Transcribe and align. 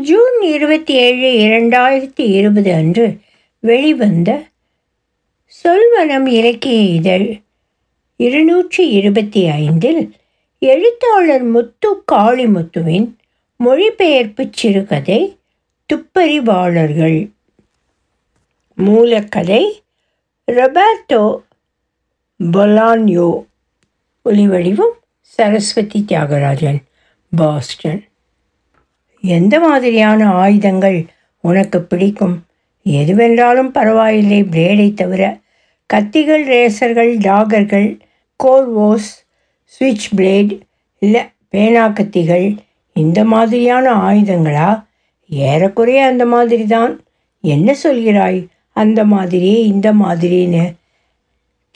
June 0.00 0.40
இருபத்தி 0.40 0.94
ஏழு 0.94 1.28
இரண்டாயிரத்தி 1.46 2.20
இருபது 2.20 2.74
அன்று 2.74 3.18
வெளிவந்த 3.60 4.44
சொல்வனம் 5.64 6.26
இலக்கிய 6.26 6.80
இதழ் 6.80 7.40
இருநூற்றி 8.16 8.88
இருபத்தி 8.88 9.48
ஐந்தில் 9.48 10.14
எழுத்தாளர் 10.58 11.42
முத்து 11.42 11.88
காளிமுத்துவின் 12.12 13.16
மொழிபெயர்ப்பு 13.56 14.48
சிறுகதை 14.52 15.38
துப்பறிவாளர்கள். 15.92 17.30
மூலக்கதை 18.76 19.80
ரொபர்டோ 20.46 21.42
பொலான்யோ. 22.38 23.44
ஒலிவடிவம் 24.24 24.96
சரஸ்வதி 25.20 26.04
தியாகராஜன் 26.08 26.82
பாஸ்டன். 27.36 28.07
எந்த 29.20 29.60
மாதிரியான 29.60 30.30
ஆயுதங்கள் 30.30 31.06
உனக்கு 31.40 31.82
பிடிக்கும்? 31.82 32.44
எதுவென்றாலும் 32.84 33.68
பரவாயில்லை 33.68 34.42
பிளேடை 34.42 34.94
தவிர. 34.94 35.38
கத்திகள் 35.94 36.44
ரேசர்கள் 36.44 37.18
டாகர்கள் 37.18 38.00
கோர்வோஸ் 38.44 39.26
ஸ்விட்ச் 39.64 40.06
பிளேட் 40.16 40.60
இல்லை 40.98 41.22
பேனா 41.48 41.88
கத்திகள் 41.88 42.56
இந்த 42.92 43.24
மாதிரியான 43.24 43.92
ஆயுதங்களா? 43.92 44.84
ஏறக்குறைய 45.28 46.04
அந்த 46.04 46.26
மாதிரி 46.26 46.64
தான் 46.64 47.04
என்ன 47.40 47.76
சொல்கிறாய்? 47.82 48.46
அந்த 48.72 49.04
மாதிரி 49.04 49.66
இந்த 49.66 49.94
மாதிரின்னு. 49.94 50.74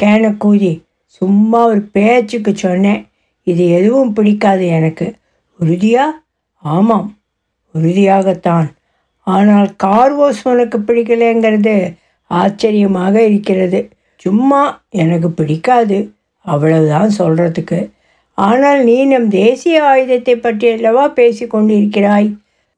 கேனக்கூதி 0.02 0.82
சும்மா 1.04 1.66
ஒரு 1.66 1.82
பேச்சுக்கு 1.82 2.56
சொன்னேன். 2.56 3.08
இது 3.42 3.68
எதுவும் 3.68 4.12
பிடிக்காது 4.12 4.66
எனக்கு. 4.66 5.14
உறுதியா? 5.60 6.04
ஆமாம். 6.54 7.16
உறுதியாகத்தான். 7.74 8.68
ஆனால் 9.26 9.68
கார்வோஸ் 9.84 10.42
உனக்கு 10.42 10.78
பிடிக்கலைங்கிறது 10.78 11.74
ஆச்சரியமாக 12.30 13.14
இருக்கிறது. 13.22 13.80
சும்மா 14.16 14.62
எனக்கு 14.90 15.30
பிடிக்காது 15.30 15.98
அவ்வளவுதான் 16.44 17.10
சொல்கிறதுக்கு 17.18 17.80
ஆனால் 18.38 18.80
நீ 18.84 18.94
நம் 19.04 19.28
தேசிய 19.28 19.76
ஆயுதத்தை 19.84 20.34
பற்றி 20.36 20.66
அல்லவா 20.68 21.04
பேசி 21.08 21.44
கொண்டிருக்கிறாய்? 21.46 22.28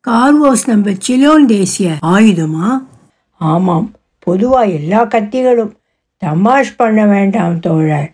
கார்வோஸ் 0.04 0.64
நம்ம 0.66 0.92
சிலோன் 0.98 1.46
தேசிய 1.46 1.90
ஆயுதமா? 2.06 2.68
ஆமாம் 3.40 3.86
பொதுவாக 4.18 4.74
எல்லா 4.78 5.00
கத்திகளும் 5.04 5.72
தமாஷ் 6.22 6.76
பண்ண 6.76 7.00
வேண்டாம் 7.06 7.56
தோழர். 7.60 8.10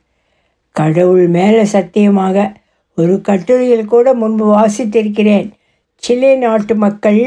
கடவுள் 0.76 1.26
மேலே 1.28 1.64
சத்தியமாக 1.64 2.36
ஒரு 2.98 3.14
கட்டுரையில் 3.20 3.90
கூட 3.92 4.14
முன்பு 4.14 4.46
வாசித்திருக்கிறேன். 4.56 5.48
சிலே 6.04 6.32
நாட்டு 6.34 6.74
மக்கள் 6.74 7.22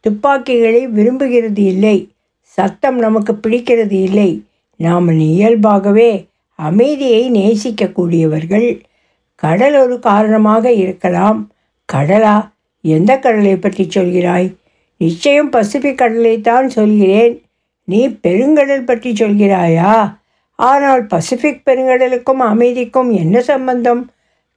துப்பாக்கிகளை 0.00 0.88
விரும்புகிறது 0.88 1.62
இல்லை. 1.72 1.96
சத்தம் 2.56 2.98
நமக்கு 2.98 3.32
பிடிக்கிறது 3.32 3.96
இல்லை. 4.08 4.30
நாம் 4.80 5.08
இயல்பாகவே 5.18 6.10
அமைதியை 6.58 7.22
நேசிக்கக்கூடியவர்கள். 7.30 8.68
கடல் 9.34 9.76
ஒரு 9.76 9.96
காரணமாக 9.98 10.72
இருக்கலாம். 10.72 11.40
கடலா? 11.88 12.36
எந்த 12.80 13.12
கடலை 13.18 13.56
பற்றி 13.56 13.84
சொல்கிறாய்? 13.94 14.48
நிச்சயம் 14.96 15.50
பசிபிக் 15.50 16.00
கடலைத்தான் 16.00 16.66
சொல்கிறேன். 16.66 17.34
நீ 17.84 18.00
பெருங்கடல் 18.08 18.84
பற்றி 18.84 19.10
சொல்கிறாயா? 19.12 19.94
ஆனால் 20.58 21.06
பசிபிக் 21.06 21.64
பெருங்கடலுக்கும் 21.66 22.42
அமைதிக்கும் 22.50 23.10
என்ன 23.12 23.40
சம்பந்தம்? 23.40 24.02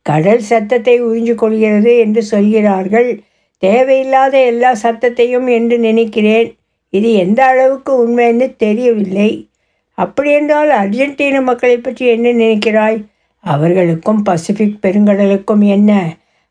கடல் 0.02 0.44
சத்தத்தை 0.50 0.96
உறிஞ்சு 1.04 1.36
கொள்கிறது 1.36 1.94
என்று 1.98 2.22
சொல்கிறார்கள். 2.24 3.10
தேவையில்லாத 3.58 4.44
எல்லா 4.44 4.72
சத்தத்தையும் 4.84 5.50
என்று 5.50 5.80
நினைக்கிறேன். 5.80 6.58
இது 6.90 7.14
எந்த 7.14 7.46
அளவுக்கு 7.46 8.08
உண்மைன்னு 8.08 8.56
தெரியவில்லை. 8.56 9.50
அப்படியென்றால் 9.94 10.70
அர்ஜென்டினா 10.70 11.44
மக்களை 11.44 11.78
பற்றி 11.78 12.06
என்ன 12.06 12.30
நினைக்கிறாய்? 12.30 13.06
அவர்களுக்கும் 13.40 14.22
பசிபிக் 14.22 14.80
பெருங்கடலுக்கும் 14.82 15.64
என்ன? 15.68 15.92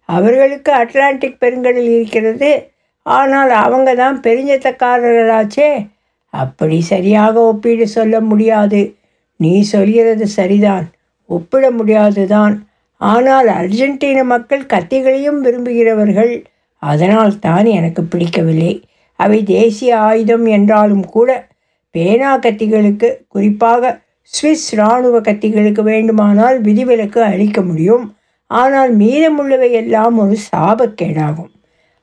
அவர்களுக்கு 0.09 0.73
அட்லாண்டிக் 0.73 1.39
பெருங்கடல் 1.41 1.89
இருக்கிறது. 1.95 2.71
ஆனால் 3.03 3.51
அவங்க 3.51 3.95
தான் 3.95 4.21
பெருஞ்சத்தக்காரர்களாச்சே. 4.21 5.89
அப்படி 6.29 6.81
சரியாக 6.81 7.41
ஒப்பீடு 7.41 7.87
சொல்ல 7.89 8.21
முடியாது. 8.21 8.95
நீ 9.37 9.63
சொல்கிறது 9.63 10.27
சரிதான். 10.27 10.87
ஒப்பிட 11.27 11.71
முடியாதுதான். 11.71 12.69
ஆனால் 12.97 13.49
அர்ஜென்டின 13.49 14.25
மக்கள் 14.25 14.63
கத்திகளையும் 14.63 15.41
விரும்புகிறவர்கள். 15.41 16.35
அதனால் 16.79 17.39
தான் 17.39 17.65
எனக்கு 17.65 18.03
பிடிக்கவில்லை. 18.03 18.85
அவை 19.13 19.43
தேசிய 19.43 19.99
ஆயுதம் 19.99 20.47
என்றாலும் 20.47 21.05
கூட 21.05 21.49
பேனா 21.91 22.39
கத்திகளுக்கு 22.39 23.17
குறிப்பாக 23.29 24.01
சுவிஸ் 24.21 24.71
இராணுவ 24.71 25.21
கத்திகளுக்கு 25.21 25.83
வேண்டுமானால் 25.83 26.61
விதிவிலக்கு 26.61 27.23
அளிக்க 27.23 27.63
முடியும். 27.63 28.17
ஆனால் 28.47 28.99
மீதமுள்ளவை 28.99 29.71
எல்லாம் 29.71 30.19
ஒரு 30.19 30.37
சாபக்கேடாகும். 30.57 31.53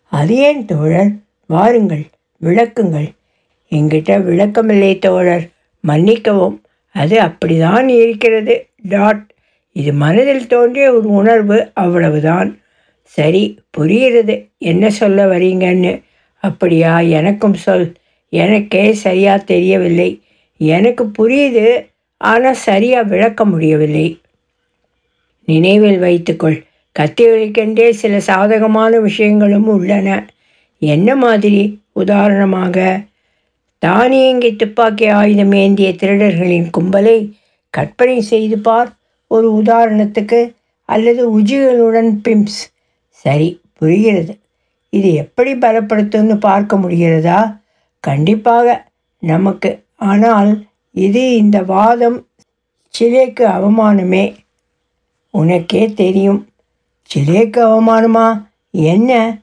அது 0.07 0.35
ஏன் 0.35 0.65
தோழர்? 0.65 1.11
வாருங்கள் 1.45 2.03
விளக்குங்கள். 2.41 3.09
என்கிட்ட 3.71 4.11
விளக்கமில்லை 4.29 4.99
தோழர். 4.99 5.49
மன்னிக்கவும் 5.79 6.61
அது 6.89 7.19
அப்படிதான் 7.19 7.87
இருக்கிறது. 7.87 8.67
டாட். 8.81 9.31
இது 9.71 9.93
மனதில் 9.93 10.47
தோன்றிய 10.47 10.93
ஒரு 10.93 11.09
உணர்வு 11.09 11.71
அவ்வளவுதான். 11.73 12.57
சரி 13.15 13.59
புரிகிறது. 13.69 14.49
என்ன 14.57 14.89
சொல்ல 14.89 15.25
வரீங்கன்னு? 15.25 16.03
அப்படியா? 16.37 16.99
எனக்கும் 16.99 17.53
சொல். 17.53 17.93
எனக்கே 18.29 18.93
சரியாக 18.93 19.43
தெரியவில்லை. 19.43 20.21
எனக்கு 20.57 21.11
புரியுது 21.19 21.67
ஆனால் 22.17 22.53
சரியாக 22.53 23.07
விளக்க 23.07 23.45
முடியவில்லை. 23.45 24.21
நினைவில் 25.45 25.99
வைத்துக்கொள். 25.99 26.63
கத்திகளுக்கென்றே 26.99 27.89
சில 27.89 28.19
சாதகமான 28.19 28.99
விஷயங்களும் 28.99 29.67
உள்ளன. 29.67 30.29
என்ன 30.79 31.15
மாதிரி? 31.15 31.81
உதாரணமாக 31.91 33.01
தானியங்கி 33.79 34.55
துப்பாக்கி 34.55 35.07
ஆயுதம் 35.07 35.51
ஏந்திய 35.51 35.89
திருடர்களின் 35.89 36.69
கும்பலை 36.77 37.17
கற்பனை 37.69 38.21
செய்து 38.21 38.57
பார். 38.59 38.91
ஒரு 39.27 39.61
உதாரணத்துக்கு 39.65 40.39
அல்லது 40.89 41.21
உஜிகளுடன் 41.39 42.11
பிம்ஸ் 42.23 42.72
சரி 43.23 43.61
புரிகிறது. 43.73 44.33
இது 44.89 45.13
எப்படி 45.13 45.53
பலப்படுத்தும்னு 45.53 46.35
பார்க்க 46.39 46.75
முடிகிறதா? 46.75 47.59
கண்டிப்பாக 47.99 48.87
நமக்கு. 49.19 49.83
ஆனால் 49.95 50.65
இது 50.91 51.35
இந்த 51.35 51.63
வாதம் 51.63 52.27
சிலேக்கு 52.93 53.45
அவமானமே. 53.57 54.35
உனக்கே 55.29 55.93
தெரியும். 55.93 56.47
சிலேக்கு 57.15 57.61
அவமானமா? 57.73 58.27
என்ன? 58.71 59.37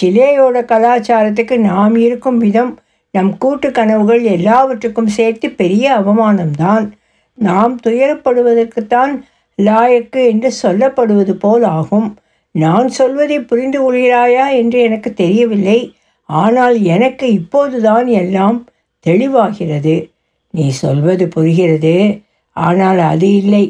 சிலேயோட 0.00 0.56
கலாச்சாரத்துக்கு 0.64 1.56
நாம் 1.56 1.96
இருக்கும் 1.96 2.38
விதம் 2.38 2.78
நம் 3.10 3.38
கூட்டு 3.38 3.70
கனவுகள் 3.70 4.22
எல்லாவற்றுக்கும் 4.22 5.06
சேர்த்து 5.06 5.50
பெரிய 5.50 5.98
அவமானம்தான். 5.98 6.90
நாம் 7.34 7.80
துயரப்படுவதற்குத்தான் 7.86 9.20
லாயக்கு 9.62 10.26
என்று 10.26 10.52
சொல்லப்படுவது 10.62 11.32
போல் 11.32 11.62
ஆகும். 11.62 12.16
நான் 12.56 12.88
சொல்வதை 12.88 13.38
புரிந்து 13.40 13.78
கொள்கிறாயா 13.80 14.44
என்று 14.56 14.78
எனக்கு 14.80 15.10
தெரியவில்லை. 15.14 15.78
ஆனால் 16.28 16.76
எனக்கு 16.94 17.26
இப்போதுதான் 17.32 18.06
எல்லாம் 18.06 18.58
தெளிவாகிறது. 19.06 19.94
நீ 20.50 20.68
சொல்வது 20.68 21.28
புரிகிறது. 21.28 21.96
ஆனால் 22.56 22.98
அது 22.98 23.28
இல்லை. 23.34 23.64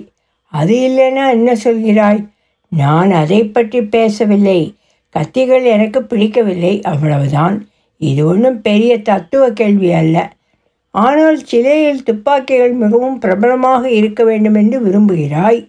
அது 0.53 0.75
இல்லைன்னா 0.89 1.25
என்ன 1.31 1.57
சொல்கிறாய்? 1.65 2.21
நான் 2.69 3.11
அதை 3.11 3.41
பற்றி 3.45 3.81
பேசவில்லை. 3.85 4.61
கத்திகள் 5.15 5.65
எனக்கு 5.65 6.01
பிடிக்கவில்லை. 6.03 6.83
அவ்வளவுதான். 6.83 7.57
இது 8.01 8.27
ஒன்றும் 8.27 8.61
பெரிய 8.61 8.93
தத்துவ 9.03 9.51
கேள்வி 9.51 9.93
அல்ல. 9.93 10.17
ஆனால் 10.95 11.39
சிலையில் 11.45 12.03
துப்பாக்கிகள் 12.03 12.73
மிகவும் 12.73 13.19
பிரபலமாக 13.19 13.91
இருக்க 13.91 14.25
வேண்டும் 14.25 14.55
என்று 14.55 14.79
விரும்புகிறாய். 14.81 15.61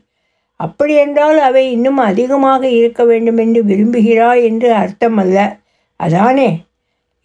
அப்படியென்றால் 0.58 1.38
அவை 1.38 1.72
இன்னும் 1.72 1.98
அதிகமாக 1.98 2.70
இருக்க 2.70 3.04
வேண்டுமென்று 3.04 3.64
விரும்புகிறாய் 3.64 4.44
என்று 4.44 4.74
அர்த்தமல்ல. 4.74 5.60
அதானே? 5.96 6.64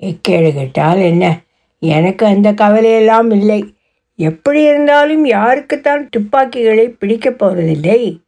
எக்கேடு 0.01 0.55
கேட்டால் 0.55 0.99
என்ன? 0.99 1.41
எனக்கு 1.79 2.27
அந்த 2.27 2.53
கவலையெல்லாம் 2.53 3.31
இல்லை. 3.31 3.75
எப்படி 4.17 4.63
இருந்தாலும் 4.63 5.25
யாருக்குத்தான் 5.25 6.09
துப்பாக்கிகளை 6.11 6.89
பிடிக்கப் 6.89 7.39
போவதில்லை. 7.39 8.21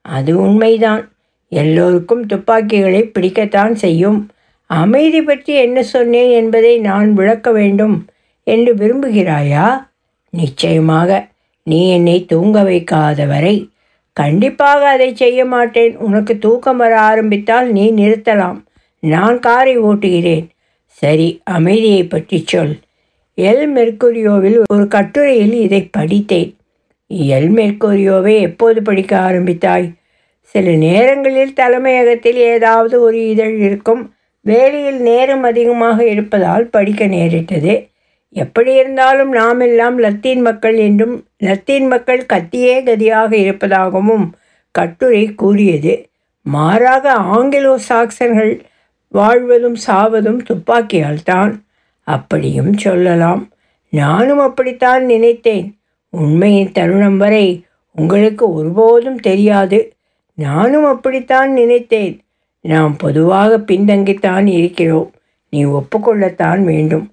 அது 0.00 0.40
உண்மைதான். 0.40 1.12
எல்லோருக்கும் 1.48 2.26
துப்பாக்கிகளை 2.26 3.10
பிடிக்கத்தான் 3.18 3.72
செய்யும். 3.72 4.30
அமைதி 4.66 5.22
பற்றி 5.22 5.54
என்ன 5.54 5.82
சொன்னேன் 5.82 6.30
என்பதை 6.30 6.78
நான் 6.78 7.12
விளக்க 7.12 7.50
வேண்டும் 7.50 8.06
என்று 8.44 8.74
விரும்புகிறாயா? 8.74 9.86
நிச்சயமாக. 10.30 11.28
நீ 11.62 11.90
என்னை 11.90 12.24
தூங்க 12.24 12.62
வைக்காத 12.62 13.26
வரை 13.26 13.68
கண்டிப்பாக 14.12 14.88
அதை 14.88 15.14
செய்ய 15.14 15.44
மாட்டேன். 15.44 15.96
உனக்கு 15.96 16.38
தூக்கம் 16.38 16.76
வர 16.76 17.00
ஆரம்பித்தால் 17.00 17.72
நீ 17.72 17.92
நிறுத்தலாம். 17.92 18.58
நான் 19.00 19.38
காரை 19.38 19.80
ஓட்டுகிறேன். 19.80 20.46
சரி 20.86 21.40
அமைதியை 21.44 22.04
பற்றி 22.04 22.42
சொல். 22.46 22.74
எல். 23.38 23.66
மெர்க்குரியோவில் 23.76 24.58
ஒரு 24.72 24.88
கட்டுரையில் 24.88 25.52
இதை 25.52 25.88
படித்தேன். 25.92 26.56
எல். 27.10 27.50
மெர்க்குரியோவை 27.58 28.40
எப்போது 28.40 28.82
படிக்க 28.82 29.18
ஆரம்பித்தாய்? 29.18 29.88
சில 30.40 30.70
நேரங்களில் 30.70 31.52
தலைமையகத்தில் 31.52 32.36
ஏதாவது 32.36 33.00
ஒரு 33.00 33.28
இதழ் 33.28 33.58
இருக்கும். 33.58 34.14
வேலையில் 34.40 35.00
நேரம் 35.00 35.42
அதிகமாக 35.42 36.06
இருப்பதால் 36.06 36.66
படிக்க 36.66 37.06
நேரிட்டது. 37.06 37.74
எப்படி 38.34 38.74
இருந்தாலும் 38.74 39.32
நாம் 39.32 39.60
எல்லாம் 39.60 39.98
லத்தீன் 39.98 40.40
மக்கள் 40.40 40.76
என்றும் 40.76 41.26
லத்தீன் 41.38 41.86
மக்கள் 41.86 42.26
கத்தியே 42.32 42.84
கதியாக 42.84 43.32
இருப்பதாகவும் 43.32 44.34
கட்டுரை 44.70 45.34
கூறியது. 45.34 46.10
மாறாக 46.42 47.12
ஆங்கிலோ 47.12 47.78
சாக்சன்கள் 47.88 48.60
வாழ்வதும் 49.08 49.76
சாவதும் 49.86 50.42
துப்பாக்கியால் 50.42 51.22
தான் 51.24 51.64
அப்படியும் 52.00 52.72
சொல்லலாம். 52.72 53.52
நானும் 53.90 54.38
அப்படித்தான் 54.38 55.04
நினைத்தேன். 55.04 55.78
உண்மையின் 56.10 56.72
தருணம் 56.72 57.16
வரை 57.16 57.64
உங்களுக்கு 57.94 58.52
ஒருபோதும் 58.52 59.20
தெரியாது. 59.20 59.92
நானும் 60.34 60.84
அப்படித்தான் 60.84 61.52
நினைத்தேன். 61.52 62.20
நாம் 62.60 62.96
பொதுவாக 62.96 63.58
பின்தங்கித்தான் 63.58 64.46
இருக்கிறோம். 64.46 65.12
நீ 65.50 65.64
ஒப்புக்கொள்ளத்தான் 65.64 66.64
வேண்டும். 66.64 67.11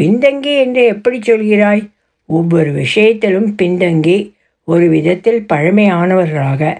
பின்தங்கி 0.00 0.58
என்று 0.58 0.84
எப்படி 0.84 1.18
சொல்கிறாய்? 1.18 1.90
ஒவ்வொரு 2.26 2.72
விஷயத்திலும் 2.72 3.54
பின்தங்கி 3.62 4.32
ஒரு 4.64 4.88
விதத்தில் 4.88 5.46
பழமையானவர்களாக. 5.52 6.76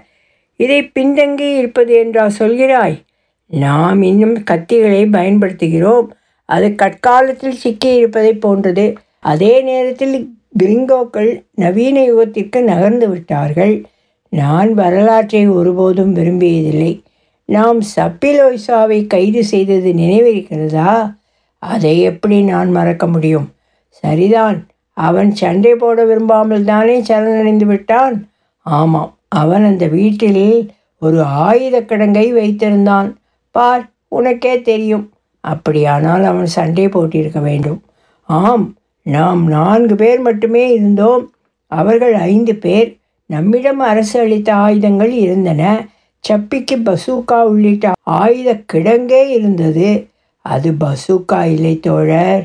இதை 0.55 0.91
பின்தங்கி 0.99 1.57
இருப்பது 1.57 1.93
என்றா 1.93 2.29
சொல்கிறாய்? 2.39 3.03
நாம் 3.47 4.01
இன்னும் 4.01 4.43
கத்திகளை 4.51 5.03
பயன்படுத்துகிறோம். 5.09 6.07
அது 6.45 6.75
கற்காலத்தில் 6.75 7.53
சிக்கி 7.53 7.95
இருப்பதை 7.95 8.33
போன்றது. 8.33 8.93
அதே 9.19 9.61
நேரத்தில் 9.61 10.35
கிரிங்கோக்கள் 10.63 11.43
நவீன 11.53 12.01
யுகத்திற்கு 12.01 12.63
நகர்ந்து 12.63 13.09
விட்டார்கள். 13.09 13.85
நான் 14.29 14.73
வரலாற்றை 14.73 15.49
ஒருபோதும் 15.49 16.15
விரும்பியதில்லை. 16.15 17.01
நாம் 17.45 17.79
சப்பிலோய்சாவை 17.95 19.07
கைது 19.07 19.43
செய்தது 19.43 19.93
நினைவிருக்கிறதா? 19.93 21.16
அதை 21.57 22.01
எப்படி 22.01 22.41
நான் 22.41 22.71
மறக்க 22.71 23.07
முடியும்? 23.07 23.53
சரிதான். 23.89 24.67
அவன் 24.93 25.35
சண்டை 25.35 25.75
போட 25.75 26.05
விரும்பாமல் 26.05 26.63
தானே 26.63 27.01
சரணடைந்து 27.01 27.65
விட்டான்? 27.65 28.29
ஆமாம். 28.61 29.17
அவன் 29.27 29.63
அந்த 29.63 29.87
வீட்டில் 29.87 30.71
ஒரு 30.99 31.23
ஆயுத 31.23 31.81
கிடங்கை 31.81 32.33
வைத்திருந்தான். 32.33 33.13
பார் 33.51 33.89
உனக்கே 34.07 34.61
தெரியும். 34.61 35.11
அப்படியானால் 35.39 36.23
அவன் 36.23 36.45
சண்டை 36.45 36.87
போட்டிருக்க 36.87 37.41
வேண்டும். 37.41 37.81
ஆம் 38.21 38.75
நாம் 39.03 39.47
நான்கு 39.47 39.95
பேர் 39.95 40.19
மட்டுமே 40.19 40.73
இருந்தோம். 40.73 41.31
அவர்கள் 41.67 42.13
ஐந்து 42.13 42.55
பேர். 42.55 42.97
நம்மிடம் 43.25 43.79
அரசு 43.79 44.19
அளித்த 44.19 44.53
ஆயுதங்கள் 44.53 45.11
இருந்தன. 45.11 45.85
சப்பிக்கு 46.29 46.75
பசூக்கா 46.75 47.41
உள்ளிட்ட 47.41 47.91
ஆயுத 48.03 48.61
கிடங்கே 48.73 49.27
இருந்தது. 49.27 50.07
அது 50.47 50.69
பசூக்கா 50.83 51.39
இல்லை 51.53 51.73
தோழர். 51.79 52.43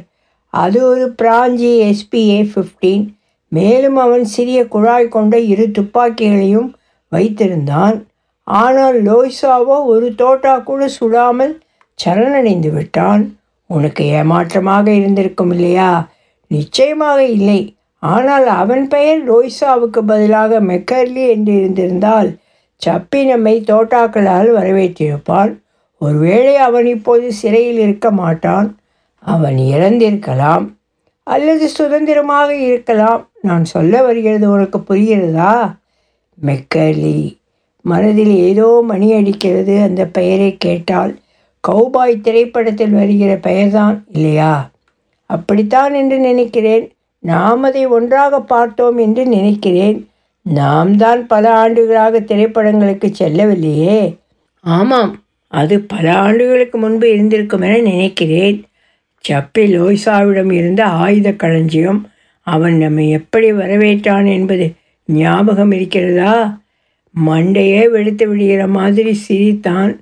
அது 0.55 0.79
ஒரு 0.87 1.05
பிராஞ்சி 1.21 1.73
எஸ்பிஏ 1.89 2.41
ஃபிஃப்டீன் 2.53 3.05
மேலும் 3.53 3.97
அவன் 3.97 4.25
சிறிய 4.25 4.61
குழாய் 4.69 5.07
கொண்ட 5.09 5.35
இரு 5.53 5.67
துப்பாக்கிகளையும் 5.79 6.71
வைத்திருந்தான். 7.13 7.97
ஆனால் 8.47 8.97
லோய்சாவோ 9.03 9.77
ஒரு 9.85 10.07
தோட்டா 10.15 10.55
கூட 10.59 10.89
சுடாமல் 11.01 11.55
சரணடைந்து 11.99 12.71
விட்டான். 12.73 13.25
உனக்கு 13.71 14.05
ஏமாற்றமாக 14.19 14.87
இருந்திருக்கும் 14.91 15.51
இல்லையா? 15.51 15.91
நிச்சயமாக 16.51 17.21
இல்லை. 17.37 17.61
ஆனால் 18.03 18.47
அவன் 18.61 18.85
பெயர் 18.89 19.21
லோய்சாவுக்கு 19.31 20.01
பதிலாக 20.07 20.61
மெக்கர்லி 20.61 21.25
என்று 21.35 21.53
இருந்திருந்தால் 21.53 22.31
சப்பி 22.83 23.21
நம்மை 23.25 23.55
தோட்டாக்களால் 23.71 24.49
வரவேற்றிருப்பான். 24.59 25.53
ஒருவேளை 26.03 26.57
அவன் 26.57 26.87
இப்போது 26.87 27.33
சிறையில் 27.33 27.79
இருக்க 27.79 28.11
மாட்டான். 28.11 28.79
அவன் 29.19 29.57
இறந்திருக்கலாம் 29.57 30.77
அல்லது 31.23 31.69
சுதந்திரமாக 31.69 32.55
இருக்கலாம். 32.55 33.31
நான் 33.43 33.65
சொல்ல 33.65 34.03
வருகிறது 34.03 34.51
உனக்கு 34.51 34.79
புரிகிறதா? 34.79 35.77
மெக்கலி 36.45 37.39
மனதில் 37.81 38.35
ஏதோ 38.37 38.83
மணி 38.85 39.13
அடிக்கிறது. 39.13 39.81
அந்த 39.83 40.07
பெயரை 40.07 40.57
கேட்டால் 40.57 41.19
கௌபாய் 41.69 42.21
திரைப்படத்தில் 42.21 42.91
வருகிற 42.91 43.37
பெயர்தான் 43.37 44.05
இல்லையா? 44.13 44.71
அப்படித்தான் 45.27 45.95
என்று 45.95 46.19
நினைக்கிறேன். 46.19 46.93
நாம் 47.19 47.63
அதை 47.63 47.87
ஒன்றாக 47.87 48.41
பார்த்தோம் 48.41 48.99
என்று 48.99 49.27
நினைக்கிறேன். 49.27 49.99
நாம் 50.43 50.97
தான் 50.97 51.27
பல 51.27 51.45
ஆண்டுகளாக 51.55 52.21
திரைப்படங்களுக்கு 52.21 53.13
செல்லவில்லையே. 53.19 54.17
ஆமாம். 54.61 55.22
அது 55.53 55.75
பல 55.81 56.07
ஆண்டுகளுக்கு 56.17 56.77
முன்பு 56.79 57.07
இருந்திருக்கும் 57.13 57.61
என 57.61 57.79
நினைக்கிறேன். 57.79 58.59
சப்பி 59.25 59.65
லோய்சாவிடம் 59.75 60.53
இருந்த 60.53 60.85
ஆயுத 60.85 61.29
களஞ்சியம் 61.33 62.01
அவன் 62.47 62.77
நம்மை 62.77 63.05
எப்படி 63.11 63.53
வரவேற்றான் 63.53 64.29
என்பது 64.33 64.67
ஞாபகம் 65.07 65.73
இருக்கிறதா? 65.73 66.35
மண்டையே 67.15 67.91
வெடித்து 67.91 68.29
விடுகிற 68.29 68.67
மாதிரி 68.67 69.13
சிரித்தான். 69.13 69.93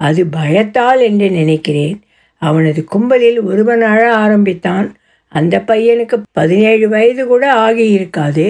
அது 0.00 0.26
பயத்தால் 0.26 1.00
என்று 1.00 1.30
நினைக்கிறேன். 1.30 1.96
அவனது 2.42 2.84
கும்பலில் 2.84 3.40
ஒருவன் 3.40 3.82
அழ 3.82 4.02
ஆரம்பித்தான். 4.14 4.86
அந்த 5.32 5.54
பையனுக்கு 5.66 6.16
பதினேழு 6.32 6.88
வயது 6.88 7.26
கூட 7.26 7.44
ஆகியிருக்காது. 7.66 8.46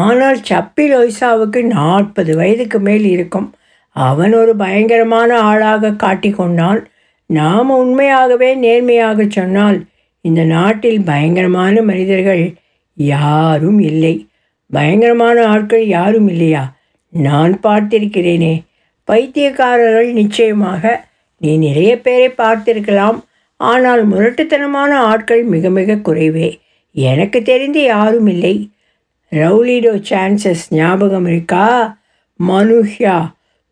ஆனால் 0.00 0.38
சப்பி 0.48 0.84
லோய்சாவுக்கு 0.84 1.60
நாற்பது 1.62 2.36
வயதுக்கு 2.36 2.78
மேல் 2.80 3.06
இருக்கும். 3.06 3.48
அவன் 3.96 4.32
ஒரு 4.32 4.56
பயங்கரமான 4.56 5.38
ஆளாக 5.40 5.90
காட்டிக்கொண்டான் 5.90 6.84
நாம் 7.26 7.70
உண்மையாகவே 7.70 8.54
நேர்மையாக 8.54 9.26
சொன்னால் 9.28 9.78
இந்த 10.20 10.42
நாட்டில் 10.44 11.00
பயங்கரமான 11.00 11.82
மனிதர்கள் 11.82 12.54
யாரும் 12.94 13.78
இல்லை. 13.80 14.28
பயங்கரமான 14.70 15.46
ஆட்கள் 15.46 15.86
யாரும் 15.86 16.28
இல்லையா? 16.28 16.74
நான் 17.10 17.52
பார்த்திருக்கிறேனே. 17.62 18.54
பைத்தியக்காரர்கள் 19.08 20.10
நிச்சயமாக 20.12 21.04
நீ 21.38 21.56
நிறைய 21.56 21.92
பேரை 22.00 22.28
பார்த்திருக்கலாம். 22.38 23.18
ஆனால் 23.56 24.02
முரட்டுத்தனமான 24.10 24.92
ஆட்கள் 25.10 25.42
மிக 25.42 25.70
மிக 25.70 25.94
குறைவே. 25.94 26.48
எனக்கு 26.90 27.42
தெரிந்து 27.42 27.82
யாரும் 27.82 28.26
இல்லை. 28.26 28.70
ரவுலிடோ 29.32 29.94
சான்சஸ் 30.10 30.64
ஞாபகம் 30.70 31.26
இருக்கா? 31.26 31.66
மனுஷ்யா 32.40 33.16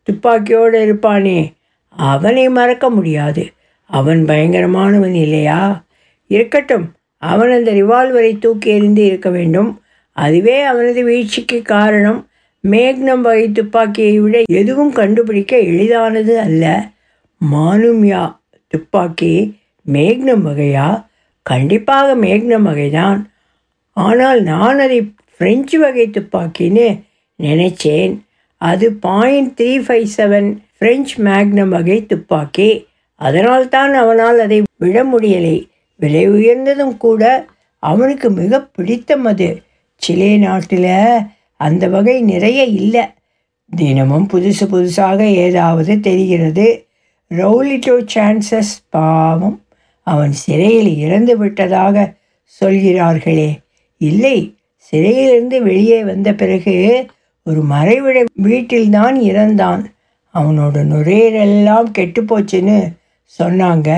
துப்பாக்கியோடு 0.05 0.77
இருப்பானே? 0.85 1.53
அவனை 1.89 2.49
மறக்க 2.49 2.89
முடியாது. 2.89 3.53
அவன் 3.83 4.25
பயங்கரமானவன் 4.25 5.13
இல்லையா? 5.13 5.85
இருக்கட்டும் 6.27 6.93
அவன் 7.17 7.51
அந்த 7.51 7.71
ரிவால்வரை 7.73 8.37
தூக்கி 8.37 8.69
எறிந்து 8.69 9.05
இருக்க 9.05 9.29
வேண்டும். 9.29 9.81
அதுவே 10.11 10.61
அவனது 10.61 11.03
வீழ்ச்சிக்கு 11.03 11.61
காரணம். 11.61 12.27
மேக்னம் 12.67 13.21
வகை 13.21 13.51
துப்பாக்கியை 13.51 14.19
விட 14.19 14.41
எதுவும் 14.45 14.91
கண்டுபிடிக்க 14.91 15.57
எளிதானது 15.59 16.39
அல்ல. 16.39 16.89
மானும்யா 17.51 18.37
துப்பாக்கி 18.67 19.57
மேக்னம் 19.91 20.45
வகையா? 20.45 21.05
கண்டிப்பாக 21.41 22.15
மேக்னம் 22.15 22.61
வகைதான். 22.61 23.31
ஆனால் 23.91 24.41
நான் 24.41 24.79
அதை 24.79 25.13
ஃப்ரெஞ்சு 25.37 25.79
வகை 25.79 26.09
துப்பாக்கின்னு 26.09 27.01
நினைச்சேன். 27.43 28.24
அது 28.65 28.93
point 28.93 29.59
three 29.59 29.65
five 29.65 30.07
seven 30.17 30.49
French 30.77 31.11
magnum 31.17 31.67
வகை 31.67 32.05
துப்பாக்கி. 32.05 32.69
அதனால்தான் 33.15 33.93
அவனால் 33.93 34.39
அதை 34.39 34.57
விட 34.77 35.03
முடியலை. 35.03 35.57
விலை 35.95 36.23
உயர்ந்ததும் 36.29 36.97
கூட 36.97 37.45
அவனுக்கு 37.79 38.29
மிக 38.29 38.61
பிடித்தம் 38.61 39.25
அது. 39.25 39.49
சிலே 39.95 40.37
நாட்டில் 40.37 41.19
அந்த 41.57 41.87
வகை 41.87 42.21
நிறைய 42.21 42.63
இல்லை. 42.63 43.05
தினமும் 43.75 44.27
புதுசு 44.33 44.63
புதுசாக 44.71 45.19
ஏதாவது 45.19 45.99
தெரிகிறது. 45.99 46.85
ரவுலிட்டோ 47.29 47.95
சான்சஸ் 48.13 48.73
பாவம். 48.89 49.57
அவன் 50.01 50.31
சிறையில் 50.31 50.97
இறந்து 50.97 51.37
விட்டதாக 51.37 52.13
சொல்கிறார்களே. 52.45 53.59
இல்லை 53.97 54.37
சிறையிலிருந்து 54.75 55.63
வெளியே 55.63 56.03
வந்த 56.03 56.33
பிறகு 56.33 57.05
ஒரு 57.47 57.61
மறைவிட 57.63 58.23
வீட்டில்தான் 58.33 59.15
இறந்தான். 59.21 59.81
அவனோட 60.33 60.77
நுரையீரெல்லாம் 60.91 61.89
கெட்டுப்போச்சுன்னு 61.97 62.77
சொன்னாங்க. 63.39 63.89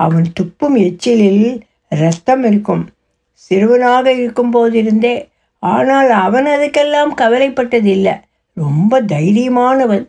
அவன் 0.00 0.26
துப்பும் 0.40 0.76
எச்சிலில் 0.78 1.60
ரத்தம் 1.88 2.44
இருக்கும். 2.44 2.84
சிறுவனாக 3.32 4.12
இருக்கும்போதிருந்தே. 4.12 5.14
ஆனால் 5.62 6.10
அவன் 6.10 6.46
அதுக்கெல்லாம் 6.46 7.12
கவலைப்பட்டதில்லை. 7.20 8.14
ரொம்ப 8.56 9.02
தைரியமானவன். 9.02 10.06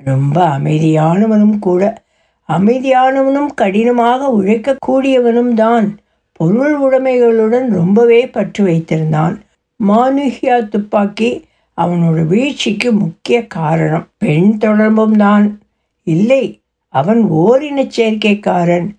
ரொம்ப 0.00 0.36
அமைதியானவனும் 0.58 1.58
கூட. 1.58 1.82
அமைதியானவனும் 2.48 3.50
கடினமாக 3.54 4.28
உழைக்கக்கூடியவனும் 4.38 5.54
தான் 5.54 5.86
பொருள் 6.32 6.74
உடைமைகளுடன் 6.80 7.66
ரொம்பவே 7.68 8.20
பற்று 8.28 8.66
வைத்திருந்தான். 8.66 9.34
மானுஹியா 9.80 10.56
துப்பாக்கி 10.68 11.30
அவனோட 11.76 12.26
வீழ்ச்சிக்கு 12.26 12.92
முக்கிய 12.92 13.46
காரணம் 13.46 14.08
பெண் 14.18 14.58
தொடர்பும் 14.58 15.16
தான். 15.16 15.60
இல்லை 16.02 16.60
அவன் 16.88 17.30
ஓரினச் 17.30 18.00
சேர்க்கைக்காரன் 18.00 18.96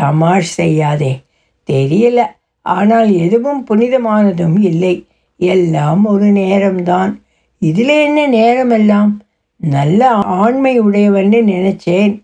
தமாஷ் 0.00 0.54
செய்யாதே. 0.56 1.22
தெரியல. 1.70 2.20
ஆனால் 2.62 3.10
எதுவும் 3.10 3.66
புனிதமானதும் 3.70 4.60
இல்லை. 4.60 5.06
எல்லாம் 5.36 6.04
ஒரு 6.04 6.24
நேரம்தான். 6.24 7.22
இதில் 7.58 7.88
என்ன 7.88 8.26
நேரமெல்லாம்? 8.26 9.22
நல்ல 9.56 10.08
ஆண்மை 10.10 10.80
உடையவன்னு 10.80 11.40
நினைச்சேன். 11.44 12.22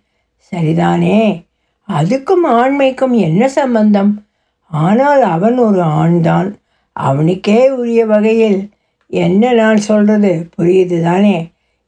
சரிதானே? 0.52 1.44
அதுக்கும் 1.88 2.44
ஆண்மைக்கும் 2.44 3.12
என்ன 3.12 3.49
சம்பந்தம்? 3.49 4.25
ஆனால் 4.61 5.23
அவன் 5.23 5.58
ஒரு 5.58 5.82
ஆண்தான். 5.82 6.56
அவனுக்கே 6.92 7.70
உரிய 7.70 8.06
வகையில் 8.06 8.70
என்ன 9.11 9.52
நான் 9.52 9.76
சொல்கிறது 9.76 10.46
புரியுது 10.56 11.02
தானே? 11.02 11.37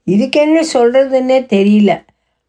இதுக்கு 0.06 0.40
என்ன 0.40 0.58
சொல்கிறதுன்னே 0.74 1.38
தெரியல. 1.54 1.92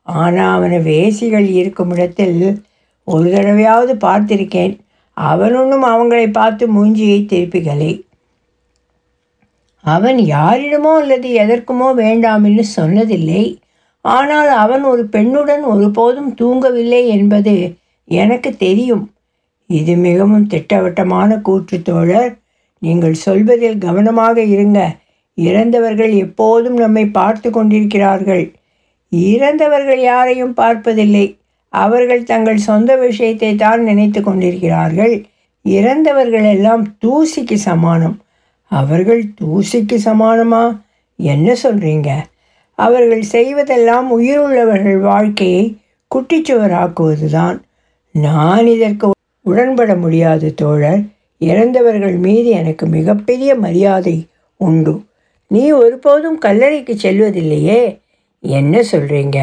ஆனால் 0.01 0.55
அவனை 0.55 0.77
வேசிகள் 0.77 1.47
இருக்கும் 1.51 1.89
இடத்தில் 1.89 2.63
ஒரு 3.03 3.27
தடவையாவது 3.29 3.93
பார்த்திருக்கேன். 4.05 4.79
அவன் 5.13 5.55
ஒன்றும் 5.55 5.83
அவங்களை 5.83 6.31
பார்த்து 6.31 6.63
மூஞ்சியை 6.67 7.19
திருப்பிக்கலை. 7.25 8.05
அவன் 9.85 10.17
யாரிடமோ 10.17 10.91
அல்லது 10.93 11.29
எதற்குமோ 11.33 11.87
வேண்டாமென்று 11.97 12.63
சொன்னதில்லை. 12.75 13.59
ஆனால் 14.01 14.49
அவன் 14.49 14.83
ஒரு 14.83 15.03
பெண்ணுடன் 15.11 15.63
ஒருபோதும் 15.63 16.31
தூங்கவில்லை 16.33 17.01
என்பது 17.07 17.75
எனக்கு 18.03 18.49
தெரியும். 18.57 19.05
இது 19.69 19.95
மிகவும் 19.95 20.47
திட்டவட்டமான 20.47 21.39
கூற்று 21.41 21.81
தோழர். 21.81 22.33
நீங்கள் 22.79 23.13
சொல்வதில் 23.13 23.77
கவனமாக 23.77 24.41
இருங்க. 24.41 24.79
இறந்தவர்கள் 25.33 26.13
எப்போதும் 26.15 26.73
நம்மை 26.73 27.05
பார்த்து 27.09 27.49
கொண்டிருக்கிறார்கள். 27.49 28.45
இறந்தவர்கள் 29.11 30.01
யாரையும் 30.01 30.53
பார்ப்பதில்லை. 30.53 31.25
அவர்கள் 31.73 32.23
தங்கள் 32.23 32.57
சொந்த 32.57 32.91
விஷயத்தை 32.95 33.55
தான் 33.55 33.81
நினைத்து 33.83 34.21
கொண்டிருக்கிறார்கள். 34.21 35.15
இறந்தவர்கள் 35.65 36.43
எல்லாம் 36.43 36.83
தூசிக்கு 37.05 37.53
சமானம். 37.53 38.17
அவர்கள் 38.71 39.23
தூசிக்கு 39.41 39.97
சமானமா? 40.05 40.63
என்ன 41.19 41.55
சொல்கிறீங்க 41.63 42.09
அவர்கள் 42.79 43.23
செய்வதெல்லாம் 43.31 44.07
உயிருள்ளவர்கள் 44.09 44.99
வாழ்க்கையை 45.01 45.63
குட்டிச்சுவராக்குவது 46.15 47.27
தான் 47.29 47.57
நான் 48.11 48.67
இதற்கு 48.67 49.07
உடன்பட 49.45 49.91
முடியாது 49.95 50.53
தோழர். 50.53 51.01
இறந்தவர்கள் 51.41 52.17
மீது 52.25 52.49
எனக்கு 52.59 52.85
மிகப்பெரிய 52.87 53.51
மரியாதை 53.55 54.17
உண்டு. 54.61 54.93
நீ 55.51 55.63
ஒருபோதும் 55.81 56.39
கல்லறைக்கு 56.45 56.93
செல்வதில்லையே. 57.03 57.81
என்ன 58.43 58.81
சொல்கிறீங்க 58.91 59.39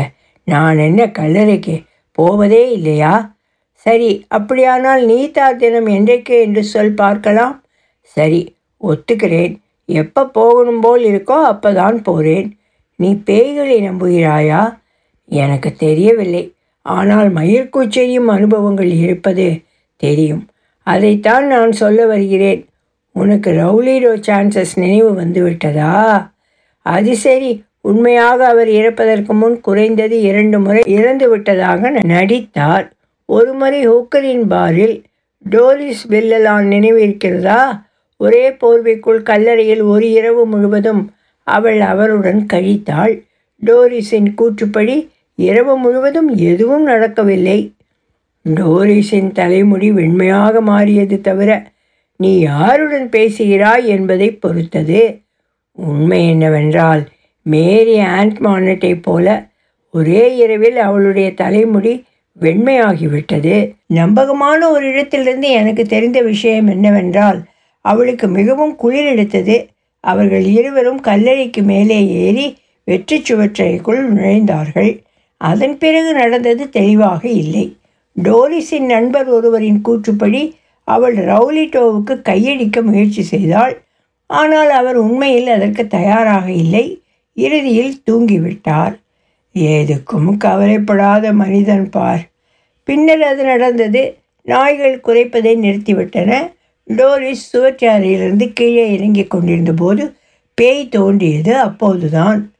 நான் 0.47 0.79
என்ன 0.79 1.03
கல்லறைக்கு 1.19 1.77
போவதே 2.19 2.65
இல்லையா? 2.73 3.13
சரி 3.87 4.11
அப்படியானால் 4.29 5.03
நீதா 5.07 5.47
தினம் 5.57 5.89
என்றைக்கு 5.97 6.35
என்று 6.41 6.63
சொல் 6.65 6.95
பார்க்கலாம். 6.95 7.55
சரி 8.17 8.41
ஒத்துக்கிறேன். 8.81 9.55
எப்போ 9.89 10.23
போகணும் 10.37 10.81
போல் 10.81 11.05
இருக்கோ 11.05 11.39
அப்போ 11.53 11.71
தான் 11.73 11.99
போகிறேன் 12.03 12.49
நீ 12.99 13.09
பேய்களை 13.29 13.77
நம்புகிறாயா? 13.89 14.61
எனக்கு 15.31 15.71
தெரியவில்லை. 15.85 16.45
ஆனால் 16.87 17.29
மயிர்கூச்செறியும் 17.37 18.31
அனுபவங்கள் 18.37 18.91
இருப்பது 19.05 19.47
தெரியும். 19.97 20.43
அதைத்தான் 20.85 21.47
நான் 21.47 21.73
சொல்ல 21.73 22.07
வருகிறேன். 22.07 22.67
உனக்கு 23.13 23.51
ரவுலிரோ 23.51 24.13
சான்சஸ் 24.27 24.73
நினைவு 24.75 25.11
வந்துவிட்டதா? 25.13 26.27
அது 26.87 27.17
சரி. 27.17 27.65
உண்மையாக 27.81 28.47
அவர் 28.47 28.69
இறப்பதற்கு 28.69 29.33
முன் 29.33 29.61
குறைந்தது 29.61 30.21
இரண்டு 30.21 30.61
முறை 30.61 30.83
இறந்து 30.87 31.29
விட்டதாக 31.29 31.93
நடித்தார். 32.05 32.93
ஒரு 33.27 33.53
முறை 33.53 33.89
ஹூக்கரின் 33.89 34.47
பாரில் 34.51 35.03
டோரிஸ் 35.51 36.03
வில்லலான் 36.09 36.63
நினைவு 36.63 37.03
இருக்கிறதா? 37.03 37.85
ஒரே 38.17 38.51
போர்வைக்குள் 38.51 39.23
கல்லறையில் 39.23 39.83
ஒரு 39.83 40.11
இரவு 40.11 40.47
முழுவதும் 40.47 41.13
அவள் 41.43 41.81
அவருடன் 41.81 42.47
கழித்தாள். 42.53 43.15
டோரிஸின் 43.67 44.33
கூற்றுப்படி 44.35 45.09
இரவு 45.35 45.79
முழுவதும் 45.79 46.29
எதுவும் 46.37 46.83
நடக்கவில்லை. 46.83 47.73
டோரிஸின் 48.45 49.33
தலைமுடி 49.33 49.93
வெண்மையாக 49.93 50.61
மாறியது 50.61 51.21
தவிர 51.21 51.51
நீ 52.17 52.39
யாருடன் 52.39 53.09
பேசுகிறாய் 53.09 53.87
என்பதை 53.87 54.31
பொறுத்தது. 54.33 55.21
உண்மை 55.73 56.29
என்னவென்றால் 56.29 57.09
மேரி 57.43 57.99
ஆண்ட்மானட்டைப் 57.99 59.03
போல 59.03 59.47
ஒரே 59.91 60.37
இரவில் 60.37 60.77
அவளுடைய 60.77 61.35
தலைமுடி 61.35 62.05
வெண்மையாகிவிட்டது. 62.41 63.75
நம்பகமான 63.87 64.71
ஒரு 64.71 64.89
இடத்திலிருந்து 64.89 65.49
எனக்கு 65.51 65.85
தெரிந்த 65.85 66.21
விஷயம் 66.23 66.67
என்னவென்றால் 66.67 67.41
அவளுக்கு 67.85 68.27
மிகவும் 68.29 68.77
குளிர் 68.77 69.05
எடுத்தது. 69.05 69.57
அவர்கள் 70.01 70.45
இருவரும் 70.45 71.01
கல்லறைக்கு 71.01 71.63
மேலே 71.63 71.99
ஏறி 72.09 72.57
வெற்றி 72.85 73.23
சுவற்றைக்குள் 73.23 74.13
நுழைந்தார்கள். 74.13 75.03
அதன் 75.37 75.79
பிறகு 75.79 76.13
நடந்தது 76.13 76.69
தெளிவாக 76.69 77.29
இல்லை. 77.29 77.77
டோரிஸின் 78.23 78.87
நண்பர் 78.87 79.29
ஒருவரின் 79.29 79.81
கூற்றுப்படி 79.89 80.43
அவள் 80.89 81.17
ரவுலிட்டோவுக்கு 81.17 82.15
கையடிக்க 82.23 82.83
முயற்சி 82.83 83.23
செய்தாள். 83.23 83.83
ஆனால் 84.27 84.71
அவர் 84.71 84.97
உண்மையில் 84.97 85.49
அதற்கு 85.49 85.87
தயாராக 85.87 86.51
இல்லை. 86.53 87.03
இறுதியில் 87.37 88.03
தூங்கிவிட்டார். 88.11 88.95
ஏதுக்கும் 89.55 90.37
கவலைப்படாத 90.37 91.33
மனிதன் 91.33 91.91
பார். 91.91 92.31
பின்னர் 92.85 93.23
அது 93.23 93.45
நடந்தது. 93.45 94.19
நாய்கள் 94.43 95.01
குறைப்பதை 95.05 95.53
நிறுத்திவிட்டன. 95.57 96.53
டோரிஸ் 96.89 97.45
சுவற்றாரியிலிருந்து 97.53 98.53
கீழே 98.53 98.93
இறங்கிக் 98.93 99.31
கொண்டிருந்த 99.31 99.73
போது 99.73 100.15
பேய் 100.55 100.89
தோன்றியது 100.89 101.59
அப்போதுதான். 101.59 102.53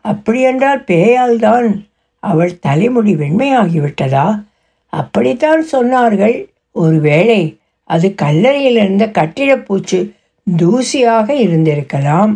அப்படியென்றால் 0.00 0.80
பேயால் 0.80 1.38
தான் 1.38 1.86
அவள் 2.18 2.58
தலைமுடி 2.58 3.14
வெண்மையாகிவிட்டதா? 3.14 4.26
அப்படித்தான் 5.00 5.62
சொன்னார்கள். 5.72 6.36
ஒருவேளை 6.76 7.40
அது 7.90 8.06
கல்லறையில் 8.22 8.78
இருந்த 8.82 9.04
கட்டிடப்பூச்சு 9.18 9.98
தூசியாக 10.46 11.28
இருந்திருக்கலாம். 11.44 12.32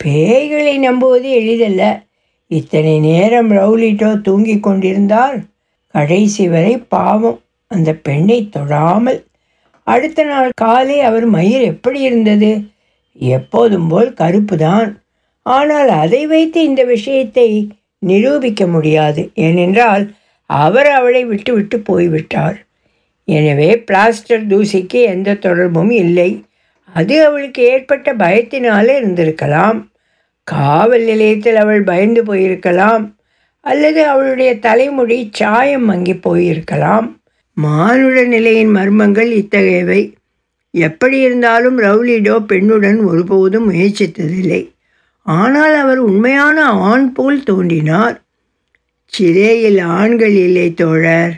பேய்களை 0.00 0.74
நம்புவது 0.78 1.28
எளிதல்ல. 1.40 1.82
இத்தனை 2.50 2.94
நேரம் 3.00 3.50
ரவுலிட்டோ 3.50 4.10
தூங்கிக் 4.20 4.62
கொண்டிருந்தால் 4.62 5.36
கடைசி 5.94 6.44
வரை 6.48 6.74
பாவம் 6.94 7.38
அந்த 7.70 7.90
பெண்ணை 8.06 8.38
தொடாமல். 8.56 9.20
அடுத்த 9.86 10.24
நாள் 10.24 10.50
காலை 10.54 10.96
அவர் 11.08 11.26
மயிர் 11.26 11.64
எப்படி 11.72 12.00
இருந்தது? 12.00 12.50
எப்போதும் 13.18 13.88
போல் 13.88 14.10
கருப்பு 14.12 14.56
தான் 14.56 14.90
ஆனால் 15.46 15.90
அதை 16.02 16.20
வைத்து 16.26 16.58
இந்த 16.64 16.82
விஷயத்தை 16.94 17.48
நிரூபிக்க 18.02 18.62
முடியாது. 18.66 19.22
ஏனென்றால் 19.46 20.04
அவர் 20.54 20.90
அவளை 20.90 21.24
விட்டுவிட்டு 21.24 21.78
போய்விட்டார். 21.80 22.58
எனவே 23.28 23.70
பிளாஸ்டர் 23.90 24.44
தூசிக்கு 24.50 25.00
எந்த 25.14 25.34
தொடர்பும் 25.34 25.90
இல்லை. 25.90 26.30
அது 26.92 27.14
அவளுக்கு 27.24 27.62
ஏற்பட்ட 27.62 28.14
பயத்தினாலே 28.14 28.94
இருந்திருக்கலாம். 29.00 29.78
காவல் 30.48 31.04
நிலையத்தில் 31.04 31.56
அவள் 31.56 31.82
பயந்து 31.82 32.22
போயிருக்கலாம். 32.22 33.04
அல்லது 33.66 34.00
அவளுடைய 34.06 34.50
தலைமுடி 34.58 35.18
சாயம் 35.32 35.84
மங்கி 35.84 36.14
போயிருக்கலாம். 36.26 37.08
மானுட 37.56 38.18
நிலையின் 38.24 38.72
மர்மங்கள் 38.76 39.30
இத்தகையவை. 39.32 40.02
எப்படி 40.74 41.18
இருந்தாலும் 41.18 41.78
ரவுலிடோ 41.78 42.36
பெண்ணுடன் 42.50 43.00
ஒருபோதும் 43.04 43.66
முயற்சித்ததில்லை. 43.70 44.62
ஆனால் 45.26 45.74
அவர் 45.74 45.98
உண்மையான 45.98 46.64
ஆண் 46.90 47.08
போல் 47.12 47.42
தோன்றினார். 47.42 48.16
சிறையில் 49.16 49.78
ஆண்கள் 49.78 50.34
இல்லை 50.34 50.74
தோழர். 50.74 51.32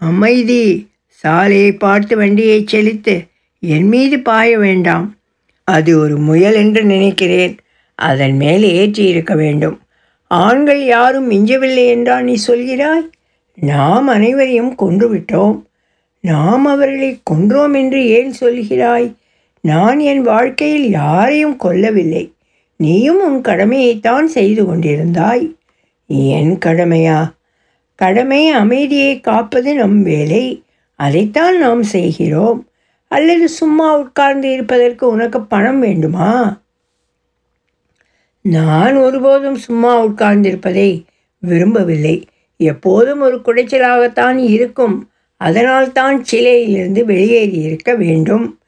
அமைதி. 0.00 0.88
சாலையை 1.08 1.72
பார்த்து 1.72 2.16
வண்டியை 2.16 2.64
செலுத்து 2.66 3.14
என் 3.60 3.88
மீது 3.88 4.20
பாய 4.20 4.58
வேண்டாம். 4.58 5.16
அது 5.64 5.98
ஒரு 5.98 6.16
முயல் 6.18 6.54
என்று 6.54 6.84
நினைக்கிறேன். 6.84 7.56
அதன் 7.94 8.36
மேல் 8.36 8.62
ஏற்றி 8.62 9.04
இருக்க 9.04 9.34
வேண்டும். 9.34 9.80
ஆண்கள் 10.30 10.84
யாரும் 10.84 11.30
மிஞ்சவில்லை 11.30 11.86
என்றால் 11.86 12.24
நீ 12.24 12.36
சொல்கிறாய்? 12.46 13.06
நாம் 13.54 14.06
அனைவரையும் 14.06 14.74
கொன்றுவிட்டோம் 14.78 15.56
நாம் 16.20 16.64
அவர்களை 16.64 17.20
கொன்றோம் 17.30 17.74
என்று 17.74 18.06
ஏன் 18.08 18.32
சொல்கிறாய்? 18.40 19.14
நான் 19.60 19.98
என் 19.98 20.22
வாழ்க்கையில் 20.22 20.90
யாரையும் 20.90 21.56
கொல்லவில்லை. 21.64 22.32
நீயும் 22.76 23.20
உன் 23.22 23.40
கடமையைத்தான் 23.40 24.24
செய்து 24.24 24.64
கொண்டிருந்தாய். 24.64 25.46
என் 26.10 26.58
கடமையா? 26.58 27.32
கடமை 27.94 28.48
அமைதியை 28.48 29.20
காப்பது 29.20 29.74
நம் 29.74 30.02
வேலை. 30.02 30.62
அதைத்தான் 30.94 31.58
நாம் 31.58 31.82
செய்கிறோம். 31.82 32.68
அல்லது 33.08 33.48
சும்மா 33.48 33.96
உட்கார்ந்து 33.96 34.52
இருப்பதற்கு 34.52 35.08
உனக்கு 35.08 35.40
பணம் 35.40 35.80
வேண்டுமா? 35.80 36.62
நான் 38.42 38.96
ஒருபோதும் 38.96 39.54
சும்மா 39.54 40.06
உட்கார்ந்திருப்பதை 40.06 41.04
விரும்பவில்லை. 41.38 42.26
எப்போதும் 42.56 43.20
ஒரு 43.20 43.40
குடைச்சலாகத்தான் 43.44 44.36
இருக்கும். 44.36 45.10
அதனால்தான் 45.36 46.24
சிலையிலிருந்து 46.32 47.04
வெளியேறி 47.04 47.56
இருக்க 47.56 47.94
வேண்டும். 47.94 48.58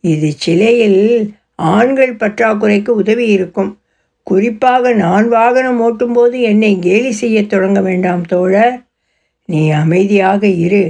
இது 0.00 0.32
சிலையில் 0.32 1.34
ஆண்கள் 1.56 2.16
பற்றாக்குறைக்கு 2.16 2.88
உதவி 2.88 3.26
இருக்கும். 3.26 3.79
குறிப்பாக 4.30 4.92
நான் 4.92 5.28
வாகனம் 5.28 5.80
ஓட்டும்போது 5.80 6.40
என்னை 6.40 6.78
கேலி 6.78 7.12
செய்யத் 7.12 7.48
தொடங்க 7.48 7.80
வேண்டாம் 7.80 8.24
தோழர். 8.24 8.76
நீ 9.44 9.70
அமைதியாக 9.70 10.46
இரு. 10.46 10.82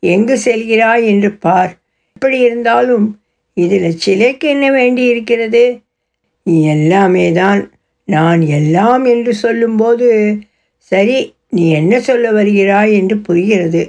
எங்கு 0.00 0.38
செல்கிறாய் 0.44 1.04
என்று 1.06 1.30
பார். 1.32 1.72
எப்படி 2.12 2.38
இருந்தாலும் 2.38 3.20
இதில் 3.54 3.96
சிலைக்கு 3.96 4.48
என்ன 4.48 4.70
வேண்டி 4.70 5.04
இருக்கிறது 5.04 5.80
எல்லாமே 6.42 7.32
தான் 7.32 7.70
நான் 8.04 8.40
எல்லாம் 8.40 9.04
என்று 9.04 9.34
சொல்லும்போது 9.34 10.08
சரி 10.76 11.34
நீ 11.50 11.70
என்ன 11.70 12.00
சொல்ல 12.00 12.32
வருகிறாய் 12.32 12.92
என்று 12.94 13.16
புரிகிறது. 13.18 13.82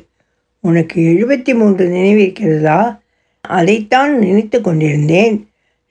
உனக்கு 0.59 1.01
எழுபத்தி 1.01 1.53
மூன்று 1.53 1.85
நினைவிருக்கிறதா? 1.89 2.99
அதைத்தான் 3.41 4.19
நினைத்து 4.19 4.61
கொண்டிருந்தேன். 4.61 5.35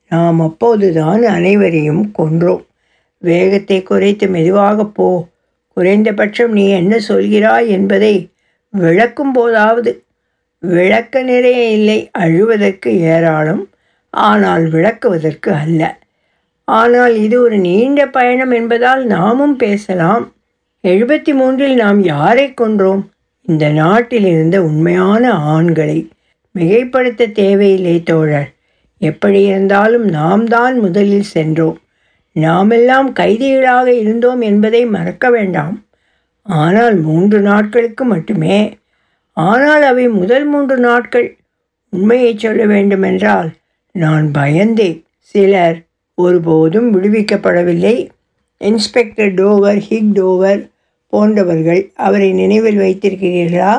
நாம் 0.09 0.41
அப்போதுதான் 0.41 1.23
அனைவரையும் 1.23 2.13
கொன்றோம். 2.19 2.67
வேகத்தை 3.19 3.83
குறைத்து 3.83 4.29
மெதுவாக 4.29 4.85
போ. 4.85 5.29
குறைந்தபட்சம் 5.73 6.53
நீ 6.53 6.69
என்ன 6.69 6.97
சொல்கிறாய் 7.09 7.67
என்பதை 7.67 8.31
விளக்கும் 8.69 9.33
போதாவது 9.33 10.03
விளக்க 10.59 11.23
நிறைய 11.23 11.69
இல்லை 11.69 12.11
அழுவதற்கு 12.19 12.89
ஏராளம் 13.01 13.71
ஆனால் 14.11 14.65
விளக்குவதற்கு 14.71 15.51
அல்ல. 15.51 15.99
ஆனால் 16.65 17.15
இது 17.17 17.41
ஒரு 17.41 17.59
நீண்ட 17.59 18.07
பயணம் 18.07 18.51
என்பதால் 18.51 19.05
நாமும் 19.05 19.57
பேசலாம். 19.57 20.35
எழுபத்தி 20.83 21.35
மூன்றில் 21.35 21.75
நாம் 21.75 22.01
யாரை 22.03 22.55
கொன்றோம்? 22.61 23.03
இந்த 23.41 23.69
நாட்டில் 23.69 24.25
இருந்த 24.25 24.63
உண்மையான 24.63 25.33
ஆண்களை. 25.33 26.11
மிகைப்படுத்த 26.55 27.33
தேவையில்லை 27.33 28.03
தோழர். 28.03 28.51
எப்படி 28.99 29.43
இருந்தாலும் 29.43 30.05
நாம் 30.05 30.45
தான் 30.45 30.79
முதலில் 30.79 31.23
சென்றோம். 31.23 31.79
நாமெல்லாம் 32.39 33.13
கைதிகளாக 33.13 33.93
இருந்தோம் 33.93 34.41
என்பதை 34.41 34.87
மறக்க 34.87 35.31
வேண்டாம். 35.31 35.77
ஆனால் 36.43 36.97
மூன்று 37.01 37.41
நாட்களுக்கு 37.41 38.05
மட்டுமே. 38.05 38.59
ஆனால் 39.33 39.83
அவை 39.83 40.09
முதல் 40.09 40.47
மூன்று 40.47 40.77
நாட்கள். 40.79 41.29
உண்மையை 41.91 42.33
சொல்ல 42.39 42.67
வேண்டுமென்றால் 42.67 43.51
நான் 43.93 44.27
பயந்தேன். 44.39 44.99
சிலர் 45.19 45.79
ஒருபோதும் 46.15 46.89
விடுவிக்கப்படவில்லை. 46.95 47.97
இன்ஸ்பெக்டர் 48.59 49.35
டோவர் 49.35 49.81
ஹிக் 49.89 50.13
டோவர் 50.15 50.61
போன்றவர்கள் 51.07 51.83
அவரை 51.95 52.33
நினைவில் 52.33 52.79
வைத்திருக்கிறீர்களா? 52.79 53.75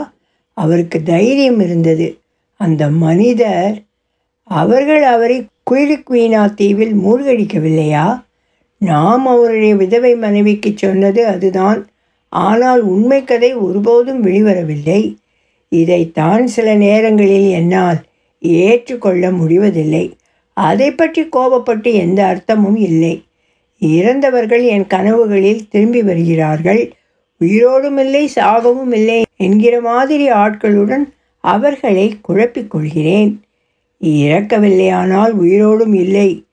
அவருக்கு 0.54 1.04
தைரியம் 1.04 1.60
இருந்தது. 1.60 2.08
அந்த 2.60 2.84
மனிதர் 2.90 3.76
அவர்கள் 4.44 5.04
அவரை 5.04 5.38
குயிலுக்குயினா 5.72 6.54
தீவில் 6.54 6.96
மூழ்கடிக்கவில்லையா? 6.96 8.06
நாம் 8.80 9.26
அவருடைய 9.26 9.76
விதவை 9.76 10.16
மனைவிக்கு 10.16 10.74
சொன்னது 10.76 11.28
அதுதான். 11.28 11.88
ஆனால் 12.30 12.82
உண்மை 12.82 13.24
கதை 13.24 13.54
ஒருபோதும் 13.56 14.24
வெளிவரவில்லை. 14.24 15.16
இதைத்தான் 15.70 16.48
சில 16.48 16.76
நேரங்களில் 16.76 17.50
என்னால் 17.50 18.00
ஏற்றுக்கொள்ள 18.40 19.32
முடிவதில்லை. 19.32 20.18
அதை 20.54 20.92
பற்றி 20.92 21.30
கோபப்பட்டு 21.36 21.94
எந்த 21.94 22.24
அர்த்தமும் 22.24 22.76
இல்லை. 22.76 23.26
இறந்தவர்கள் 23.80 24.64
என் 24.64 24.88
கனவுகளில் 24.88 25.68
திரும்பி 25.70 26.04
வருகிறார்கள். 26.04 26.94
உயிரோடும் 27.42 28.00
இல்லை 28.00 28.30
சாகவும் 28.36 28.94
இல்லை 28.94 29.24
என்கிற 29.38 29.82
மாதிரி 29.82 30.32
ஆட்களுடன் 30.32 31.06
அவர்களை 31.38 32.16
குழப்பிக் 32.22 32.72
கொள்கிறேன். 32.72 33.42
இறக்கவில்லையானால் 34.04 35.34
உயிரோடும் 35.42 35.94
இல்லை 35.94 36.46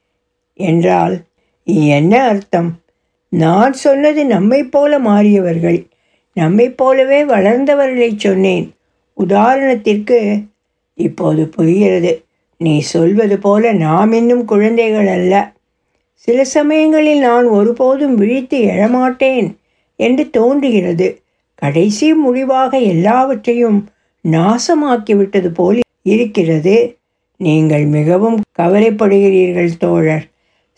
என்றால் 0.54 1.25
என்ன 1.66 2.24
அர்த்தம்? 2.24 2.80
நான் 3.28 3.72
சொன்னது 3.72 4.26
நம்மை 4.26 4.64
போல 4.64 4.98
மாறியவர்கள். 4.98 5.86
நம்மை 6.34 6.70
போலவே 6.70 7.24
வளர்ந்தவர்களை 7.24 8.16
சொன்னேன். 8.16 8.74
உதாரணத்திற்கு 9.18 10.44
இப்போது 10.94 11.48
புரிகிறது. 11.48 12.24
நீ 12.58 12.78
சொல்வது 12.78 13.38
போல 13.38 13.72
நாம் 13.72 14.12
இன்னும் 14.12 14.44
குழந்தைகள் 14.44 15.06
அல்ல. 15.06 15.52
சில 16.14 16.44
சமயங்களில் 16.44 17.18
நான் 17.18 17.44
ஒருபோதும் 17.44 18.14
விழித்து 18.14 18.58
எழமாட்டேன் 18.58 19.54
என்று 19.96 20.30
தோன்றுகிறது. 20.30 21.20
கடைசி 21.54 22.14
முடிவாக 22.14 22.78
எல்லாவற்றையும் 22.78 23.88
நாசமாக்கிவிட்டது 24.30 25.48
போல் 25.48 25.80
இருக்கிறது. 26.02 26.96
நீங்கள் 27.36 27.84
மிகவும் 27.84 28.40
கவலைப்படுகிறீர்கள் 28.58 29.70
தோழர். 29.78 30.26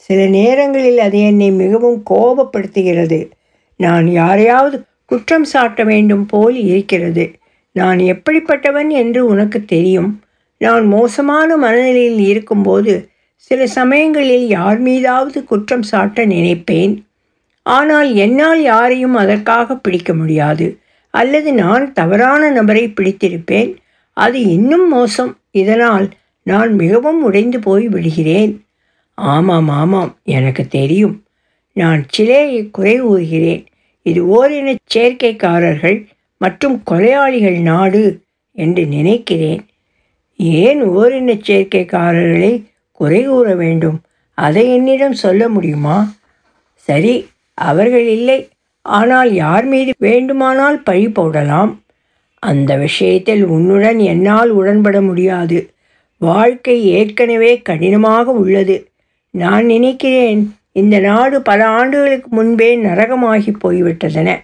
சில 0.09 0.27
நேரங்களில் 0.27 0.99
அது 0.99 1.19
என்னை 1.21 1.51
மிகவும் 1.51 2.03
கோபப்படுத்துகிறது. 2.11 3.31
நான் 3.77 4.07
யாரையாவது 4.09 4.83
குற்றம் 5.05 5.47
சாட்ட 5.53 5.85
வேண்டும் 5.85 6.27
போல் 6.27 6.57
இருக்கிறது. 6.57 7.25
நான் 7.73 7.99
எப்படிப்பட்டவன் 7.99 8.89
என்று 8.89 9.27
உனக்கு 9.27 9.65
தெரியும். 9.65 10.21
நான் 10.59 10.87
மோசமான 10.87 11.57
மனநிலையில் 11.57 12.19
இருக்கும்போது 12.19 13.09
சில 13.35 13.67
சமயங்களில் 13.67 14.47
யார் 14.49 14.79
மீதாவது 14.79 15.45
குற்றம் 15.45 15.85
சாட்ட 15.91 16.27
நினைப்பேன். 16.27 16.95
ஆனால் 17.63 18.15
என்னால் 18.15 18.63
யாரையும் 18.63 19.15
அதற்காக 19.15 19.77
பிடிக்க 19.77 20.15
முடியாது. 20.15 20.79
அல்லது 21.11 21.53
நான் 21.53 21.93
தவறான 21.93 22.51
நபரை 22.51 22.85
பிடித்திருப்பேன். 22.89 23.75
அது 24.13 24.41
இன்னும் 24.41 24.89
மோசம். 24.89 25.39
இதனால் 25.51 26.09
நான் 26.43 26.73
மிகவும் 26.75 27.23
உடைந்து 27.23 27.59
போய் 27.61 27.89
விடுகிறேன். 27.89 28.53
ஆமாம் 29.19 29.69
ஆமாம் 29.69 30.17
எனக்கு 30.25 30.67
தெரியும். 30.67 31.25
நான் 31.73 32.05
சிலையை 32.09 32.71
குறை 32.71 32.99
கூறுகிறேன் 32.99 33.67
இது 34.03 34.27
ஓரின 34.27 34.75
சேர்க்கைக்காரர்கள் 34.95 36.07
மற்றும் 36.39 36.83
கொலையாளிகள் 36.91 37.61
நாடு 37.61 38.21
என்று 38.53 38.87
நினைக்கிறேன். 38.87 39.67
ஏன் 40.37 40.83
ஓரின 40.83 41.35
சேர்க்கைக்காரர்களை 41.35 42.63
குறை 42.93 43.25
கூற 43.25 43.55
வேண்டும்? 43.55 44.01
அதை 44.35 44.75
என்னிடம் 44.75 45.13
சொல்ல 45.13 45.49
முடியுமா? 45.49 46.15
சரி 46.73 47.27
அவர்கள் 47.55 48.07
இல்லை. 48.07 48.49
ஆனால் 48.83 49.33
யார் 49.33 49.65
மீது 49.65 49.95
வேண்டுமானால் 49.99 50.83
பழி 50.83 51.09
போடலாம். 51.09 51.83
அந்த 52.39 52.77
விஷயத்தில் 52.77 53.45
உன்னுடன் 53.45 53.99
என்னால் 53.99 54.51
உடன்பட 54.51 55.01
முடியாது. 55.01 55.73
வாழ்க்கை 56.19 56.87
ஏற்கனவே 56.87 57.63
கடினமாக 57.63 58.31
உள்ளது. 58.31 58.91
நான் 59.31 59.67
நினைக்கிறேன் 59.67 60.55
இந்த 60.73 60.99
நாடு 60.99 61.43
பல 61.43 61.67
ஆண்டுகளுக்கு 61.67 62.29
முன்பே 62.31 62.77
நரகமாகி 62.77 63.53
போய்விட்டதென. 63.65 64.37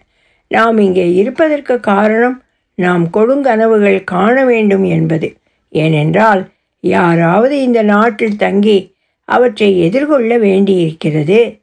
நாம் 0.49 0.79
இங்கே 0.79 1.15
இருப்பதற்கு 1.15 1.81
காரணம் 1.81 2.43
நாம் 2.75 3.09
கொடுங்கனவுகள் 3.13 4.05
காண 4.05 4.45
வேண்டும் 4.45 4.85
என்பது. 4.85 5.37
ஏனென்றால் 5.69 6.49
யாராவது 6.81 7.63
இந்த 7.63 7.83
நாட்டில் 7.83 8.37
தங்கி 8.37 8.95
அவற்றை 9.25 9.81
எதிர்கொள்ள 9.81 10.39
வேண்டியிருக்கிறது. 10.39 11.59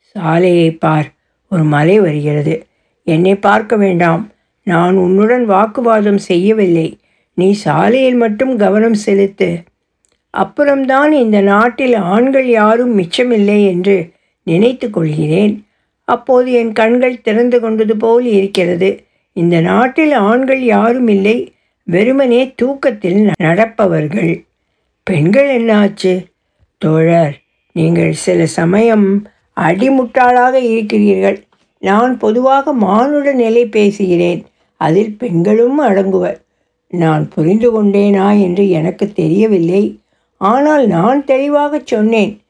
சாலையை 0.00 0.70
பார் 0.70 1.12
ஒரு 1.48 1.64
மலை 1.64 2.00
வருகிறது. 2.00 2.66
என்னை 3.04 3.34
பார்க்க 3.34 3.76
வேண்டாம். 3.76 4.32
நான் 4.62 4.94
உன்னுடன் 4.94 5.44
வாக்குவாதம் 5.44 6.18
செய்யவில்லை. 6.18 6.98
நீ 7.34 7.52
சாலையில் 7.52 8.14
மட்டும் 8.14 8.56
கவனம் 8.56 8.94
செலுத்து. 8.94 9.58
அப்புறம்தான் 10.34 11.12
இந்த 11.12 11.40
நாட்டில் 11.40 11.94
ஆண்கள் 11.94 12.48
யாரும் 12.48 12.98
மிச்சமில்லை 12.98 13.66
என்று 13.66 14.10
நினைத்து 14.42 14.90
கொள்கிறேன். 14.90 15.66
அப்போது 16.04 16.52
என் 16.52 16.72
கண்கள் 16.72 17.20
திறந்து 17.20 17.60
கொண்டது 17.60 17.96
போல் 17.96 18.24
இருக்கிறது. 18.24 19.04
இந்த 19.32 19.60
நாட்டில் 19.60 20.12
ஆண்கள் 20.12 20.62
யாரும் 20.64 21.08
இல்லை. 21.08 21.52
வெறுமனே 21.84 22.52
தூக்கத்தில் 22.56 23.30
நடப்பவர்கள். 23.42 24.44
பெண்கள் 25.02 25.62
என்னாச்சு? 25.62 26.24
தோழர் 26.78 27.40
நீங்கள் 27.72 28.12
சில 28.12 28.46
சமயம் 28.46 29.26
அடிமுட்டாளாக 29.60 30.52
இருக்கிறீர்கள். 30.52 31.42
நான் 31.78 32.18
பொதுவாக 32.18 32.72
மானுட 32.72 33.32
நிலை 33.32 33.66
பேசுகிறேன். 33.66 34.44
அதில் 34.76 35.16
பெண்களும் 35.18 35.80
அடங்குவர். 35.80 36.40
நான் 36.88 37.28
புரிந்து 37.28 37.68
கொண்டேனா 37.72 38.40
என்று 38.40 38.70
எனக்கு 38.70 39.12
தெரியவில்லை. 39.12 39.98
ஆனால் 40.36 40.86
நான் 40.86 41.24
தெளிவாக 41.24 41.80
சொன்னேன். 41.84 42.42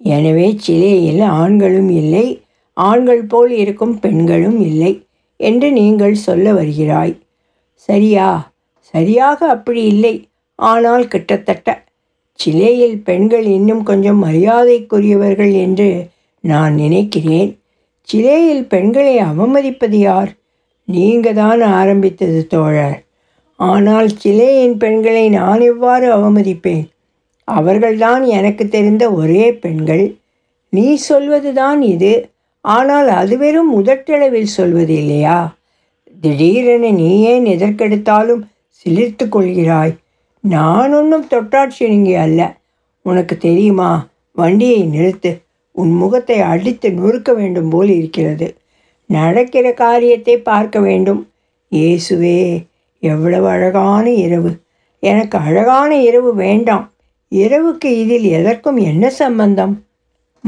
எனவே 0.00 0.54
சிலையில் 0.56 1.20
ஆண்களும் 1.20 1.88
இல்லை 1.88 2.42
ஆண்கள் 2.72 3.24
போல் 3.24 3.50
இருக்கும் 3.50 3.98
பெண்களும் 3.98 4.60
இல்லை 4.60 5.06
என்று 5.36 5.72
நீங்கள் 5.72 6.14
சொல்ல 6.14 6.52
வருகிறாய். 6.52 7.14
சரியா? 7.74 8.52
சரியாக 8.80 9.48
அப்படி 9.48 9.82
இல்லை. 9.84 10.28
ஆனால் 10.54 11.08
கிட்டத்தட்ட 11.08 11.84
சிலேயில் 12.34 12.98
பெண்கள் 13.02 13.44
இன்னும் 13.44 13.82
கொஞ்சம் 13.82 14.24
மரியாதைக்குரியவர்கள் 14.24 15.52
என்று 15.52 16.08
நான் 16.40 16.74
நினைக்கிறேன். 16.74 17.58
சிலேயில் 18.02 18.66
பெண்களை 18.66 19.18
அவமதிப்பது 19.18 19.98
யார்? 19.98 20.30
நீங்கள் 20.84 21.34
தான் 21.34 21.60
ஆரம்பித்தது 21.60 22.46
தோழர். 22.46 23.04
ஆனால் 23.56 24.08
சிலேயின் 24.22 24.76
பெண்களை 24.76 25.28
நான் 25.28 25.60
எவ்வாறு 25.60 26.06
அவமதிப்பேன்? 26.16 26.91
அவர்கள்தான் 27.44 28.24
எனக்கு 28.24 28.68
தெரிந்த 28.68 29.12
ஒரே 29.12 29.54
பெண்கள். 29.54 30.16
நீ 30.68 30.94
சொல்வதுதான் 30.94 31.82
இது. 31.82 32.30
ஆனால் 32.60 33.08
அது 33.08 33.38
வெறும் 33.38 33.70
முதற்றளவில் 33.78 34.46
சொல்வது 34.46 34.94
இல்லையா? 34.94 35.54
திடீரென 36.20 36.90
நீ 36.90 37.20
ஏன் 37.20 37.44
எதற்கெடுத்தாலும் 37.44 38.42
சிலிர்த்து 38.84 39.24
கொள்கிறாய்? 39.24 39.96
நான் 40.40 40.92
ஒன்றும் 40.92 41.26
தொட்டாட்சியனிங்கி 41.26 42.16
அல்ல. 42.16 42.56
உனக்கு 43.02 43.36
தெரியுமா? 43.36 44.06
வண்டியை 44.32 44.84
நிறுத்து. 44.84 45.40
உன் 45.72 45.92
முகத்தை 45.92 46.40
அடித்து 46.40 46.90
நொறுக்க 46.90 47.34
வேண்டும் 47.34 47.68
போல் 47.68 47.88
இருக்கிறது. 47.88 48.56
நடக்கிற 49.06 49.72
காரியத்தை 49.72 50.38
பார்க்க 50.38 50.80
வேண்டும். 50.80 51.30
இயேசுவே 51.72 52.66
எவ்வளவு 52.98 53.48
அழகான 53.48 54.10
இரவு. 54.10 54.50
எனக்கு 54.98 55.38
அழகான 55.38 55.96
இரவு 55.96 56.34
வேண்டாம். 56.34 56.91
இரவுக்கு 57.32 57.84
இதில் 57.84 58.24
எதற்கும் 58.24 58.76
என்ன 58.76 59.10
சம்பந்தம்? 59.10 59.84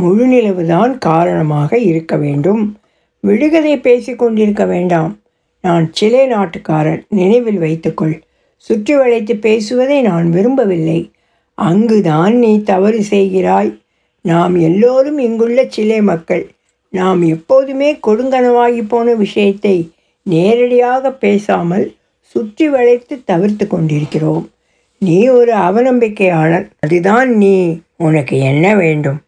முழுநிலவுதான் 0.00 0.98
காரணமாக 0.98 1.78
இருக்க 1.78 2.16
வேண்டும். 2.16 2.76
விடுகதை 3.20 3.78
பேசிக்கொண்டிருக்க 3.78 4.66
வேண்டாம். 4.66 5.18
நான் 5.60 5.88
சிலே 5.92 6.26
நாட்டுக்காரர் 6.26 7.02
நினைவில் 7.08 7.58
வைத்துக்கொள். 7.58 8.22
சுற்றி 8.56 8.96
வளைத்து 8.96 9.36
பேசுவதை 9.36 10.00
நான் 10.00 10.30
விரும்பவில்லை. 10.30 11.10
அங்குதான் 11.54 12.34
நீ 12.36 12.62
தவறு 12.62 13.00
செய்கிறாய். 13.10 13.80
நாம் 14.20 14.54
எல்லோரும் 14.60 15.18
இங்குள்ள 15.18 15.64
சிலே 15.68 16.00
மக்கள். 16.00 16.50
நாம் 16.90 17.22
எப்போதுமே 17.22 17.98
கொடுங்கனவாகி 18.06 18.84
போன 18.88 19.14
விஷயத்தை 19.14 19.90
நேரடியாக 20.22 21.12
பேசாமல் 21.12 21.96
சுற்றி 22.20 22.68
வளைத்து 22.68 23.24
தவிர்த்து 23.24 23.66
கொண்டிருக்கிறோம். 23.66 24.48
நீ 24.98 25.28
ஒரு 25.28 25.54
அவநம்பிக்கையாளர் 25.54 26.70
அதுதான் 26.80 27.36
நீ. 27.36 27.80
உனக்கு 27.96 28.38
என்ன 28.38 28.76
வேண்டும்? 28.76 29.22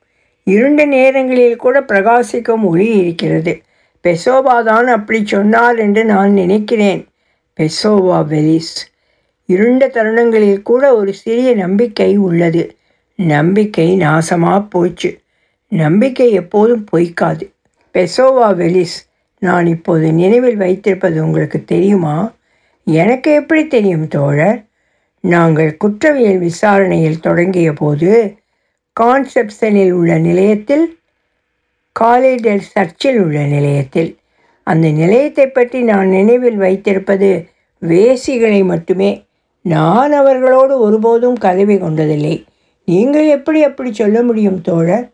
இருண்ட 0.45 0.85
நேரங்களில் 0.85 1.57
கூட 1.57 1.81
பிரகாசிக்கும் 1.81 2.63
ஒளி 2.63 2.97
இருக்கிறது. 2.97 3.63
பெசோவா 4.03 4.63
தான் 4.63 4.87
அப்படி 4.87 5.27
சொன்னார் 5.27 5.79
என்று 5.79 6.05
நான் 6.05 6.33
நினைக்கிறேன். 6.33 7.09
பெசோவா 7.61 8.25
வெலிஸ் 8.25 8.95
இருண்ட 9.47 9.89
தருணங்களில் 9.89 10.63
கூட 10.63 10.97
ஒரு 10.97 11.13
சிறிய 11.15 11.55
நம்பிக்கை 11.55 12.17
உள்ளது. 12.17 12.77
நம்பிக்கை 13.15 13.99
நாசமாக 13.99 14.67
போச்சு. 14.71 15.21
நம்பிக்கை 15.69 16.33
எப்போதும் 16.33 16.87
பொய்க்காது. 16.93 17.43
பெசோவா 17.95 18.55
வெலிஸ் 18.55 19.09
நான் 19.39 19.67
இப்போது 19.67 20.13
நினைவில் 20.13 20.57
வைத்திருப்பது 20.57 21.25
உங்களுக்கு 21.25 21.65
தெரியுமா? 21.65 22.33
எனக்கு 22.85 23.35
எப்படி 23.35 23.67
தெரியும் 23.67 24.09
தோழர்? 24.09 24.66
நாங்கள் 25.21 25.77
குற்றவியல் 25.77 26.39
விசாரணையில் 26.39 27.21
தொடங்கிய 27.21 27.73
போது 27.73 28.37
கான்செப்ஷனில் 29.01 29.91
உள்ள 29.91 30.19
நிலையத்தில் 30.19 30.99
காலேஜல் 32.01 32.59
சர்ச்சில் 32.59 33.19
உள்ள 33.21 33.45
நிலையத்தில். 33.45 34.17
அந்த 34.63 34.91
நிலையத்தை 34.91 35.47
பற்றி 35.49 35.81
நான் 35.81 36.09
நினைவில் 36.09 36.57
வைத்திருப்பது 36.57 37.49
வேசிகளை 37.83 38.65
மட்டுமே. 38.65 39.25
நான் 39.63 40.13
அவர்களோடு 40.13 40.79
ஒருபோதும் 40.79 41.39
கதவி 41.39 41.77
கொண்டதில்லை. 41.77 42.45
நீங்கள் 42.85 43.27
எப்படி 43.27 43.63
அப்படி 43.63 43.93
சொல்ல 43.93 44.23
முடியும் 44.23 44.61
தோழர்? 44.61 45.11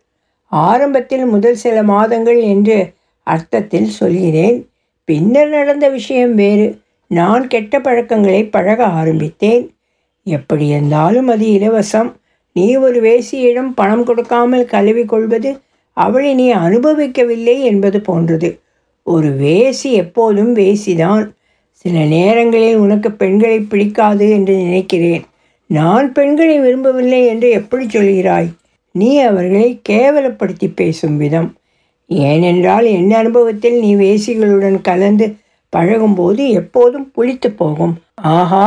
ஆரம்பத்தில் 0.47 1.25
முதல் 1.25 1.55
சில 1.55 1.83
மாதங்கள் 1.83 2.41
என்று 2.41 2.93
அர்த்தத்தில் 3.27 3.89
சொல்கிறேன். 3.89 4.69
பின்னர் 5.05 5.49
நடந்த 5.49 5.89
விஷயம் 5.89 6.35
வேறு. 6.35 6.79
நான் 7.07 7.49
கெட்ட 7.49 7.81
பழக்கங்களை 7.81 8.45
பழக 8.45 8.87
ஆரம்பித்தேன். 8.87 9.75
எப்படி 10.27 10.67
இருந்தாலும் 10.67 11.29
அது 11.29 11.47
இலவசம். 11.47 12.11
நீ 12.53 12.77
ஒரு 12.77 13.03
வேசியிடம் 13.03 13.73
பணம் 13.75 14.05
கொடுக்காமல் 14.05 14.65
கழுவி 14.65 15.05
கொள்வது 15.05 15.61
அவளை 15.97 16.35
நீ 16.35 16.55
அனுபவிக்கவில்லை 16.55 17.61
என்பது 17.61 18.01
போன்றது. 18.01 18.61
ஒரு 19.07 19.29
வேசி 19.29 19.93
எப்போதும் 19.93 20.57
வேசிதான். 20.57 21.25
சில 21.71 21.99
நேரங்களில் 22.05 22.77
உனக்கு 22.77 23.13
பெண்களை 23.13 23.61
பிடிக்காது 23.61 24.31
என்று 24.31 24.55
நினைக்கிறேன். 24.55 25.25
நான் 25.67 26.13
பெண்களை 26.13 26.61
விரும்பவில்லை 26.61 27.27
என்று 27.27 27.51
எப்படி 27.51 27.87
சொல்கிறாய்? 27.87 28.49
நீ 28.95 29.19
அவர்களை 29.19 29.81
கேவலப்படுத்தி 29.89 30.73
பேசும் 30.75 31.17
விதம். 31.17 31.55
ஏனென்றால் 32.07 32.85
என் 32.85 33.11
அனுபவத்தில் 33.11 33.79
நீ 33.79 33.97
வேசிகளுடன் 33.97 34.81
கலந்து 34.81 35.37
பழகும்போது 35.69 36.49
எப்போதும் 36.51 37.13
புளித்து 37.17 37.49
போகும். 37.51 37.95
ஆஹா! 38.15 38.67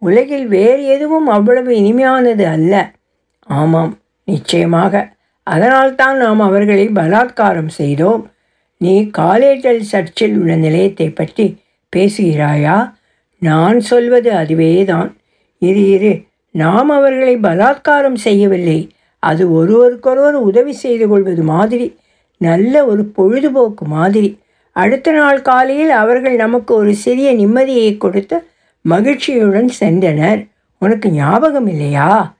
உலகில் 0.00 0.46
வேறு 0.46 0.84
எதுவும் 0.84 1.26
அவ்வளவு 1.26 1.70
இனிமையானது 1.70 2.44
அல்ல. 2.44 2.92
ஆமாம் 3.40 3.98
நிச்சயமாக. 4.24 5.12
அதனால்தான் 5.42 6.16
நாம் 6.16 6.40
அவர்களை 6.40 6.88
பலாத்காரம் 6.88 7.66
செய்தோம். 7.66 8.30
நீ 8.76 9.10
காலேஜல் 9.18 9.80
சர்ச்சில் 9.80 10.38
உள்ள 10.38 10.56
நிலையத்தை 10.56 11.10
பற்றி 11.10 11.58
பேசுகிறாயா? 11.96 12.92
நான் 13.38 13.80
சொல்வது 13.80 14.32
அதுவேதான். 14.32 15.16
இரு 15.58 15.90
இரு. 15.90 16.22
நாம் 16.50 16.88
அவர்களை 16.88 17.36
பலாத்காரம் 17.36 18.14
செய்யவில்லை. 18.14 18.90
அது 19.18 19.52
ஒருவருக்கொருவர் 19.52 20.34
உதவி 20.34 20.72
செய்து 20.72 21.08
கொள்வது 21.08 21.42
மாதிரி 21.42 21.98
நல்ல 22.36 22.84
ஒரு 22.86 23.04
பொழுதுபோக்கு 23.04 23.84
மாதிரி. 23.84 24.38
அடுத்த 24.72 25.12
நாள் 25.12 25.42
காலையில் 25.42 25.90
அவர்கள் 25.90 26.36
நமக்கு 26.36 26.74
ஒரு 26.74 26.94
சிறிய 26.94 27.34
நிம்மதியை 27.34 27.96
கொடுத்து 27.96 28.44
மகிழ்ச்சியுடன் 28.80 29.70
சென்றனர். 29.80 30.48
உனக்கு 30.78 31.10
ஞாபகம் 31.10 31.66
இல்லையா? 31.66 32.36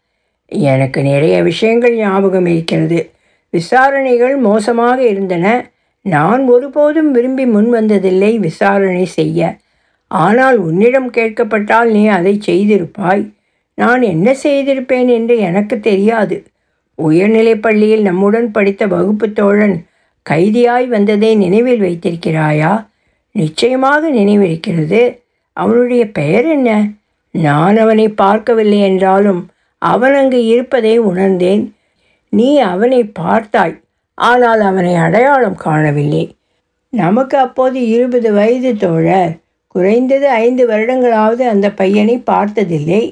எனக்கு 0.47 1.03
நிறைய 1.03 1.43
விஷயங்கள் 1.43 1.97
ஞாபகம் 1.97 2.47
இருக்கிறது. 2.47 3.11
விசாரணைகள் 3.51 4.37
மோசமாக 4.37 5.07
இருந்தன. 5.07 5.71
நான் 6.03 6.47
ஒருபோதும் 6.47 7.11
விரும்பி 7.11 7.47
முன் 7.47 7.73
வந்ததில்லை 7.73 8.37
விசாரணை 8.37 9.05
செய்ய. 9.05 9.57
ஆனால் 10.07 10.57
உன்னிடம் 10.57 11.11
கேட்கப்பட்டால் 11.11 11.91
நீ 11.91 12.07
அதை 12.07 12.41
செய்திருப்பாய். 12.47 13.35
நான் 13.75 14.03
என்ன 14.03 14.37
செய்திருப்பேன் 14.43 15.09
என்று 15.09 15.39
எனக்கு 15.39 15.81
தெரியாது. 15.81 16.45
உயர்நிலைப் 16.95 17.63
பள்ளியில் 17.63 18.03
நம்முடன் 18.03 18.51
படித்த 18.51 18.87
வகுப்பு 18.87 19.33
தோழன் 19.33 19.87
கைதியாய் 20.31 20.87
வந்ததை 20.89 21.35
நினைவில் 21.35 21.81
வைத்திருக்கிறாயா? 21.81 22.87
நிச்சயமாக 23.33 24.11
நினைவிருக்கிறது. 24.11 25.20
அவனுடைய 25.57 26.03
பெயர் 26.11 26.47
என்ன? 26.47 26.71
நான் 27.35 27.77
அவனை 27.77 28.07
பார்க்கவில்லை 28.09 28.79
என்றாலும் 28.81 29.43
அவன் 29.79 30.15
அங்கு 30.15 30.41
இருப்பதை 30.47 30.99
உணர்ந்தேன். 30.99 31.63
நீ 32.33 32.49
அவனை 32.59 33.01
பார்த்தாய் 33.21 33.77
ஆனால் 34.15 34.61
அவனை 34.61 34.95
அடையாளம் 34.95 35.55
காணவில்லை. 35.55 36.25
நமக்கு 36.93 37.37
அப்போது 37.39 37.89
இருபது 37.89 38.33
வயது 38.33 38.77
தோழர். 38.77 39.33
குறைந்தது 39.67 40.27
ஐந்து 40.29 40.63
வருடங்களாவது 40.69 41.45
அந்த 41.49 41.67
பையனை 41.73 42.17
பார்த்ததில்லை. 42.19 43.03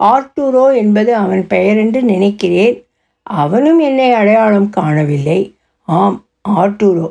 ஆர்டூரோ 0.00 0.76
என்பது 0.76 1.14
அவன் 1.14 1.46
பெயர் 1.46 1.76
என்று 1.76 2.00
நினைக்கிறேன். 2.02 2.76
அவனும் 3.22 3.78
என்னை 3.78 4.08
அடையாளம் 4.12 4.70
காணவில்லை. 4.70 5.40
ஆம் 5.88 6.18
ஆர்டூரோ 6.48 7.08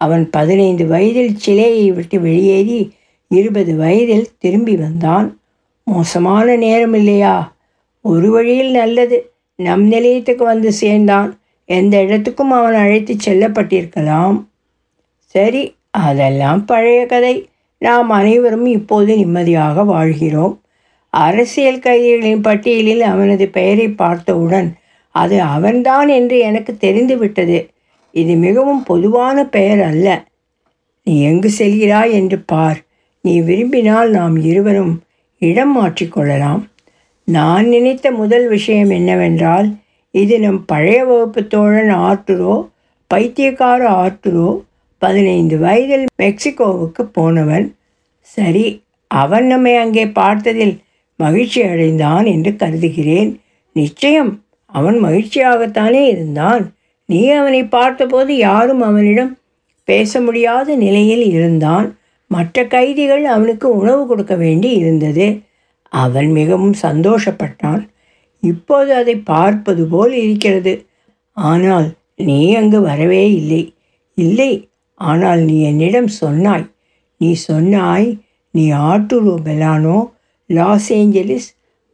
அவன் 0.00 0.24
பதினைந்து 0.30 0.84
வயதில் 0.86 1.36
சிலையை 1.36 1.86
விட்டு 1.92 2.20
வெளியேறி 2.20 2.80
இருபது 3.34 3.72
வயதில் 3.76 4.28
திரும்பி 4.38 4.74
வந்தான். 4.76 5.28
மோசமான 5.86 6.56
நேரம் 6.56 6.94
இல்லையா 6.94 7.34
ஒரு 8.04 8.28
வழியில் 8.30 8.70
நல்லது. 8.70 9.18
நம் 9.58 9.84
நிலையத்துக்கு 9.86 10.44
வந்து 10.44 10.70
சேர்ந்தான். 10.72 11.30
எந்த 11.68 11.94
இடத்துக்கும் 12.02 12.50
அவன் 12.50 12.74
அழைத்து 12.74 13.14
செல்லப்பட்டிருக்கலாம். 13.26 14.36
சரி 15.34 15.62
அதெல்லாம் 15.90 16.64
பழைய 16.64 17.00
கதை. 17.06 17.34
நாம் 17.78 18.10
அனைவரும் 18.10 18.66
இப்போது 18.66 19.16
நிம்மதியாக 19.16 19.84
வாழ்கிறோம். 19.84 20.54
அரசியல் 21.10 21.84
கைதிகளின் 21.86 22.42
பட்டியலில் 22.42 23.02
அவனது 23.12 23.48
பெயரை 23.48 23.88
பார்த்தவுடன் 23.88 24.68
அது 25.14 25.36
அவன்தான் 25.54 26.08
என்று 26.08 26.36
எனக்கு 26.38 26.72
தெரிந்துவிட்டது 26.76 27.58
இது 28.14 28.32
மிகவும் 28.36 28.82
பொதுவான 28.82 29.44
பெயர் 29.46 29.82
அல்ல. 29.82 30.08
நீ 31.04 31.14
எங்கு 31.22 31.50
செல்கிறாய் 31.58 32.12
என்று 32.12 32.38
பார். 32.38 32.80
நீ 33.24 33.40
விரும்பினால் 33.40 34.10
நாம் 34.10 34.36
இருவரும் 34.42 34.94
இடம் 35.38 35.72
மாற்றிக்கொள்ளலாம் 35.76 36.62
நான் 37.28 37.66
நினைத்த 37.66 38.06
முதல் 38.10 38.46
விஷயம் 38.48 38.90
என்னவென்றால் 38.90 39.68
இது 40.10 40.34
நம் 40.40 40.60
பழைய 40.66 41.04
வகுப்பு 41.04 41.40
தோழன் 41.46 41.92
ஆர்டுரோ 42.08 42.56
பைத்தியக்கார 43.10 43.80
ஆர்டுரோ 44.02 44.48
பதினைந்து 45.02 45.56
வயதில் 45.58 46.04
மெக்சிகோவுக்கு 46.22 47.02
போனவன். 47.12 47.66
சரி 48.20 48.66
அவன் 49.10 49.46
நம்மை 49.46 49.74
அங்கே 49.76 50.04
பார்த்ததில் 50.06 50.74
மகிழ்ச்சி 51.16 51.60
அடைந்தான் 51.62 52.26
என்று 52.26 52.50
கருதுகிறேன். 52.56 53.30
நிச்சயம் 53.76 54.32
அவன் 54.66 54.96
மகிழ்ச்சியாகத்தானே 55.04 56.02
இருந்தான். 56.14 56.64
நீ 57.08 57.20
அவனை 57.30 57.60
பார்த்தபோது 57.76 58.32
யாரும் 58.36 58.80
அவனிடம் 58.80 59.32
பேச 59.88 60.20
முடியாத 60.20 60.68
நிலையில் 60.76 61.24
இருந்தான். 61.30 61.88
மற்ற 62.26 62.66
கைதிகள் 62.66 63.24
அவனுக்கு 63.24 63.76
உணவு 63.76 64.06
கொடுக்க 64.06 64.34
வேண்டி 64.34 64.70
இருந்தது. 64.72 65.42
அவன் 65.88 66.30
மிகவும் 66.30 66.74
சந்தோஷப்பட்டான். 66.82 67.88
இப்போது 68.40 68.94
அதை 68.94 69.16
பார்ப்பது 69.16 69.86
போல் 69.86 70.12
இருக்கிறது. 70.12 70.86
ஆனால் 71.32 71.94
நீ 72.14 72.54
அங்கு 72.54 72.80
வரவே 72.80 73.32
இல்லை. 73.34 73.74
இல்லை 74.14 74.70
ஆனால் 74.94 75.40
நீ 75.40 75.62
என்னிடம் 75.62 76.08
சொன்னாய். 76.08 76.70
நீ 77.16 77.32
சொன்னாய் 77.32 78.18
நீ 78.50 78.72
Arturo 78.72 79.34
Belano 79.44 80.10
Los 80.46 80.92
Angeles 80.92 81.48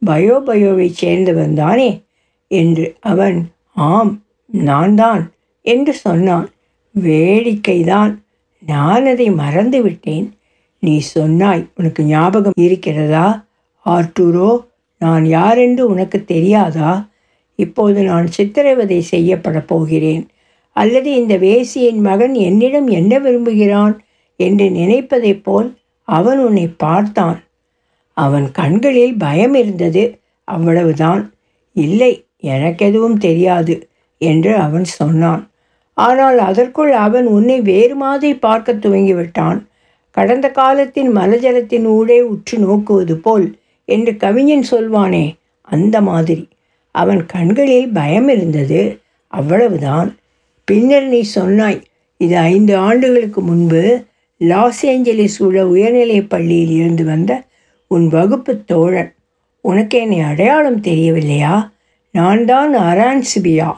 bio 0.05 0.35
பயோவைச் 0.45 0.99
சேர்ந்தவன் 1.01 1.53
தானே? 1.53 2.03
என்று 2.47 2.95
அவன் 2.99 3.51
ஆம் 3.71 4.23
நான் 4.47 4.95
தான் 4.95 5.33
என்று 5.61 5.93
சொன்னான். 5.93 6.49
வேடிக்கைதான். 6.95 8.20
நான் 8.65 9.05
அதை 9.05 9.31
மறந்து 9.31 9.81
விட்டேன் 9.81 10.33
நீ 10.79 10.99
சொன்னாய் 10.99 11.69
உனக்கு 11.75 12.03
ஞாபகம் 12.03 12.53
இருக்கிறதா? 12.55 13.45
ஆர்டூரோ 13.85 14.67
நான் 14.99 15.25
யாரென்று 15.25 15.87
உனக்கு 15.87 16.23
தெரியாதா? 16.23 17.09
இப்போது 17.55 18.03
நான் 18.03 18.27
சித்திரவதை 18.27 18.99
செய்யப்பட 19.01 19.59
போகிறேன். 19.59 20.27
அல்லது 20.71 21.15
இந்த 21.15 21.37
வேசியின் 21.37 21.99
மகன் 21.99 22.33
என்னிடம் 22.33 22.87
என்ன 22.87 23.19
விரும்புகிறான் 23.19 24.03
என்று 24.35 24.65
நினைப்பதைப் 24.65 25.43
போல் 25.43 25.79
அவன் 26.03 26.39
உன்னை 26.39 26.67
பார்த்தான். 26.67 27.43
அவன் 28.13 28.51
கண்களில் 28.51 29.17
பயம் 29.17 29.53
இருந்தது. 29.53 30.19
அவ்வளவுதான். 30.43 31.33
இல்லை 31.73 32.25
எனக்கு 32.37 32.85
எதுவும் 32.85 33.17
தெரியாது 33.17 33.89
என்று 34.17 34.55
அவன் 34.55 34.83
சொன்னான். 34.83 35.50
ஆனால் 36.01 36.37
அதற்குள் 36.49 36.91
அவன் 37.05 37.27
உன்னை 37.27 37.57
வேறு 37.61 37.95
மாதிரி 37.95 38.31
பார்க்க 38.45 38.73
துவங்கிவிட்டான். 38.73 39.59
கடந்த 40.17 40.47
காலத்தின் 40.51 41.09
மலஜலத்தின் 41.15 41.85
ஊடே 41.95 42.17
உற்று 42.31 42.55
நோக்குவது 42.57 43.15
போல் 43.15 43.47
என்று 43.87 44.11
கவிஞன் 44.17 44.65
சொல்வானே 44.71 45.25
அந்த 45.67 45.95
மாதிரி. 46.01 46.43
அவன் 46.95 47.21
கண்களில் 47.25 47.89
பயம் 47.89 48.29
இருந்தது. 48.29 48.81
அவ்வளவுதான். 49.33 50.09
பின்னர் 50.67 51.07
நீ 51.07 51.21
சொன்னாய் 51.37 51.79
இது 52.21 52.35
ஐந்து 52.53 52.73
ஆண்டுகளுக்கு 52.87 53.41
முன்பு 53.41 53.83
லாஸ் 54.41 54.81
ஏஞ்சலிஸ் 54.85 55.37
உள்ள 55.37 55.59
உயர்நிலைப் 55.67 56.29
பள்ளியில் 56.29 56.73
இருந்து 56.79 57.03
வந்த 57.05 57.31
உன் 57.91 58.05
வகுப்பு 58.07 58.53
தோழன். 58.65 59.11
உனக்கு 59.65 59.95
என்னை 59.99 60.19
அடையாளம் 60.29 60.81
தெரியவில்லையா? 60.81 61.55
நான் 62.15 62.43
தான் 62.45 62.71
அரான்சிபியா 62.89 63.71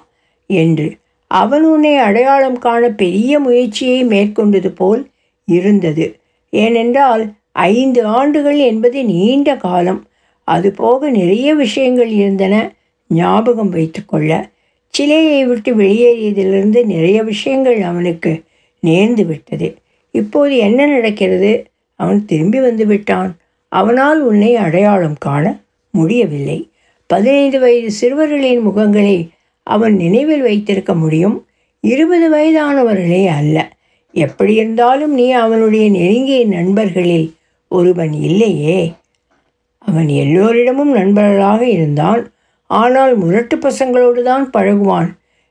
என்று 0.50 0.88
அவன் 1.34 1.64
உன்னை 1.64 1.96
அடையாளம் 1.96 2.60
காண 2.60 2.90
பெரிய 2.90 3.40
முயற்சியை 3.40 4.06
மேற்கொண்டது 4.06 4.68
போல் 4.68 5.10
இருந்தது. 5.46 6.16
ஏனென்றால் 6.50 7.34
ஐந்து 7.52 8.06
ஆண்டுகள் 8.06 8.58
என்பது 8.58 9.06
நீண்ட 9.06 9.58
காலம். 9.58 10.06
அதுபோக 10.52 11.10
நிறைய 11.10 11.54
விஷயங்கள் 11.54 12.08
இருந்தன. 12.08 12.74
ஞாபகம் 13.08 13.70
வைத்துக்கொள்ள 13.70 14.50
சிலையை 14.88 15.46
விட்டு 15.46 15.76
வெளியேறியதிலிருந்து 15.76 16.86
நிறைய 16.86 17.24
விஷயங்கள் 17.24 17.82
அவனுக்கு 17.82 18.44
நேர்ந்து 18.86 19.26
விட்டது. 19.26 19.76
இப்போது 20.12 20.58
என்ன 20.58 20.86
நடக்கிறது? 20.86 21.66
அவன் 21.96 22.26
திரும்பி 22.26 22.60
வந்து 22.60 22.86
விட்டான். 22.86 23.38
அவனால் 23.68 24.22
உன்னை 24.22 24.56
அடையாளம் 24.56 25.18
காண 25.20 25.60
முடியவில்லை. 25.90 26.70
பதினைந்து 27.08 27.60
வயது 27.60 27.92
சிறுவர்களின் 27.92 28.68
முகங்களை 28.68 29.28
அவன் 29.64 29.96
நினைவில் 29.96 30.42
வைத்திருக்க 30.42 30.96
முடியும். 30.96 31.46
இருபது 31.80 32.34
வயதானவர்களே 32.34 33.26
அல்ல. 33.26 33.72
எப்படி 34.12 34.54
இருந்தாலும் 34.54 35.14
நீ 35.14 35.32
அவனுடைய 35.32 35.90
நெருங்கிய 35.90 36.46
நண்பர்களில் 36.46 37.34
ஒருவன் 37.68 38.14
இல்லையே. 38.14 38.94
அவன் 39.80 40.08
எல்லோரிடமும் 40.08 40.92
நண்பர்களாக 40.92 41.68
இருந்தான். 41.68 42.32
ஆனால் 42.68 43.16
முரட்டு 43.16 43.56
பசங்களோடு 43.56 44.22
தான் 44.22 44.50
பழகுவான். 44.58 45.10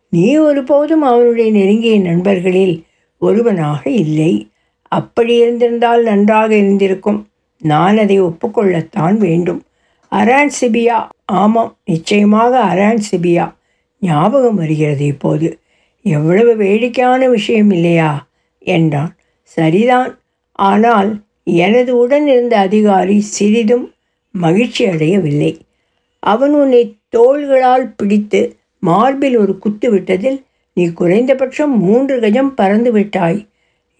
நீ 0.08 0.36
ஒருபோதும் 0.36 1.02
அவனுடைய 1.02 1.50
நெருங்கிய 1.50 2.00
நண்பர்களில் 2.00 2.84
ஒருவனாக 3.18 3.90
இல்லை. 3.90 4.50
அப்படி 4.88 5.36
இருந்திருந்தால் 5.36 6.02
நன்றாக 6.02 6.54
இருந்திருக்கும். 6.54 7.28
நான் 7.58 7.98
அதை 7.98 8.22
ஒப்புக்கொள்ளத்தான் 8.22 9.16
வேண்டும். 9.16 9.62
அரான் 10.10 10.50
சிபியா 10.60 11.08
ஆமாம் 11.24 11.76
நிச்சயமாக 11.84 12.58
அரான் 12.64 13.00
சிபியா 13.10 13.52
ஞாபகம் 14.02 14.54
வருகிறது 14.54 15.06
இப்போது. 15.06 15.58
எவ்வளவு 16.02 16.56
வேடிக்கையான 16.56 17.28
விஷயம் 17.28 17.70
இல்லையா? 17.70 18.26
என்றான். 18.58 19.16
சரிதான். 19.42 20.20
ஆனால் 20.52 21.22
எனது 21.44 21.96
உடன் 21.96 22.26
இருந்த 22.26 22.58
அதிகாரி 22.58 23.20
சிறிதும் 23.20 23.92
மகிழ்ச்சி 24.32 24.86
அடையவில்லை. 24.86 25.58
அவன் 26.18 26.54
உன்னை 26.54 26.96
தோள்களால் 27.16 27.92
பிடித்து 27.96 28.56
மார்பில் 28.78 29.36
ஒரு 29.36 29.58
குத்து 29.58 29.94
விட்டதில் 29.94 30.42
நீ 30.74 30.92
குறைந்தபட்சம் 30.92 31.80
மூன்று 31.80 32.20
கஜம் 32.20 32.48
பறந்து 32.48 32.92
விட்டாய். 32.92 33.48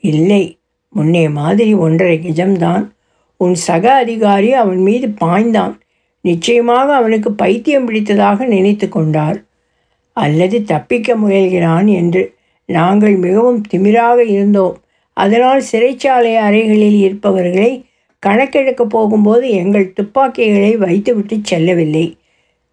இல்லை. 0.01 0.59
முன்னே 0.89 1.29
மாதிரி 1.29 1.75
ஒன்றரை 1.75 2.19
கஜம்தான். 2.19 2.91
உன் 3.37 3.55
சக 3.55 3.95
அதிகாரி 3.95 4.53
அவன் 4.53 4.79
மீது 4.79 5.07
பாய்ந்தான். 5.07 5.79
நிச்சயமாக 6.21 6.95
அவனுக்கு 6.95 7.33
பைத்தியம் 7.33 7.89
பிடித்ததாக 7.89 8.47
நினைத்து 8.47 8.89
கொண்டார். 8.89 9.45
அல்லது 10.13 10.65
தப்பிக்க 10.65 11.17
முயல்கிறான் 11.17 11.95
என்று 11.95 12.35
நாங்கள் 12.67 13.17
மிகவும் 13.17 13.63
திமிராக 13.75 14.19
இருந்தோம். 14.29 14.77
அதனால் 15.17 15.63
சிறைச்சாலை 15.73 16.37
அறைகளில் 16.37 16.99
இருப்பவர்களை 16.99 17.85
கணக்கெடுக்கப் 18.27 18.93
போகும்போது 18.95 19.51
எங்கள் 19.51 19.93
துப்பாக்கிகளை 19.93 20.77
வைத்துவிட்டு 20.77 21.39
செல்லவில்லை. 21.43 22.17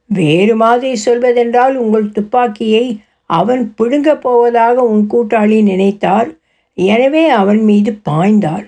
வேறு 0.06 0.56
மாதிரி 0.56 0.95
சொல்வதென்றால் 0.95 1.75
உங்கள் 1.75 2.12
துப்பாக்கியை 2.12 2.99
அவன் 3.25 3.73
பிடுங்கப் 3.78 4.21
போவதாக 4.21 4.82
உன் 4.82 5.08
கூட்டாளி 5.13 5.62
நினைத்தார். 5.63 6.30
எனவே 6.73 7.28
அவன் 7.28 7.62
மீது 7.62 7.97
பாய்ந்தார். 8.10 8.65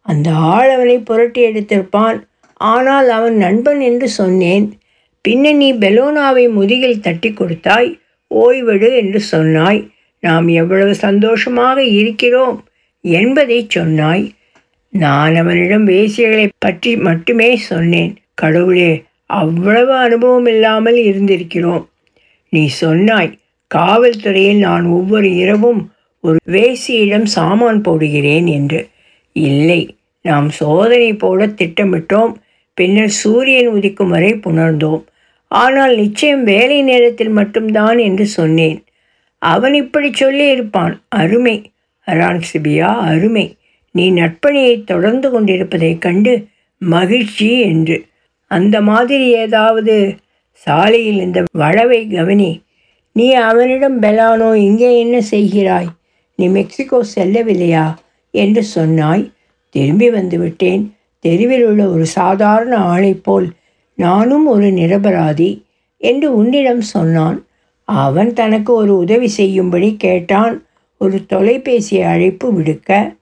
அந்த 0.00 0.30
ஆள் 0.30 0.70
அவனை 0.70 0.98
புரட்டி 0.98 1.40
எடுத்திருப்பான். 1.46 2.22
ஆனால் 2.54 3.08
அவன் 3.08 3.36
நண்பன் 3.36 3.80
என்று 3.80 4.08
சொன்னேன். 4.08 4.72
பின்ன 5.28 5.54
நீ 5.54 5.72
பெலோனாவை 5.72 6.50
முதுகில் 6.50 7.00
தட்டி 7.00 7.32
கொடுத்தாய். 7.32 7.98
ஓய்வெடு 8.34 8.88
என்று 8.96 9.20
சொன்னாய். 9.20 9.80
நாம் 10.20 10.48
எவ்வளவு 10.48 10.94
சந்தோஷமாக 10.94 11.84
இருக்கிறோம் 11.84 12.56
என்பதை 13.00 13.66
சொன்னாய். 13.68 14.24
நான் 14.92 15.34
அவனிடம் 15.34 15.86
வேசியகளை 15.86 16.48
பற்றி 16.58 16.96
மட்டுமே 16.96 17.56
சொன்னேன். 17.56 18.12
கடவுளே 18.34 19.04
அவ்வளவு 19.26 19.92
அனுபவம் 19.92 20.46
இல்லாமல் 20.46 20.96
இருந்திருக்கிறோம். 20.96 21.84
நீ 22.48 22.66
சொன்னாய் 22.66 23.38
காவல்துறையில் 23.74 24.58
நான் 24.58 24.84
ஒவ்வொரு 24.84 25.34
இரவும் 25.34 25.80
ஒரு 26.20 26.38
வேசியிடம் 26.46 27.26
சாமான் 27.36 27.80
போடுகிறேன் 27.80 28.46
என்று. 28.46 28.88
இல்லை 29.32 29.96
நாம் 30.24 30.48
சோதனை 30.50 31.14
போட 31.14 31.46
திட்டமிட்டோம். 31.46 32.32
பின்னர் 32.74 33.08
சூரியன் 33.08 33.68
உதிக்கும் 33.68 34.08
வரை 34.08 34.32
புணர்ந்தோம். 34.34 35.04
ஆனால் 35.48 35.96
நிச்சயம் 35.96 36.44
வேலை 36.44 36.82
நேரத்தில் 36.82 37.28
மட்டும்தான் 37.28 37.98
என்று 37.98 38.26
சொன்னேன். 38.26 38.84
அவன் 39.38 39.74
இப்படி 39.74 40.10
சொல்லியிருப்பான். 40.10 40.98
அருமை. 41.08 41.70
அரான்சிபியா 42.06 42.94
அருமை. 43.00 43.56
நீ 43.90 44.10
நட்பணியை 44.12 44.84
தொடர்ந்து 44.84 45.30
கொண்டிருப்பதைக் 45.30 46.00
கண்டு 46.00 46.46
மகிழ்ச்சி 46.78 47.60
என்று. 47.60 48.04
அந்த 48.46 48.80
மாதிரி 48.80 49.26
ஏதாவது? 49.28 50.16
சாலையில் 50.52 51.20
இந்த 51.20 51.44
வளவை 51.52 52.08
கவனி. 52.08 52.62
நீ 53.12 53.32
அவனிடம் 53.32 54.02
பெலானோ 54.02 54.54
இங்கே 54.54 54.98
என்ன 54.98 55.20
செய்கிறாய்? 55.30 55.86
நீ 56.34 56.48
மெக்சிகோ 56.48 57.02
செல்லவில்லையா? 57.14 57.94
என்று 58.30 58.62
சொன்னாய். 58.62 59.32
திரும்பி 59.70 60.10
வந்து 60.10 60.38
விட்டேன் 60.38 60.96
தெருவில் 61.20 61.64
உள்ள 61.64 61.88
ஒரு 61.88 62.06
சாதாரண 62.06 62.76
ஆளைப் 62.76 63.24
போல் 63.24 63.48
நானும் 63.98 64.46
ஒரு 64.46 64.68
நிரபராதி 64.72 65.50
என்று 65.96 66.36
உன்னிடம் 66.36 66.80
சொன்னான். 66.80 67.38
அவன் 67.88 68.32
தனக்கு 68.32 68.72
ஒரு 68.72 68.92
உதவி 68.96 69.28
செய்யும்படி 69.28 69.88
கேட்டான். 69.96 70.54
ஒரு 71.00 71.26
தொலைபேசி 71.26 71.96
அழைப்பு 72.02 72.46
விடுக்க. 72.52 73.16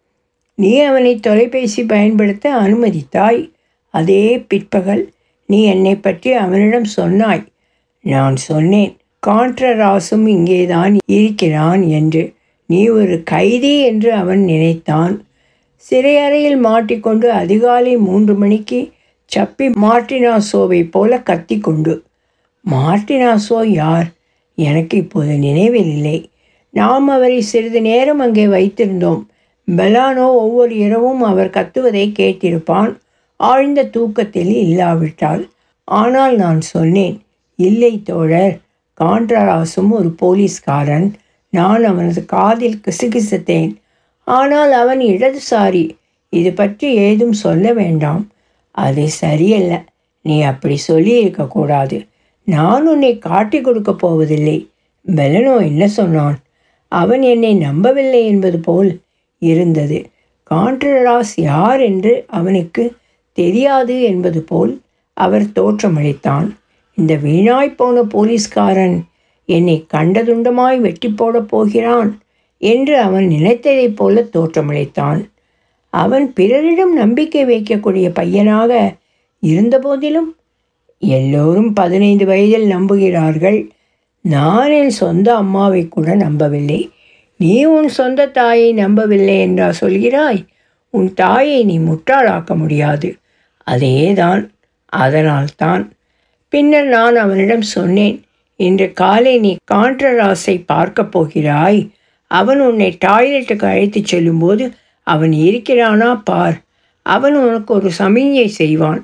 நீ 0.55 0.79
அவனை 0.81 1.13
தொலைபேசி 1.17 1.83
பயன்படுத்த 1.85 2.55
அனுமதித்தாய். 2.55 3.41
அதே 3.95 4.39
பிற்பகல் 4.49 5.05
நீ 5.47 5.59
என்னை 5.65 5.95
பற்றி 5.97 6.31
அவனிடம் 6.45 6.89
சொன்னாய். 6.99 7.45
நான் 8.05 8.37
சொன்னேன் 8.37 8.93
கான்ட்ரராசும் 9.27 10.27
இங்கேதான் 10.27 10.95
இருக்கிறான் 11.07 11.83
என்று. 11.99 12.25
நீ 12.67 12.81
ஒரு 12.89 13.17
கைதி 13.25 13.75
என்று 13.81 14.11
அவன் 14.13 14.43
நினைத்தான். 14.45 15.15
சிறையறையில் 15.91 16.59
மாட்டிக்கொண்டு 16.59 17.27
அதிகாலை 17.33 17.97
மூன்று 17.97 18.35
மணிக்கு 18.35 18.81
சப்பி 19.35 19.67
மார்டினாசோவை 19.85 20.91
போல 20.91 21.19
கத்திக்கொண்டு 21.19 22.03
மார்டினாசோ 22.65 23.65
யார்? 23.65 24.09
எனக்கு 24.55 24.97
இப்போது 24.97 25.39
நினைவில் 25.39 25.91
இல்லை. 25.97 26.31
நாம் 26.71 27.09
அவரை 27.09 27.41
சிறிது 27.41 27.81
நேரம் 27.81 28.19
அங்கே 28.19 28.47
வைத்திருந்தோம். 28.47 29.23
பெலானோ 29.69 30.27
ஒவ்வொரு 30.43 30.77
இரவும் 30.77 31.23
அவர் 31.23 31.51
கத்துவதை 31.51 32.07
கேட்டிருப்பான். 32.19 32.93
ஆழ்ந்த 33.37 33.85
தூக்கத்தில் 33.85 34.55
இல்லாவிட்டால். 34.55 35.49
ஆனால் 35.85 36.37
நான் 36.37 36.61
சொன்னேன் 36.61 37.17
இல்லை 37.55 38.03
தோழர் 38.03 38.55
காண்ட்ராசும் 39.01 39.91
ஒரு 39.91 40.11
போலீஸ்காரன். 40.11 41.15
நான் 41.51 41.85
அவனது 41.85 42.25
காதில் 42.25 42.81
கிசுகிசுத்தேன். 42.85 43.73
ஆனால் 44.25 44.73
அவன் 44.73 44.99
இடதுசாரி. 44.99 45.91
இது 46.29 46.53
பற்றி 46.53 46.95
ஏதும் 46.95 47.33
சொல்ல 47.33 47.73
வேண்டாம். 47.73 48.23
அது 48.77 49.05
சரியில்லை. 49.23 49.79
நீ 50.25 50.37
அப்படி 50.43 50.77
சொல்லி 50.89 51.13
இருக்கக்கூடாது 51.21 51.99
நான் 52.47 52.85
உன்னை 52.87 53.13
காட்டி 53.19 53.59
கொடுக்க 53.61 53.91
போவதில்லை. 53.95 54.59
பெலனோ 55.07 55.55
என்ன 55.71 55.85
சொன்னான்? 55.89 56.37
அவன் 56.93 57.23
என்னை 57.23 57.53
நம்பவில்லை 57.55 58.21
என்பது 58.27 58.59
போல் 58.59 58.91
இருந்தது. 59.43 59.99
கான்ட்ரராஸ் 60.51 61.35
யார் 61.37 61.81
என்று 61.81 62.13
அவனுக்கு 62.39 62.85
தெரியாது 63.39 63.95
என்பது 64.03 64.41
போல் 64.43 64.73
அவர் 65.17 65.47
தோற்றமளித்தான். 65.59 66.47
இந்த 66.99 67.15
வீணாய்ப்போன 67.25 68.03
போலீஸ்காரன் 68.15 68.97
என்னை 69.49 69.77
கண்டதுண்டமாய் 69.95 70.79
வெட்டி 70.81 71.09
போடப் 71.09 71.49
போகிறான் 71.49 72.11
என்று 72.61 72.95
அவன் 72.99 73.27
நினைத்ததைப் 73.29 73.97
போல 73.97 74.25
தோற்றமளித்தான். 74.37 75.21
அவன் 75.97 76.33
பிறரிடம் 76.33 76.95
நம்பிக்கை 76.95 77.45
வைக்கக்கூடிய 77.47 78.09
பையனாக 78.09 78.95
இருந்தபோதிலும் 79.41 80.37
எல்லோரும் 80.99 81.73
பதினைந்து 81.73 82.27
வயதில் 82.27 82.71
நம்புகிறார்கள். 82.71 83.69
நான் 84.21 84.71
என் 84.71 84.91
சொந்த 84.91 85.35
அம்மாவை 85.35 85.89
கூட 85.89 86.15
நம்பவில்லை. 86.15 86.91
நீ 87.37 87.65
உன் 87.65 87.89
சொந்த 87.89 88.27
தாயை 88.27 88.73
நம்பவில்லை 88.73 89.41
என்றா 89.41 89.73
சொல்கிறாய்? 89.81 90.47
உன் 90.91 91.15
தாயை 91.15 91.65
நீ 91.65 91.79
முட்டாளாக்க 91.79 92.57
முடியாது. 92.57 93.17
அதேதான் 93.71 94.49
அதனால்தான். 94.87 95.93
பின்னர் 96.49 96.87
நான் 96.87 97.17
அவனிடம் 97.17 97.63
சொன்னேன் 97.63 98.25
இன்று 98.57 98.93
காலை 98.93 99.39
நீ 99.39 99.57
கான்ட்ரராஸை 99.73 100.63
பார்க்கப் 100.67 101.13
போகிறாய். 101.13 101.91
அவன் 102.27 102.61
உன்னை 102.61 102.99
டாய்லெட்டுக்கு 103.05 103.65
அழைத்துச் 103.65 104.05
செல்லும்போது 104.05 104.73
அவன் 105.07 105.35
இருக்கிறானா 105.49 106.11
பார். 106.25 106.57
அவன் 107.07 107.37
உனக்கு 107.37 107.71
ஒரு 107.75 107.91
சமிஞ்சை 107.99 108.47
செய்வான். 108.61 109.03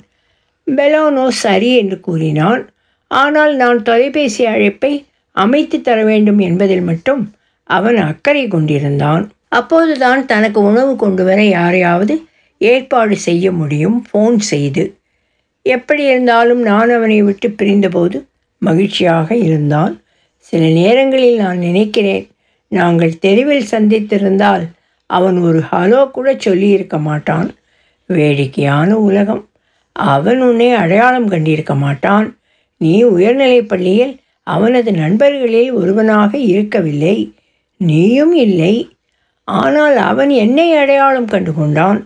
பெலோனோ 0.66 1.26
சரி 1.42 1.70
என்று 1.76 1.98
கூறினான். 2.00 2.62
ஆனால் 3.10 3.54
நான் 3.56 3.78
தொலைபேசி 3.82 4.42
அழைப்பை 4.46 4.92
அமைத்து 5.36 5.76
தர 5.80 5.98
வேண்டும் 6.04 6.40
என்பதில் 6.48 6.82
மட்டும் 6.82 7.22
அவன் 7.70 7.98
அக்கறை 8.10 8.44
கொண்டிருந்தான். 8.48 9.24
அப்போதுதான் 9.48 10.20
தனக்கு 10.26 10.60
உணவு 10.60 10.92
கொண்டு 10.96 11.22
வர 11.24 11.40
யாரையாவது 11.44 12.14
ஏற்பாடு 12.60 13.16
செய்ய 13.16 13.46
முடியும். 13.52 13.98
ஃபோன் 14.08 14.36
செய்து. 14.52 14.84
எப்படி 15.66 16.02
இருந்தாலும் 16.04 16.62
நான் 16.62 16.90
அவனை 16.90 17.18
விட்டு 17.22 17.48
பிரிந்தபோது 17.48 18.18
மகிழ்ச்சியாக 18.62 19.28
இருந்தான். 19.48 19.94
சில 20.38 20.62
நேரங்களில் 20.80 21.36
நான் 21.36 21.58
நினைக்கிறேன் 21.58 22.24
நாங்கள் 22.72 23.18
தெருவில் 23.18 23.70
சந்தித்திருந்தால் 23.70 24.64
அவன் 25.12 25.38
ஒரு 25.38 25.60
ஹலோ 25.70 26.10
கூட 26.10 26.28
சொல்லியிருக்க 26.38 26.96
மாட்டான். 26.98 27.48
வேடிக்கையான 28.10 28.90
உலகம். 28.98 29.42
அவன் 29.96 30.40
உன்னை 30.40 30.68
அடையாளம் 30.72 31.28
கண்டிருக்க 31.30 31.74
மாட்டான். 31.76 32.26
நீ 32.80 32.94
உயர்நிலைப் 33.14 33.68
பள்ளியில் 33.68 34.14
அவனது 34.46 34.90
நண்பர்களில் 34.92 35.70
ஒருவனாக 35.72 36.38
இருக்கவில்லை. 36.52 37.16
நீயும் 37.80 38.34
இல்லை. 38.36 38.74
ஆனால் 39.48 39.96
அவன் 40.10 40.30
என்னை 40.44 40.68
அடையாளம் 40.72 41.26
கண்டு 41.26 41.52
கொண்டான் 41.54 42.00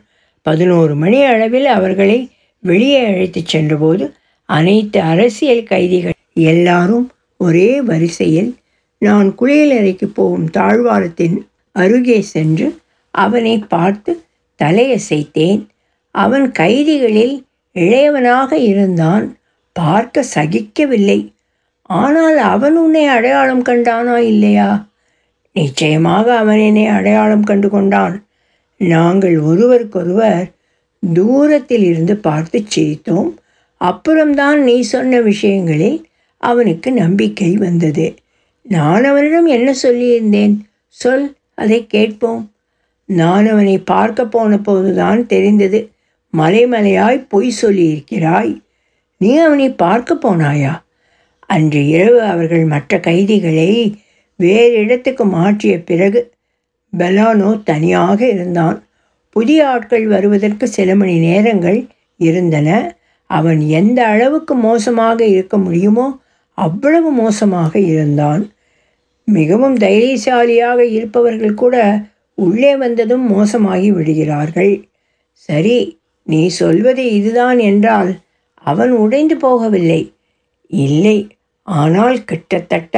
பதினோரு 0.46 0.94
மணி 0.94 1.18
அளவில் 1.22 1.68
அவர்களை 1.68 2.18
வெளியே 2.62 3.00
அழைத்துச் 3.04 3.48
சென்றபோது 3.48 4.04
அனைத்து 4.48 4.98
அரசியல் 5.12 5.62
கைதிகள் 5.62 6.16
எல்லாரும் 6.46 7.06
ஒரே 7.40 7.70
வரிசையில் 7.80 8.50
நான் 9.02 9.28
குளியலறைக்கு 9.40 10.06
போகும் 10.14 10.48
தாழ்வாரத்தின் 10.50 11.36
அருகே 11.76 12.18
சென்று 12.28 12.66
அவனை 13.16 13.54
பார்த்து 13.58 14.12
தலையசைத்தேன். 14.62 15.62
அவன் 16.14 16.46
கைதிகளில் 16.52 17.36
இளையவனாக 17.76 18.52
இருந்தான். 18.52 19.24
பார்க்க 19.76 20.24
சகிக்கவில்லை. 20.34 21.20
ஆனால் 21.90 22.38
அவன் 22.46 22.76
உன்னை 22.76 23.04
அடையாளம் 23.06 23.62
கண்டானா 23.62 24.16
இல்லையா? 24.16 24.70
நிச்சயமாக 25.56 26.26
அவன் 26.36 26.58
என்னை 26.58 26.86
அடையாளம் 26.86 27.44
கண்டு 27.44 27.68
கொண்டான். 27.68 28.16
நாங்கள் 28.80 29.36
ஒருவருக்கொருவர் 29.40 30.46
தூரத்தில் 31.14 31.82
இருந்து 31.82 32.14
பார்த்து 32.16 32.58
சிரித்தோம். 32.74 33.30
அப்புறம்தான் 33.80 34.60
நீ 34.62 34.76
சொன்ன 34.80 35.20
விஷயங்களில் 35.20 35.98
அவனுக்கு 36.42 36.88
நம்பிக்கை 36.92 37.52
வந்தது. 37.56 38.06
நான் 38.62 39.04
அவனிடம் 39.04 39.48
என்ன 39.56 39.68
சொல்லியிருந்தேன்? 39.82 40.54
சொல் 40.88 41.26
அதை 41.54 41.78
கேட்போம். 41.86 42.42
நான் 43.08 43.46
அவனை 43.46 43.78
பார்க்க 43.78 44.26
போன 44.26 44.58
போதுதான் 44.58 45.26
தெரிந்தது 45.26 45.80
மலைமலையாய் 46.34 47.26
பொய் 47.28 47.50
சொல்லியிருக்கிறாய். 47.62 48.52
நீ 49.20 49.36
அவனை 49.36 49.68
பார்க்க 49.72 50.14
போனாயா? 50.14 50.72
அன்று 51.46 51.86
இரவு 51.86 52.20
அவர்கள் 52.22 52.64
மற்ற 52.64 53.00
கைதிகளை 53.00 53.70
வேறு 54.36 54.74
இடத்துக்கு 54.74 55.24
மாற்றிய 55.24 55.74
பிறகு 55.80 56.32
பெலானோ 56.98 57.62
தனியாக 57.62 58.26
இருந்தான். 58.26 58.82
புதிய 59.30 59.68
ஆட்கள் 59.68 60.06
வருவதற்கு 60.06 60.66
சில 60.68 60.94
மணி 60.94 61.16
நேரங்கள் 61.18 61.78
இருந்தன. 62.20 62.68
அவன் 63.30 63.60
எந்த 63.68 64.06
அளவுக்கு 64.06 64.54
மோசமாக 64.54 65.24
இருக்க 65.26 65.56
முடியுமோ 65.58 66.06
அவ்வளவு 66.58 67.10
மோசமாக 67.12 67.78
இருந்தான். 67.78 68.42
மிகவும் 69.24 69.76
தைரியசாலியாக 69.76 70.80
இருப்பவர்கள் 70.80 71.54
கூட 71.54 71.76
உள்ளே 72.36 72.76
வந்ததும் 72.76 73.26
மோசமாகி 73.26 73.90
விடுகிறார்கள். 73.92 74.74
சரி 75.32 75.78
நீ 76.22 76.40
சொல்வது 76.60 77.02
இதுதான் 77.12 77.58
என்றால் 77.58 78.10
அவன் 78.54 78.90
உடைந்து 78.90 79.36
போகவில்லை. 79.36 80.02
இல்லை 80.66 81.18
ஆனால் 81.62 82.24
கிட்டத்தட்ட 82.24 82.94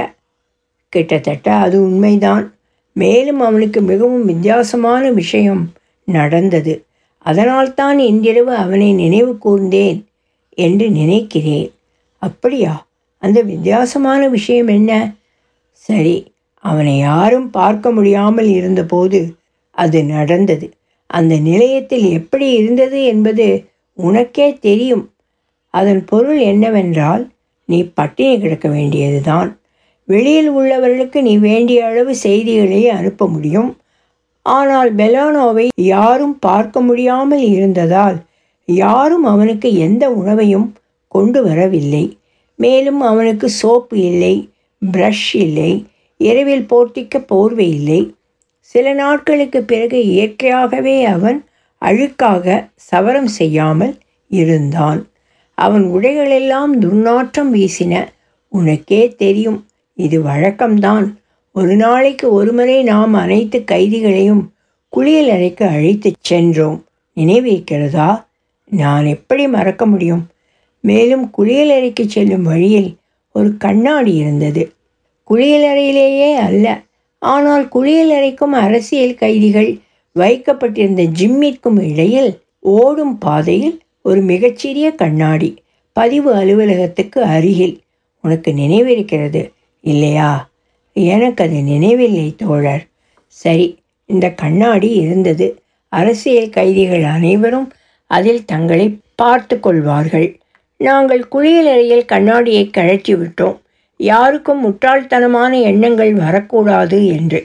கிட்டத்தட்ட 0.92 1.54
அது 1.54 1.76
உண்மைதான். 1.82 2.44
மேலும் 2.92 3.40
அவனுக்கு 3.40 3.80
மிகவும் 3.80 4.24
வித்தியாசமான 4.24 5.10
விஷயம் 5.10 5.72
நடந்தது. 6.04 6.74
அதனால்தான் 7.26 7.98
இன்றிரவு 7.98 8.54
அவனை 8.54 8.92
நினைவு 8.92 9.38
கூர்ந்தேன் 9.38 9.98
என்று 10.58 10.86
நினைக்கிறேன். 10.90 11.68
அப்படியா? 12.22 12.74
அந்த 13.22 13.38
வித்தியாசமான 13.42 14.28
விஷயம் 14.28 14.66
என்ன? 14.68 14.92
சரி 15.72 16.16
அவனை 16.70 16.94
யாரும் 17.10 17.48
பார்க்க 17.50 17.90
முடியாமல் 17.90 18.50
இருந்தபோது 18.58 19.20
அது 19.78 19.98
நடந்தது. 20.14 20.66
அந்த 21.10 21.34
நிலையத்தில் 21.40 22.06
எப்படி 22.10 22.46
இருந்தது 22.52 22.98
என்பது 23.04 23.46
உனக்கே 23.98 24.48
தெரியும். 24.58 25.04
அதன் 25.74 26.02
பொருள் 26.04 26.40
என்னவென்றால் 26.52 27.24
நீ 27.68 27.78
பட்டினி 27.98 28.34
கிடக்க 28.38 28.66
வேண்டியதுதான். 28.68 29.50
வெளியில் 30.08 30.50
உள்ளவர்களுக்கு 30.50 31.18
நீ 31.22 31.34
வேண்டிய 31.48 31.80
அளவு 31.86 32.12
செய்திகளை 32.26 32.80
அனுப்ப 32.98 33.26
முடியும். 33.28 33.70
ஆனால் 34.46 34.90
பெலானோவை 34.94 35.66
யாரும் 35.92 36.36
பார்க்க 36.38 36.80
முடியாமல் 36.80 37.44
இருந்ததால் 37.50 38.16
யாரும் 38.68 39.26
அவனுக்கு 39.32 39.68
எந்த 39.86 40.04
உணவையும் 40.20 40.68
கொண்டு 41.14 41.40
வரவில்லை. 41.42 42.04
மேலும் 42.58 43.00
அவனுக்கு 43.10 43.46
சோப்பு 43.60 43.96
இல்லை 44.10 44.34
ப்ரஷ் 44.82 45.28
இல்லை 45.44 45.72
இரவில் 46.18 46.66
போர்த்திக்க 46.70 47.18
போர்வை 47.26 47.70
இல்லை 47.70 48.14
சில 48.60 48.92
நாட்களுக்கு 48.92 49.62
பிறகு 49.62 50.06
இயற்கையாகவே 50.06 51.04
அவன் 51.04 51.44
அழுக்காக 51.82 52.70
சவரம் 52.76 53.26
செய்யாமல் 53.26 53.98
இருந்தான். 54.28 55.08
அவன் 55.54 55.84
உடைகளெல்லாம் 55.84 56.72
துர்நாற்றம் 56.80 57.52
வீசின. 57.54 58.06
உனக்கே 58.48 59.08
தெரியும் 59.08 59.66
இது 59.94 60.22
வழக்கம்தான். 60.22 61.14
ஒரு 61.52 61.76
நாளைக்கு 61.76 62.32
ஒருமுறை 62.32 62.82
நாம் 62.82 63.14
அனைத்து 63.14 63.64
கைதிகளையும் 63.70 64.42
குளியல் 64.88 65.28
அறைக்கு 65.28 65.66
அழைத்துச் 65.66 66.16
சென்றோம். 66.20 66.84
நினைவிருக்கிறதா? 67.16 68.24
நான் 68.70 69.06
எப்படி 69.06 69.48
மறக்க 69.48 69.86
முடியும்? 69.86 70.26
மேலும் 70.80 71.30
குளியலறைக்கு 71.38 72.06
செல்லும் 72.06 72.42
வழியில் 72.42 72.96
ஒரு 73.32 73.56
கண்ணாடி 73.56 74.14
இருந்தது. 74.14 74.72
குளியலறையிலேயே 75.30 76.34
அல்ல. 76.34 76.66
ஆனால் 77.18 77.64
குளியலறைக்கும் 77.74 78.54
அரசியல் 78.64 79.14
கைதிகள் 79.14 79.70
வைக்கப்பட்டிருந்த 80.16 81.02
ஜிம்மிற்கும் 81.02 81.80
இடையில் 81.90 82.30
ஓடும் 82.58 83.18
பாதையில் 83.18 83.82
ஒரு 84.02 84.20
மிகச்சிறிய 84.20 84.90
கண்ணாடி 84.94 85.50
பதிவு 85.92 86.34
அலுவலகத்துக்கு 86.34 87.22
அருகில். 87.22 87.76
உனக்கு 88.24 88.50
நினைவிருக்கிறது 88.52 89.42
இல்லையா? 89.80 90.50
எனக்கு 90.92 91.44
அது 91.44 91.58
நினைவில்லை 91.62 92.34
தோழர். 92.36 92.84
சரி 93.26 93.66
இந்த 94.04 94.26
கண்ணாடி 94.30 94.88
இருந்தது. 94.94 95.46
அரசியல் 95.92 96.50
கைதிகள் 96.50 97.02
அனைவரும் 97.02 97.68
அதில் 98.10 98.44
தங்களை 98.44 98.86
பார்த்து 99.14 99.60
கொள்வார்கள். 99.60 100.40
நாங்கள் 100.80 101.22
குளியலறையில் 101.32 102.04
கண்ணாடியை 102.04 102.70
கழற்றி 102.70 103.14
விட்டோம் 103.14 103.58
யாருக்கும் 104.00 104.60
முட்டாள்தனமான 104.64 105.52
எண்ணங்கள் 105.62 106.12
வரக்கூடாது 106.14 106.98
என்று. 107.06 107.40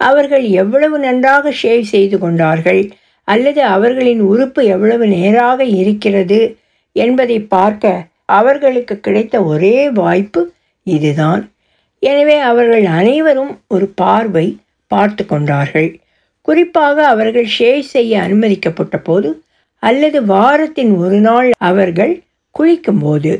அவர்கள் 0.00 0.44
எவ்வளவு 0.62 0.98
நன்றாக 0.98 1.52
ஷேவ் 1.62 1.84
செய்து 1.94 2.18
கொண்டார்கள் 2.18 2.82
அல்லது 3.24 3.60
அவர்களின் 3.64 4.20
உறுப்பு 4.20 4.64
எவ்வளவு 4.64 5.06
நேராக 5.06 5.64
இருக்கிறது 5.64 6.40
என்பதை 6.92 7.40
பார்க்க 7.54 7.92
அவர்களுக்கு 8.24 8.94
கிடைத்த 9.00 9.36
ஒரே 9.42 9.76
வாய்ப்பு 9.90 10.40
இதுதான். 10.86 11.42
எனவே 11.98 12.36
அவர்கள் 12.40 12.84
அனைவரும் 12.84 13.52
ஒரு 13.68 13.86
பார்வை 14.00 14.46
பார்த்து 14.90 15.26
கொண்டார்கள். 15.26 15.90
குறிப்பாக 16.40 16.96
அவர்கள் 17.06 17.48
ஷேவ் 17.58 17.84
செய்ய 17.94 18.22
அனுமதிக்கப்பட்ட 18.22 18.96
போது 18.98 19.30
அல்லது 19.78 20.18
வாரத்தின் 20.24 20.92
ஒரு 20.96 21.18
நாள் 21.20 21.48
அவர்கள் 21.70 22.14
குளிக்கும்போது. 22.54 23.32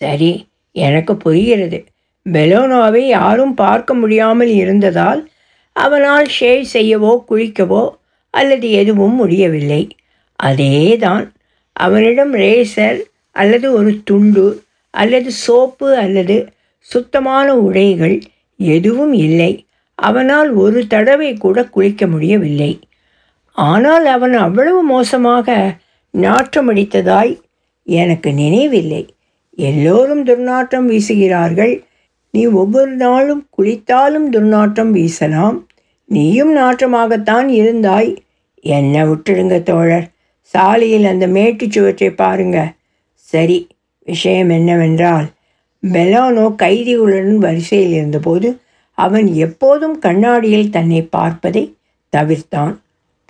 சரி 0.00 0.32
எனக்கு 0.72 1.16
புரிகிறது. 1.16 1.78
பெலோனோவை 2.26 3.02
யாரும் 3.08 3.54
பார்க்க 3.54 3.94
முடியாமல் 3.94 4.52
இருந்ததால் 4.54 5.20
அவனால் 5.76 6.28
ஷேவ் 6.40 6.64
செய்யவோ 6.72 7.12
குளிக்கவோ 7.30 7.82
அல்லது 8.30 8.70
எதுவும் 8.70 9.14
முடியவில்லை. 9.14 9.82
அதேதான் 10.38 11.26
அவனிடம் 11.72 12.34
ரேசர் 12.34 12.98
அல்லது 13.36 13.72
ஒரு 13.72 13.90
துண்டு 14.04 14.46
அல்லது 14.90 15.30
சோப்பு 15.46 15.88
அல்லது 15.96 16.36
சுத்தமான 16.80 17.48
உடைகள் 17.56 18.16
எதுவும் 18.56 19.12
இல்லை. 19.12 19.52
அவனால் 19.94 20.50
ஒரு 20.52 20.86
தடவை 20.86 21.30
கூட 21.34 21.58
குளிக்க 21.64 22.06
முடியவில்லை. 22.06 22.72
ஆனால் 23.52 24.06
அவன் 24.06 24.34
அவ்வளவு 24.36 24.80
மோசமாக 24.82 25.76
நாற்றமடித்ததாய் 26.14 27.32
எனக்கு 27.86 28.30
நினைவில்லை. 28.32 29.02
எல்லோரும் 29.60 30.24
துர்நாற்றம் 30.24 30.84
வீசுகிறார்கள். 30.84 31.84
நீ 32.30 32.46
ஒவ்வொரு 32.46 32.90
நாளும் 32.90 33.46
குளித்தாலும் 33.58 34.32
துர்நாற்றம் 34.32 34.92
வீசலாம். 34.94 35.64
நீயும் 36.04 36.56
நாற்றமாகத்தான் 36.56 37.48
இருந்தாய். 37.48 38.16
என்ன 38.54 39.04
விட்டுடுங்க 39.04 39.62
தோழர். 39.62 40.08
சாலையில் 40.40 41.04
அந்த 41.04 41.26
மேட்டுச் 41.26 41.70
சுவற்றை 41.70 42.10
பாருங்க. 42.10 42.72
சரி 43.14 43.66
விஷயம் 44.04 44.48
என்னவென்றால் 44.48 45.26
பெலானோ 45.82 46.54
கைதிகளுடன் 46.58 47.34
வரிசையில் 47.34 47.92
இருந்தபோது 47.92 48.60
அவன் 48.92 49.34
எப்போதும் 49.34 49.98
கண்ணாடியில் 49.98 50.70
தன்னை 50.70 51.02
பார்ப்பதை 51.02 51.74
தவிர்த்தான். 52.16 52.76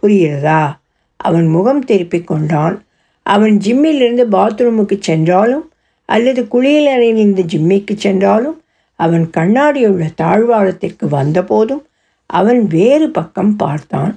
புரிகிறதா? 0.03 0.76
அவன் 1.16 1.47
முகம் 1.47 1.85
திருப்பிக் 1.85 2.26
கொண்டான். 2.26 2.85
அவன் 3.22 3.59
ஜிம்மிலிருந்து 3.64 4.24
பாத்ரூமுக்கு 4.33 4.97
சென்றாலும் 5.01 5.68
அல்லது 6.09 6.41
குளியலறையிலிருந்து 6.53 7.43
ஜிம்மிக்கு 7.53 7.95
சென்றாலும் 7.97 8.63
அவன் 8.99 9.31
கண்ணாடியுள்ள 9.37 10.05
தாழ்வாரத்திற்கு 10.23 11.07
வந்தபோதும் 11.11 11.83
அவன் 12.27 12.61
வேறு 12.67 13.11
பக்கம் 13.11 13.57
பார்த்தான். 13.57 14.15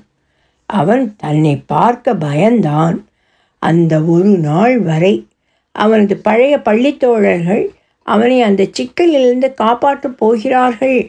அவன் 0.66 1.04
தன்னை 1.18 1.54
பார்க்க 1.66 2.14
பயந்தான். 2.14 2.98
அந்த 3.62 3.94
ஒரு 4.14 4.32
நாள் 4.48 4.76
வரை 4.80 5.14
அவனது 5.72 6.18
பழைய 6.18 6.54
பள்ளித்தோழர்கள் 6.58 7.64
அவனை 8.04 8.38
அந்த 8.42 8.64
சிக்கலிலிருந்து 8.78 9.48
காப்பாற்றப் 9.54 10.18
போகிறார்கள் 10.18 11.00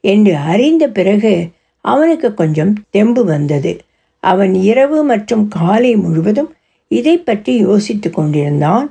என்று 0.00 0.36
அறிந்த 0.36 0.84
பிறகு 0.88 1.34
அவனுக்கு 1.84 2.28
கொஞ்சம் 2.34 2.72
தெம்பு 2.90 3.22
வந்தது. 3.24 3.72
அவன் 4.20 4.54
இரவு 4.70 4.98
மற்றும் 5.02 5.44
காலை 5.48 5.92
முழுவதும் 5.96 6.50
இதை 6.90 7.14
பற்றி 7.18 7.52
யோசித்து 7.56 8.08
கொண்டிருந்தான். 8.10 8.86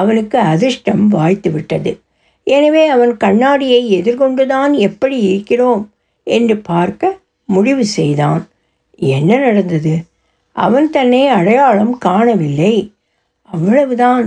அவனுக்கு 0.00 0.38
அதிர்ஷ்டம் 0.38 1.04
வாய்த்துவிட்டது 1.12 1.92
எனவே 2.46 2.86
அவன் 2.86 3.16
கண்ணாடியை 3.16 3.80
எதிர்கொண்டுதான் 3.98 4.72
எப்படி 4.72 5.16
இருக்கிறோம் 5.18 5.82
என்று 6.24 6.56
பார்க்க 6.56 7.18
முடிவு 7.48 7.84
செய்தான். 7.98 8.42
என்ன 8.98 9.30
நடந்தது? 9.36 9.94
அவன் 10.56 10.86
தன்னை 10.90 11.22
அடையாளம் 11.28 11.94
காணவில்லை. 11.98 12.74
அவ்வளவுதான் 13.42 14.26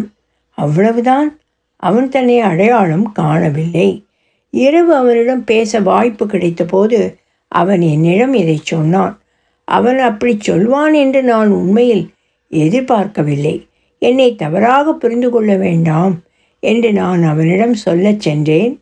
அவ்வளவுதான். 0.58 1.30
அவன் 1.76 2.10
தன்னை 2.10 2.38
அடையாளம் 2.40 3.08
காணவில்லை. 3.12 3.90
இரவு 4.54 4.92
அவனிடம் 4.96 5.44
பேச 5.44 5.80
வாய்ப்பு 5.80 6.26
கிடைத்தபோது 6.26 7.00
அவன் 7.52 7.82
என்னிடம் 7.94 8.34
இதை 8.34 8.58
சொன்னான். 8.64 9.16
அவன் 9.68 10.00
அப்படி 10.00 10.34
சொல்வான் 10.40 10.94
என்று 10.94 11.22
நான் 11.24 11.50
உண்மையில் 11.60 12.06
எதிர்பார்க்கவில்லை. 12.52 13.56
என்னை 14.00 14.36
தவறாக 14.36 14.94
புரிந்து 14.94 15.30
கொள்ள 15.30 15.56
வேண்டாம் 15.56 16.16
என்று 16.64 16.94
நான் 16.94 17.24
அவனிடம் 17.24 17.74
சொல்லச் 17.74 18.20
சென்றேன். 18.20 18.80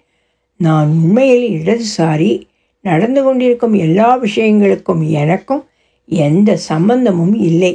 நான் 0.60 0.90
உண்மையில் 0.90 1.48
இடதுசாரி. 1.58 2.42
நடந்து 2.82 3.24
கொண்டிருக்கும் 3.24 3.74
எல்லா 3.74 4.24
விஷயங்களுக்கும் 4.24 5.10
எனக்கும் 5.10 5.64
எந்த 6.06 6.58
சம்பந்தமும் 6.58 7.36
இல்லை. 7.40 7.74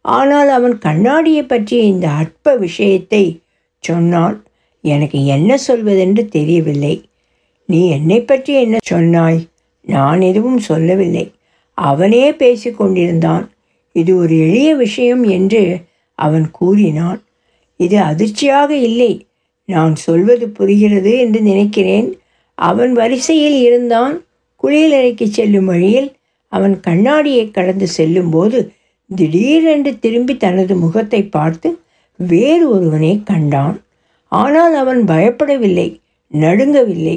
ஆனால் 0.00 0.48
அவன் 0.48 0.78
கண்ணாடியை 0.78 1.42
பற்றிய 1.42 1.82
இந்த 1.82 2.08
அற்ப 2.08 2.56
விஷயத்தை 2.56 3.40
சொன்னான் 3.78 4.36
எனக்கு 4.84 5.26
என்ன 5.26 5.58
சொல்வதென்று 5.68 6.24
தெரியவில்லை. 6.28 6.94
நீ 7.66 7.88
என்னை 7.88 8.20
பற்றி 8.20 8.52
என்ன 8.54 8.76
சொன்னாய்? 8.82 9.40
நான் 9.82 10.20
எதுவும் 10.20 10.58
சொல்லவில்லை. 10.58 11.32
அவனே 11.78 12.30
பேசிக்கொண்டிருந்தான். 12.30 13.44
இது 13.92 14.16
ஒரு 14.16 14.38
எளிய 14.38 14.74
விஷயம் 14.74 15.24
என்று 15.24 15.62
அவன் 16.18 16.50
கூறினான் 16.50 17.20
இது 17.76 17.98
அதிர்ச்சியாக 18.00 18.70
இல்லை 18.88 19.12
நான் 19.68 19.94
சொல்வது 19.96 20.46
புரிகிறது 20.48 21.18
என்று 21.18 21.40
நினைக்கிறேன். 21.40 22.08
அவன் 22.54 22.92
வரிசையில் 22.92 23.58
இருந்தான் 23.60 24.14
குளியலறைக்கு 24.62 25.26
செல்லும் 25.28 25.64
வழியில் 25.64 26.10
அவன் 26.48 26.80
கண்ணாடியை 26.80 27.50
கடந்து 27.50 27.86
செல்லும்போது 27.86 28.58
திடீரென்று 29.10 29.92
திரும்பி 29.98 30.36
தனது 30.36 30.74
முகத்தை 30.76 31.20
பார்த்து 31.26 31.68
வேறு 32.16 32.64
ஒருவனை 32.70 33.22
கண்டான். 33.22 33.76
ஆனால் 34.28 34.74
அவன் 34.74 35.00
பயப்படவில்லை 35.04 35.88
நடுங்கவில்லை 36.32 37.16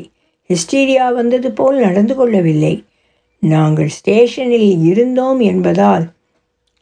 ஹிஸ்டீரியா 0.49 1.13
வந்தது 1.13 1.49
போல் 1.51 1.77
நடந்து 1.79 2.13
கொள்ளவில்லை. 2.15 2.73
நாங்கள் 3.43 3.87
ஸ்டேஷனில் 3.87 4.69
இருந்தோம் 4.83 5.39
என்பதால் 5.39 6.05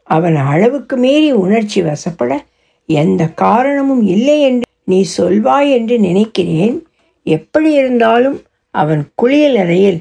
அவன் 0.08 0.36
அளவுக்கு 0.50 0.96
மீறி 0.96 1.30
உணர்ச்சி 1.44 1.80
வசப்பட 1.82 2.32
எந்த 2.88 3.22
காரணமும் 3.44 4.04
இல்லை 4.06 4.36
என்று 4.40 4.66
நீ 4.84 4.98
சொல்வாய் 5.18 5.70
என்று 5.70 5.96
நினைக்கிறேன். 5.98 6.76
எப்படி 7.26 7.70
இருந்தாலும் 7.72 8.38
அவன் 8.74 9.02
குளியலறையில் 9.22 10.00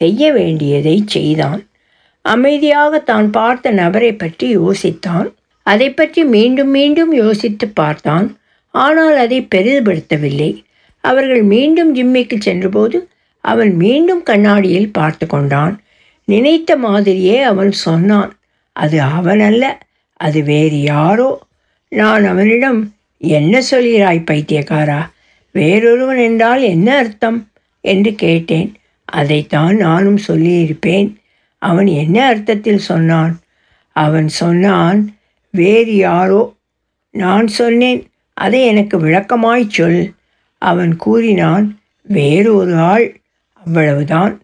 செய்ய 0.00 0.32
வேண்டியதை 0.32 0.96
செய்தான். 1.06 1.60
அமைதியாக 2.24 2.98
தான் 2.98 3.28
பார்த்த 3.30 3.70
நபரை 3.70 4.12
பற்றி 4.12 4.46
யோசித்தான். 4.56 5.28
அதை 5.66 5.88
பற்றி 5.90 6.24
மீண்டும் 6.24 6.70
மீண்டும் 6.70 7.12
யோசித்து 7.12 7.66
பார்த்தான். 7.68 8.26
ஆனால் 8.74 9.16
அதை 9.16 9.38
பெரிதுபடுத்தவில்லை. 9.54 10.50
அவர்கள் 11.04 11.42
மீண்டும் 11.42 11.90
ஜிம்மிக்கு 11.94 12.36
சென்றபோது 12.38 12.98
அவன் 13.44 13.72
மீண்டும் 13.74 14.22
கண்ணாடியில் 14.22 14.90
பார்த்து 14.90 15.26
கொண்டான். 15.26 15.74
நினைத்த 16.28 16.76
மாதிரியே 16.76 17.36
அவன் 17.42 17.72
சொன்னான். 17.86 18.30
அது 18.72 19.00
அவனல்ல 19.00 19.64
அது 20.12 20.42
வேறு 20.42 20.80
யாரோ? 20.80 21.38
நான் 21.88 22.24
அவனிடம் 22.24 22.94
என்ன 23.18 23.58
சொல்கிறாய் 23.58 24.24
பைத்தியக்காரா? 24.24 25.10
வேறொருவன் 25.54 26.22
என்றால் 26.22 26.62
என்ன 26.62 26.96
அர்த்தம்? 26.96 27.50
என்று 27.80 28.14
கேட்டேன். 28.14 28.74
அதைத்தான் 29.04 29.76
நானும் 29.76 30.18
சொல்லியிருப்பேன். 30.28 31.14
அவன் 31.58 31.86
என்ன 31.86 32.26
அர்த்தத்தில் 32.26 32.78
சொன்னான்? 32.78 33.38
அவன் 33.92 34.28
சொன்னான் 34.28 35.16
வேறு 35.50 35.96
யாரோ? 35.96 36.54
நான் 37.10 37.46
சொன்னேன். 37.46 38.10
அதை 38.34 38.66
எனக்கு 38.66 38.98
விளக்கமாய் 38.98 39.68
சொல். 39.68 40.14
அவன் 40.58 40.96
கூறினான் 40.96 41.80
வேறு 42.02 42.54
ஒரு 42.54 42.76
ஆள். 42.76 43.20
அவ்வளவுதான். 43.52 44.40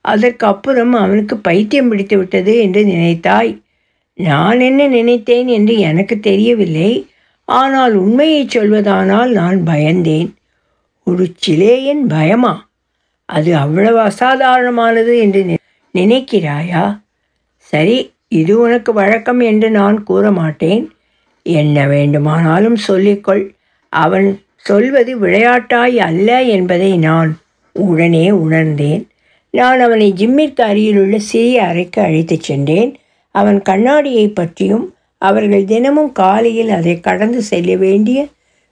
அதற்கு 0.00 0.46
அப்புறம் 0.46 0.92
அவனுக்கு 0.92 1.36
பைத்தியம் 1.36 1.88
பிடித்து 1.88 2.18
விட்டது 2.18 2.56
என்று 2.58 2.84
நினைத்தாய். 2.84 3.62
நான் 4.14 4.60
என்ன 4.60 4.86
நினைத்தேன் 4.86 5.46
என்று 5.46 5.78
எனக்கு 5.78 6.20
தெரியவில்லை. 6.20 7.10
ஆனால் 7.44 7.94
உண்மையை 7.94 8.46
சொல்வதானால் 8.46 9.30
நான் 9.30 9.62
பயந்தேன். 9.66 10.34
ஒரு 11.04 11.32
சிலேயன் 11.46 12.02
பயமா? 12.08 12.68
அது 13.24 13.56
அவ்வளவு 13.56 13.98
அசாதாரணமானது 14.00 15.18
என்று 15.18 15.56
நினைக்கிறாயா? 15.94 17.00
சரி 17.56 18.12
இது 18.28 18.58
உனக்கு 18.58 18.92
வழக்கம் 18.92 19.40
என்று 19.40 19.70
நான் 19.70 20.02
கூற 20.02 20.30
மாட்டேன். 20.30 20.92
என்ன 21.42 21.86
வேண்டுமானாலும் 21.86 22.76
சொல்லிக்கொள். 22.88 23.54
அவன் 23.88 24.42
சொல்வது 24.56 25.18
விளையாட்டாய் 25.18 25.98
அல்ல 25.98 26.42
என்பதை 26.42 26.96
நான் 26.96 27.38
உடனே 27.72 28.30
உணர்ந்தேன். 28.30 29.09
நான் 29.50 29.80
அவனை 29.80 30.12
ஜிம்மிற்கு 30.12 30.60
அருகிலுள்ள 30.60 31.18
சிறிய 31.18 31.62
அறைக்கு 31.64 32.02
அழைத்துச் 32.02 32.42
சென்றேன். 32.42 32.96
அவன் 33.34 33.62
கண்ணாடியை 33.62 34.28
பற்றியும் 34.28 34.94
அவர்கள் 35.18 35.64
தினமும் 35.64 36.12
காலையில் 36.12 36.68
அதை 36.68 37.00
கடந்து 37.00 37.42
செல்ல 37.42 37.76
வேண்டிய 37.76 38.26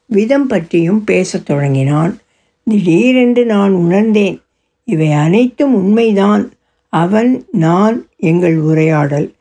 விதம் 0.07 0.47
பற்றியும் 0.47 1.05
பேசத் 1.05 1.47
தொடங்கினான். 1.47 2.19
திடீரென்று 2.65 3.45
நான் 3.45 3.73
உணர்ந்தேன் 3.73 4.41
இவை 4.85 5.13
அனைத்தும் 5.13 5.75
உண்மைதான். 5.75 6.45
அவன் 6.93 7.45
நான் 7.53 8.09
எங்கள் 8.17 8.57
உரையாடல். 8.59 9.33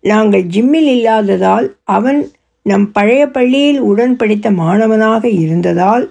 நாங்கள் 0.00 0.42
ஜிம்மில் 0.42 0.86
இல்லாததால் 0.86 1.76
அவன் 1.84 2.20
நம் 2.62 2.92
பழைய 2.92 3.26
பள்ளியில் 3.26 3.80
உடன் 3.80 4.16
படித்த 4.16 4.50
மாணவனாக 4.50 5.28
இருந்ததால் 5.28 6.04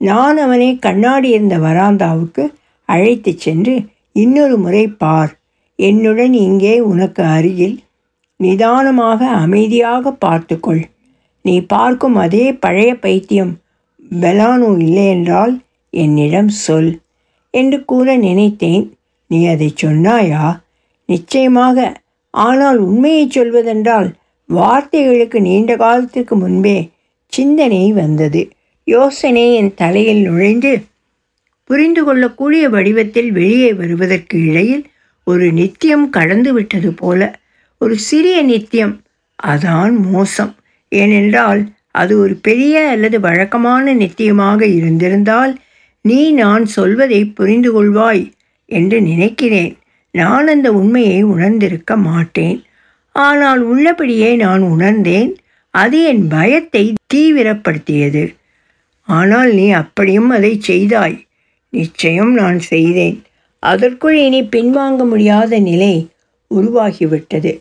நான் 0.00 0.36
அவனை 0.36 0.78
கண்ணாடி 0.78 1.28
இருந்த 1.28 1.58
வராந்தாவுக்கு 1.58 2.44
அழைத்துச் 2.88 3.38
சென்று 3.38 3.74
இன்னொரு 4.16 4.56
முறை 4.58 4.84
பார். 5.02 5.32
என்னுடன் 5.78 6.34
இங்கே 6.46 6.74
உனக்கு 6.90 7.22
அருகில் 7.36 7.76
நிதானமாக 8.40 9.20
அமைதியாக 9.44 10.12
பார்த்துக்கொள். 10.24 10.82
நீ 11.44 11.54
பார்க்கும் 11.66 12.16
அதே 12.16 12.46
பழைய 12.54 12.90
பைத்தியம் 12.94 13.52
பெலானு 14.20 14.68
இல்லையென்றால் 14.78 15.54
என்னிடம் 15.90 16.50
சொல் 16.64 16.90
என்று 17.54 17.78
கூற 17.84 18.16
நினைத்தேன். 18.16 18.84
நீ 19.30 19.38
அதை 19.46 19.68
சொன்னாயா? 19.82 20.44
நிச்சயமாக. 21.08 21.78
ஆனால் 22.34 22.78
உண்மையை 22.78 23.24
சொல்வதென்றால் 23.28 24.08
வார்த்தைகளுக்கு 24.48 25.38
நீண்ட 25.40 25.72
காலத்திற்கு 25.76 26.34
முன்பே 26.36 26.76
சிந்தனை 27.32 27.92
வந்தது. 27.92 28.42
யோசனை 28.86 29.46
என் 29.54 29.72
தலையில் 29.74 30.22
நுழைந்து 30.22 30.72
புரிந்து 31.70 32.04
கொள்ளக்கூடிய 32.04 32.68
வடிவத்தில் 32.68 33.32
வெளியே 33.32 33.72
வருவதற்கு 33.72 34.42
இடையில் 34.42 34.84
ஒரு 35.24 35.52
நித்தியம் 35.52 36.08
கடந்து 36.08 36.52
விட்டது 36.52 36.92
போல. 36.92 37.40
ஒரு 37.78 37.98
சிறிய 37.98 38.42
நித்தியம் 38.42 39.00
அதான் 39.46 39.96
மோசம். 40.10 40.54
ஏனென்றால் 40.88 41.74
அது 41.90 42.18
ஒரு 42.18 42.34
பெரிய 42.34 42.88
அல்லது 42.88 43.20
வழக்கமான 43.20 43.94
நித்தியமாக 43.94 44.66
இருந்திருந்தால் 44.66 45.58
நீ 46.00 46.32
நான் 46.32 46.66
சொல்வதை 46.66 47.24
புரிந்து 47.24 47.70
கொள்வாய் 47.72 48.32
என்று 48.64 49.00
நினைக்கிறேன். 49.00 49.76
நான் 50.10 50.46
அந்த 50.46 50.72
உண்மையை 50.72 51.22
உணர்ந்திருக்க 51.22 51.96
மாட்டேன். 51.96 52.64
ஆனால் 53.12 53.60
உள்ளபடியே 53.60 54.34
நான் 54.34 54.62
உணர்ந்தேன். 54.62 55.36
அது 55.70 56.02
என் 56.02 56.28
பயத்தை 56.28 56.94
தீவிரப்படுத்தியது. 57.14 58.34
ஆனால் 59.02 59.52
நீ 59.54 59.70
அப்படியும் 59.70 60.30
அதை 60.30 60.60
செய்தாய். 60.60 61.25
நிச்சயம் 61.76 62.32
நான் 62.32 62.58
செய்தேன். 62.72 63.16
அதற்குள் 63.62 64.16
இனி 64.16 64.40
பின்வாங்க 64.42 65.02
முடியாத 65.08 65.58
நிலை 65.60 65.94
உருவாகிவிட்டது. 66.50 67.52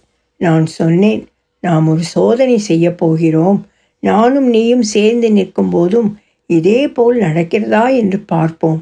நான் 0.41 0.65
சொன்னேன் 0.79 1.21
நாம் 1.63 1.85
ஒரு 1.87 2.03
சோதனை 2.15 2.57
செய்ய 2.69 2.85
போகிறோம். 2.95 3.59
நானும் 4.03 4.49
நீயும் 4.49 4.85
சேர்ந்து 4.95 5.27
நிற்கும் 5.31 5.69
போதும் 5.69 6.09
இதே 6.49 6.81
போல் 6.87 7.17
நடக்கிறதா? 7.19 7.85
என்று 7.95 8.19
பார்ப்போம். 8.33 8.81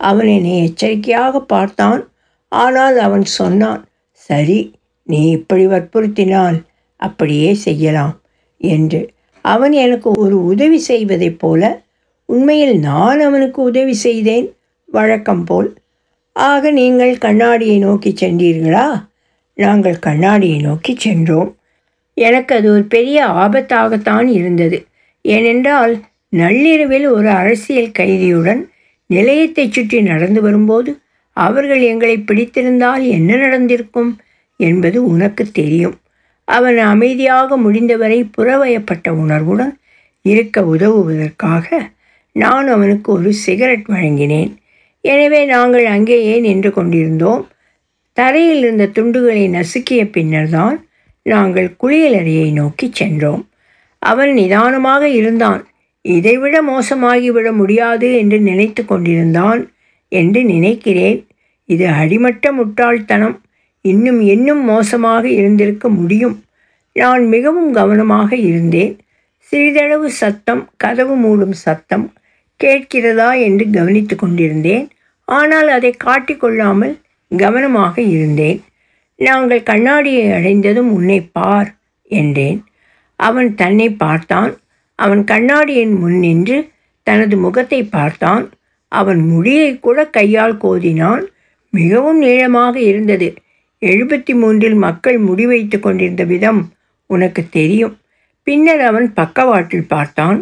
அவன் 0.00 0.28
என்னை 0.28 0.54
எச்சரிக்கையாக 0.64 1.40
பார்த்தான். 1.52 2.02
ஆனால் 2.52 2.96
அவன் 2.98 3.26
சொன்னான் 3.38 3.82
சரி 4.28 4.60
நீ 5.08 5.20
இப்படி 5.30 5.64
வற்புறுத்தினால் 5.66 6.58
அப்படியே 7.00 7.50
செய்யலாம் 7.66 8.14
என்று. 8.60 9.00
அவன் 9.44 9.74
எனக்கு 9.84 10.08
ஒரு 10.24 10.36
உதவி 10.44 10.78
செய்வதைப் 10.88 11.38
போல 11.38 11.62
உண்மையில் 12.28 12.76
நான் 12.78 13.20
அவனுக்கு 13.20 13.58
உதவி 13.62 13.94
செய்தேன். 14.06 14.46
வழக்கம் 14.90 15.44
போல் 15.44 15.76
ஆக 16.32 16.70
நீங்கள் 16.70 17.18
கண்ணாடியை 17.18 17.78
நோக்கி 17.78 18.14
சென்றீர்களா? 18.20 19.06
நாங்கள் 19.54 19.98
கண்ணாடியை 19.98 20.60
நோக்கி 20.60 20.96
சென்றோம். 20.98 21.56
எனக்கு 22.14 22.54
அது 22.54 22.72
ஒரு 22.72 22.82
பெரிய 22.82 23.26
ஆபத்தாகத்தான் 23.26 24.26
இருந்தது. 24.26 24.86
ஏனென்றால் 25.22 26.00
நள்ளிரவில் 26.28 27.06
ஒரு 27.06 27.28
அரசியல் 27.28 27.90
கைதியுடன் 27.98 28.68
நிலையத்தை 29.06 29.70
சுற்றி 29.70 30.02
நடந்து 30.02 30.40
வரும்போது 30.42 30.98
அவர்கள் 31.32 31.80
எங்களை 31.80 32.18
பிடித்திருந்தால் 32.18 33.08
என்ன 33.08 33.36
நடந்திருக்கும் 33.36 34.20
என்பது 34.56 35.04
உனக்கு 35.04 35.46
தெரியும். 35.52 35.96
அவன் 36.44 36.78
அமைதியாக 36.78 37.56
முடிந்தவரை 37.56 38.30
புறவயப்பட்ட 38.38 39.08
உணர்வுடன் 39.08 39.78
இருக்க 40.22 40.62
உதவுவதற்காக 40.62 41.90
நான் 42.32 42.68
அவனுக்கு 42.68 43.12
ஒரு 43.12 43.32
சிகரெட் 43.32 43.86
வழங்கினேன். 43.86 44.57
எனவே 45.00 45.44
நாங்கள் 45.44 45.84
அங்கேயே 45.84 46.40
நின்று 46.40 46.70
கொண்டிருந்தோம். 46.70 47.48
தரையில் 48.12 48.58
இருந்த 48.58 48.86
துண்டுகளை 48.86 49.44
நசுக்கிய 49.48 50.10
பின்னர்தான் 50.10 50.88
நாங்கள் 51.22 51.76
குளியலறையை 51.82 52.52
நோக்கி 52.52 52.90
சென்றோம். 52.92 53.48
அவன் 53.98 54.32
நிதானமாக 54.32 55.08
இருந்தான். 55.08 55.66
இதைவிட 56.00 56.62
மோசமாகிவிட 56.62 57.52
முடியாது 57.52 58.16
என்று 58.16 58.40
நினைத்து 58.40 58.84
கொண்டிருந்தான் 58.84 59.72
என்று 60.08 60.44
நினைக்கிறேன். 60.44 61.26
இது 61.64 61.86
அடிமட்ட 61.86 62.52
முட்டாள்தனம். 62.52 63.40
இன்னும் 63.80 64.20
இன்னும் 64.20 64.64
மோசமாக 64.64 65.28
இருந்திருக்க 65.28 65.88
முடியும். 65.88 66.42
நான் 66.92 67.26
மிகவும் 67.26 67.72
கவனமாக 67.72 68.36
இருந்தேன். 68.36 68.98
சிறிதளவு 69.38 70.10
சத்தம் 70.10 70.70
கதவு 70.76 71.14
மூடும் 71.16 71.50
சத்தம் 71.50 72.12
கேட்கிறதா 72.60 73.30
என்று 73.40 73.70
கவனித்து 73.70 74.16
கொண்டிருந்தேன். 74.16 74.86
ஆனால் 75.28 75.68
அதை 75.68 75.90
காட்டிக்கொள்ளாமல் 76.04 76.94
கவனமாக 77.30 78.00
இருந்தேன். 78.00 78.60
நாங்கள் 79.18 79.62
கண்ணாடியை 79.62 80.32
அடைந்ததும் 80.32 80.90
உன்னை 80.92 81.20
பார் 81.32 81.70
என்றேன். 82.10 82.64
அவன் 83.16 83.54
தன்னை 83.54 83.88
பார்த்தான். 83.90 84.52
அவன் 84.98 85.24
கண்ணாடியின் 85.24 85.94
முன் 85.94 86.18
நின்று 86.18 86.58
தனது 87.02 87.36
முகத்தை 87.36 87.80
பார்த்தான். 87.84 88.44
அவன் 88.92 89.20
முடியை 89.28 89.78
கூட 89.78 89.98
கையால் 90.06 90.56
கோதினான். 90.56 91.24
மிகவும் 91.72 92.18
நீளமாக 92.18 92.74
இருந்தது. 92.80 93.28
எழுபத்தி 93.82 94.32
மூன்றில் 94.34 94.74
மக்கள் 94.74 95.18
முடி 95.18 95.46
வைத்து 95.46 95.78
கொண்டிருந்த 95.80 96.24
விதம் 96.24 96.60
உனக்கு 97.06 97.42
தெரியும். 97.50 97.94
பின்னர் 98.46 98.80
அவன் 98.80 99.08
பக்கவாட்டில் 99.12 99.86
பார்த்தான். 99.86 100.38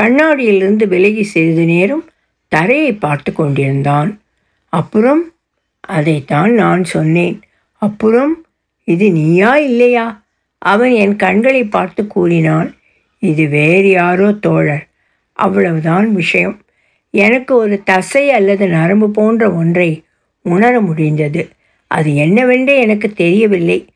கண்ணாடியிலிருந்து 0.00 0.88
விலகி 0.88 1.22
சிறிது 1.22 1.64
நேரம் 1.64 2.04
தரையை 2.48 2.92
பார்த்து 2.92 3.32
கொண்டிருந்தான். 3.32 4.20
அப்புறம்? 4.68 5.32
அதைத்தான் 5.80 6.52
நான் 6.52 6.84
சொன்னேன். 6.84 7.40
அப்புறம்? 7.76 8.46
இது 8.84 9.12
நீயா 9.12 9.56
இல்லையா? 9.56 10.22
அவன் 10.58 10.90
என் 10.90 11.16
கண்களை 11.16 11.64
பார்த்து 11.64 12.06
கூறினான். 12.06 12.76
இது 13.18 13.46
வேறு 13.46 13.90
யாரோ 13.90 14.32
தோழர். 14.32 14.88
அவ்வளவுதான் 15.32 16.14
விஷயம். 16.14 16.62
எனக்கு 17.10 17.56
ஒரு 17.56 17.82
தசை 17.82 18.30
அல்லது 18.30 18.68
நரம்பு 18.68 19.10
போன்ற 19.10 19.52
ஒன்றை 19.52 20.04
உணர 20.42 20.80
முடிந்தது. 20.80 21.48
அது 21.86 22.14
என்னவென்று 22.14 22.76
எனக்கு 22.76 23.12
தெரியவில்லை. 23.12 23.86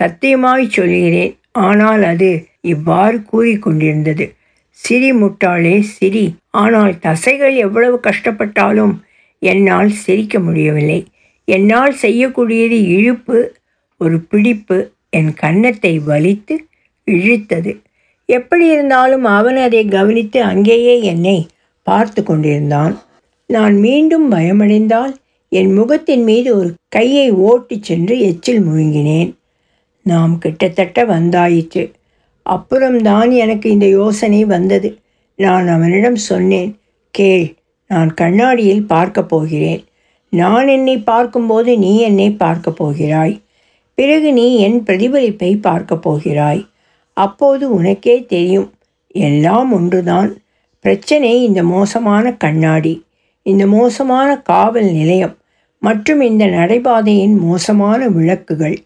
சத்தியமாய் 0.00 0.68
சொல்கிறேன். 0.68 1.38
ஆனால் 1.52 2.02
அது 2.02 2.46
இவ்வாறு 2.60 3.22
கூறிக்கொண்டிருந்தது 3.32 4.32
சிரி 4.82 5.10
முட்டாளே 5.12 5.76
சிரி. 5.94 6.24
ஆனால் 6.62 6.94
தசைகள் 6.98 7.54
எவ்வளவு 7.56 8.00
கஷ்டப்பட்டாலும் 8.06 8.94
என்னால் 9.42 9.90
சிரிக்க 10.04 10.38
முடியவில்லை. 10.38 11.00
என்னால் 11.48 11.94
செய்யக்கூடியது 12.02 12.78
இழுப்பு 12.96 13.38
ஒரு 14.00 14.18
பிடிப்பு 14.20 14.78
என் 15.10 15.32
கன்னத்தை 15.34 15.94
வலித்து 16.10 16.54
இழுத்தது. 17.08 17.72
எப்படி 18.28 18.66
இருந்தாலும் 18.66 19.24
அவன் 19.38 19.56
அதை 19.56 19.80
கவனித்து 19.86 20.38
அங்கேயே 20.42 20.94
என்னை 21.02 21.38
பார்த்து 21.86 22.20
கொண்டிருந்தான். 22.22 22.94
நான் 23.50 23.76
மீண்டும் 23.76 24.26
பயமடைந்தால் 24.32 25.14
என் 25.52 25.72
முகத்தின் 25.72 26.22
மீது 26.22 26.50
ஒரு 26.56 26.70
கையை 26.88 27.26
ஓட்டிச் 27.48 27.88
சென்று 27.88 28.14
எச்சில் 28.28 28.62
முழுங்கினேன். 28.66 29.30
நாம் 30.06 30.34
கிட்டத்தட்ட 30.38 31.04
வந்தாயிற்று. 31.04 31.84
அப்புறம்தான் 32.42 33.30
எனக்கு 33.30 33.70
இந்த 33.70 33.86
யோசனை 33.86 34.44
வந்தது. 34.44 34.98
நான் 35.36 35.68
அவனிடம் 35.68 36.16
சொன்னேன் 36.16 36.78
கேள் 37.10 37.54
நான் 37.88 38.14
கண்ணாடியில் 38.14 38.86
பார்க்கப் 38.86 39.28
போகிறேன். 39.28 39.84
நான் 40.30 40.68
என்னை 40.68 40.98
பார்க்கும்போது 40.98 41.78
நீ 41.78 41.98
என்னை 41.98 42.30
பார்க்கப் 42.30 42.76
போகிறாய். 42.76 43.40
பிறகு 43.94 44.32
நீ 44.32 44.56
என் 44.56 44.82
பிரதிபலிப்பை 44.82 45.60
பார்க்கப் 45.60 46.02
போகிறாய். 46.02 46.66
அப்போது 47.12 47.74
உனக்கே 47.74 48.24
தெரியும் 48.24 48.72
எல்லாம் 49.08 49.72
ஒன்றுதான். 49.72 50.36
பிரச்சனை 50.80 51.44
இந்த 51.44 51.62
மோசமான 51.62 52.36
கண்ணாடி 52.36 53.04
இந்த 53.42 53.66
மோசமான 53.66 54.38
காவல் 54.38 54.90
நிலையம் 54.92 55.36
மற்றும் 55.80 56.20
இந்த 56.20 56.46
நடைபாதையின் 56.46 57.36
மோசமான 57.36 58.08
விளக்குகள். 58.08 58.78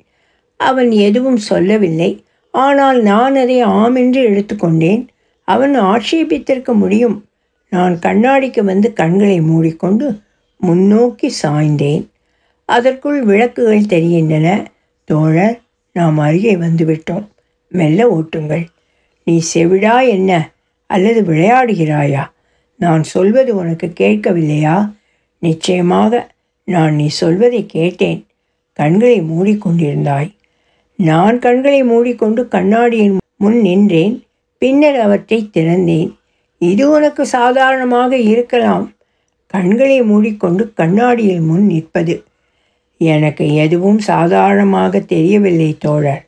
அவன் 0.57 0.90
எதுவும் 0.90 1.36
சொல்லவில்லை. 1.36 2.24
ஆனால் 2.57 3.02
நான் 3.02 3.36
அதை 3.36 3.61
ஆம் 3.61 3.94
என்று 3.94 4.30
எடுத்துக்கொண்டேன். 4.30 5.09
அவன் 5.44 5.80
ஆட்சேபித்திருக்க 5.80 6.72
முடியும். 6.72 7.24
நான் 7.70 7.98
கண்ணாடிக்கு 7.98 8.61
வந்து 8.61 8.92
கண்களை 8.92 9.40
மூடிக்கொண்டு 9.40 10.20
முன்னோக்கி 10.57 11.34
சாய்ந்தேன். 11.42 12.07
அதற்குள் 12.64 13.24
விளக்குகள் 13.24 13.86
தெரிகின்றன. 13.86 14.70
தோழர் 15.04 15.61
நாம் 15.92 16.18
அருகே 16.18 16.54
வந்துவிட்டோம். 16.54 17.26
மெல்ல 17.68 18.09
ஓட்டுங்கள். 18.09 18.66
நீ 19.24 19.42
செவிடா 19.54 20.09
என்ன? 20.09 20.50
அல்லது 20.86 21.22
விளையாடுகிறாயா? 21.22 22.30
நான் 22.76 23.02
சொல்வது 23.02 23.57
உனக்கு 23.57 23.92
கேட்கவில்லையா? 24.00 24.92
நிச்சயமாக 25.38 26.34
நான் 26.64 26.94
நீ 26.94 27.07
சொல்வதை 27.07 27.66
கேட்டேன். 27.66 28.26
கண்களை 28.72 29.22
மூடிக்கொண்டிருந்தாய். 29.22 30.36
நான் 30.97 31.38
கண்களை 31.38 31.82
மூடிக்கொண்டு 31.82 32.49
கண்ணாடியின் 32.49 33.16
முன் 33.36 33.61
நின்றேன் 33.61 34.24
பின்னர் 34.59 35.01
அவற்றை 35.01 35.51
திறந்தேன். 35.53 36.14
இது 36.59 36.90
உனக்கு 36.90 37.26
சாதாரணமாக 37.26 38.16
இருக்கலாம். 38.16 38.94
கண்களை 39.47 40.03
மூடிக்கொண்டு 40.03 40.72
கண்ணாடியில் 40.72 41.40
முன் 41.40 41.66
நிற்பது. 41.66 42.24
எனக்கு 42.99 43.55
எதுவும் 43.55 43.99
சாதாரணமாக 43.99 45.01
தெரியவில்லை 45.01 45.76
தோழர். 45.78 46.26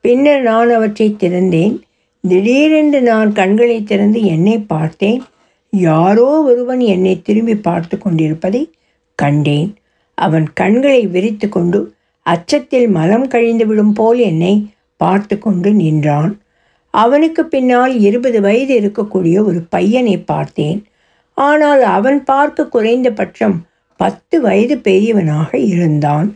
பின்னர் 0.00 0.42
நான் 0.42 0.70
அவற்றை 0.70 1.16
திறந்தேன். 1.18 1.80
திடீரென்று 2.28 3.02
நான் 3.02 3.32
கண்களை 3.32 3.82
திறந்து 3.82 4.24
என்னை 4.24 4.58
பார்த்தேன். 4.58 5.22
யாரோ 5.70 6.42
ஒருவன் 6.42 6.80
என்னை 6.80 7.22
திரும்பி 7.22 7.56
பார்த்து 7.56 7.98
கொண்டிருப்பதை 7.98 8.70
கண்டேன். 9.14 9.74
அவன் 10.14 10.52
கண்களை 10.52 11.06
விரித்து 11.06 11.48
கொண்டு 11.48 11.94
அச்சத்தில் 12.22 12.88
மலம் 12.88 13.26
கழிந்துவிடும் 13.28 13.94
போல் 13.94 14.18
என்னை 14.18 14.54
பார்த்து 14.96 15.38
கொண்டு 15.38 15.72
நின்றான். 15.72 16.32
அவனுக்கு 16.90 17.44
பின்னால் 17.44 18.00
இருபது 18.00 18.40
வயது 18.40 18.74
இருக்கக்கூடிய 18.80 19.44
ஒரு 19.44 19.60
பையனை 19.68 20.18
பார்த்தேன். 20.18 20.84
ஆனால் 21.34 21.82
அவன் 21.82 22.24
பார்க்க 22.24 22.64
குறைந்தபட்சம் 22.64 23.56
பத்து 23.96 24.40
வயது 24.40 24.78
பெரியவனாக 24.78 25.58
இருந்தான். 25.58 26.28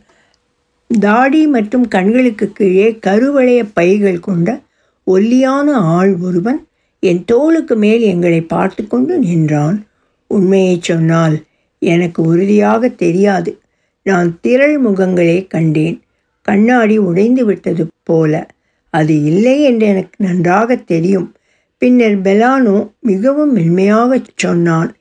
தாடி 1.01 1.47
மற்றும் 1.47 1.89
கண்களுக்கு 1.89 2.53
கீழே 2.53 2.99
கருவளைய 3.07 3.61
பைகள் 3.75 4.21
கொண்ட 4.21 4.61
ஒல்லியான 5.05 5.73
ஆள் 5.73 6.13
ஒருவன் 6.17 6.67
என் 7.01 7.25
தோளுக்கு 7.25 7.77
மேல் 7.77 8.01
எங்களை 8.01 8.41
பார்த்து 8.41 8.87
கொண்டு 8.87 9.19
நின்றான். 9.19 9.87
உண்மையை 10.27 10.77
சொன்னால் 10.81 11.37
எனக்கு 11.79 12.23
உறுதியாக 12.23 12.89
தெரியாது. 12.89 13.59
நான் 14.05 14.39
திரள் 14.41 14.83
முகங்களே 14.83 15.47
கண்டேன். 15.47 16.03
கண்ணாடி 16.43 16.99
உடைந்து 16.99 17.45
விட்டது 17.45 17.89
போல. 18.03 18.47
அது 18.91 19.23
இல்லை 19.23 19.63
என்று 19.63 19.87
எனக்கு 19.87 20.25
நன்றாக 20.25 20.77
தெரியும். 20.77 21.35
பின்னர் 21.79 22.21
பெலானோ 22.23 22.91
மிகவும் 23.01 23.53
மென்மையாகச் 23.57 24.27
சொன்னான். 24.37 24.97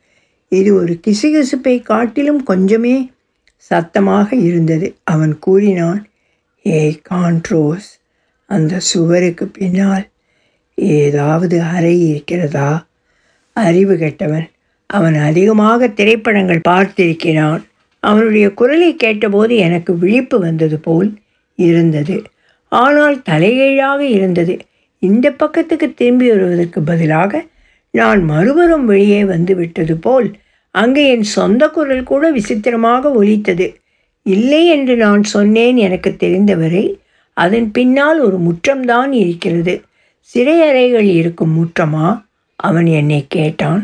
இது 0.50 0.76
ஒரு 0.76 1.00
கிசுகிசுப்பை 1.08 1.82
காட்டிலும் 1.82 2.44
கொஞ்சமே 2.48 2.96
சத்தமாக 3.56 4.36
இருந்தது. 4.36 4.96
அவன் 5.04 5.40
கூறினான் 5.40 6.08
ஏய் 6.64 7.02
கான்ட்ரோஸ் 7.10 7.90
அந்த 8.50 8.80
சுவருக்கு 8.80 9.48
பின்னால் 9.48 10.06
ஏதாவது 10.76 11.62
அறை 11.62 12.10
இருக்கிறதா? 12.10 12.86
அறிவு 13.58 13.98
கெட்டவன். 13.98 14.48
அவன் 14.90 15.16
அதிகமாக 15.16 15.88
திரைப்படங்கள் 15.88 16.62
பார்த்திருக்கிறான். 16.70 17.64
அவனுடைய 18.04 18.46
குரலை 18.54 18.96
கேட்டபோது 18.96 19.54
எனக்கு 19.58 19.92
விழிப்பு 19.98 20.38
வந்தது 20.40 20.78
போல் 20.80 21.10
இருந்தது. 21.60 22.16
ஆனால் 22.72 23.18
தலைகீழாக 23.22 24.02
இருந்தது. 24.08 24.54
இந்த 25.00 25.28
பக்கத்துக்கு 25.32 25.88
திரும்பி 25.94 26.28
வருவதற்கு 26.30 26.82
பதிலாக 26.82 27.42
நான் 27.94 28.22
மறுபுறம் 28.24 28.86
வெளியே 28.86 29.22
வந்து 29.26 29.54
விட்டது 29.56 29.96
போல் 29.98 30.28
அங்கே 30.76 31.02
என் 31.10 31.26
சொந்த 31.38 31.64
குரல் 31.68 32.04
கூட 32.04 32.24
விசித்திரமாக 32.32 33.12
ஒலித்தது. 33.12 33.68
இல்லை 34.26 34.62
என்று 34.68 34.94
நான் 34.96 35.24
சொன்னேன் 35.24 35.78
எனக்கு 35.78 36.12
தெரிந்தவரை 36.16 36.86
அதன் 37.38 37.68
பின்னால் 37.72 38.20
ஒரு 38.20 38.38
முற்றம்தான் 38.40 39.12
இருக்கிறது. 39.12 39.74
சிறையறைகள் 40.34 41.10
இருக்கும் 41.20 41.54
முற்றமா? 41.60 42.08
அவன் 42.60 42.88
என்னை 43.00 43.22
கேட்டான். 43.28 43.84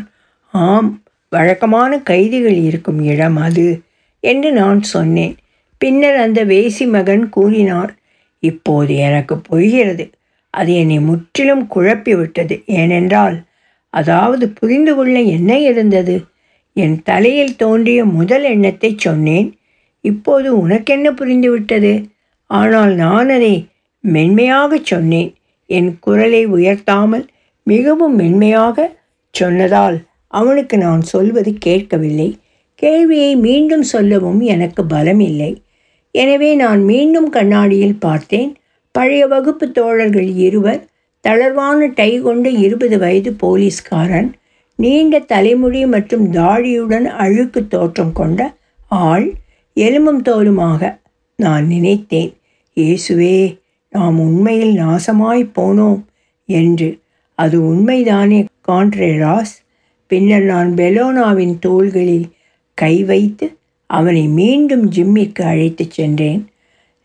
ஆம் 0.54 0.88
வழக்கமான 1.32 1.98
கைதிகள் 2.00 2.58
இருக்கும் 2.60 3.00
இடம் 3.04 3.36
அது. 3.36 3.66
என்று 4.22 4.52
நான் 4.52 4.80
சொன்னேன். 4.94 5.34
பின்னர் 5.80 6.16
அந்த 6.16 6.40
வேசி 6.44 6.84
மகன் 6.86 7.24
கூறினான் 7.28 7.92
இப்போது 8.42 8.92
எனக்கு 9.08 9.34
புரிகிறது 9.38 10.04
அது 10.54 10.70
என்னை 10.74 10.98
முற்றிலும் 11.00 11.64
குழப்பிவிட்டது 11.74 12.54
ஏனென்றால் 12.80 13.36
அதாவது 13.94 14.44
புரிந்து 14.48 14.92
கொள்ள 14.94 15.16
என்ன 15.36 15.58
இருந்தது? 15.58 16.16
என் 16.76 16.96
தலையில் 17.02 17.56
தோன்றிய 17.56 18.00
முதல் 18.18 18.44
எண்ணத்தை 18.44 18.90
சொன்னேன். 18.96 19.48
இப்போது 20.04 20.48
உனக்கென்ன 20.62 21.08
புரிந்துவிட்டது 21.10 21.92
ஆனால் 22.50 22.92
நான் 22.94 23.28
அதை 23.28 23.54
மென்மையாக 24.04 24.78
சொன்னேன். 24.82 25.30
என் 25.70 25.90
குரலை 25.98 26.42
உயர்த்தாமல் 26.46 27.26
மிகவும் 27.66 28.14
மென்மையாக 28.14 28.86
சொன்னதால் 29.34 29.98
அவனுக்கு 30.32 30.76
நான் 30.78 31.02
சொல்வது 31.12 31.50
கேட்கவில்லை. 31.58 32.28
கேள்வியை 32.82 33.32
மீண்டும் 33.46 33.86
சொல்லவும் 33.94 34.40
எனக்கு 34.54 34.82
பலமில்லை. 34.92 35.50
எனவே 36.14 36.50
நான் 36.62 36.80
மீண்டும் 36.90 37.28
கண்ணாடியில் 37.28 37.98
பார்த்தேன். 37.98 38.50
பழைய 38.94 39.24
வகுப்பு 39.32 39.66
தோழர்கள் 39.70 40.30
இருவர் 40.46 40.80
தளர்வான 41.24 41.88
டை 41.98 42.10
கொண்ட 42.26 42.48
இருபது 42.64 42.96
வயது 42.98 43.30
போலீஸ்காரன் 43.42 44.30
நீண்ட 44.78 45.14
தலைமுடி 45.32 45.80
மற்றும் 45.94 46.26
தாடியுடன் 46.32 47.06
அழுக்கு 47.24 47.60
தோற்றம் 47.74 48.14
கொண்ட 48.20 48.40
ஆள் 49.08 49.26
எலும்பும் 49.76 50.22
தோலுமாக 50.28 50.82
நான் 51.38 51.66
நினைத்தேன். 51.66 52.32
இயேசுவே 52.76 53.36
நாம் 53.92 54.18
உண்மையில் 54.18 54.74
நாசமாய் 54.82 55.44
போனோம் 55.58 56.00
என்று. 56.48 56.90
அது 57.38 57.56
உண்மைதானே 57.70 58.40
கான்ட்ரேராஸ் 58.68 59.54
பின்னர் 60.10 60.46
நான் 60.52 60.70
பெலோனாவின் 60.74 61.56
தோள்களில் 61.66 62.26
கை 62.82 63.04
வைத்து 63.04 63.46
அவனை 63.86 64.24
மீண்டும் 64.38 64.84
ஜிம்மிக்கு 64.90 65.42
அழைத்துச் 65.42 65.90
சென்றேன். 65.90 66.42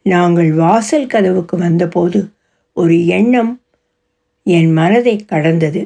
நாங்கள் 0.03 0.51
வாசல் 0.51 1.07
கதவுக்கு 1.07 1.57
வந்தபோது 1.57 2.19
ஒரு 2.73 2.95
எண்ணம் 3.05 3.61
என் 4.43 4.71
மனதை 4.71 5.15
கடந்தது. 5.25 5.81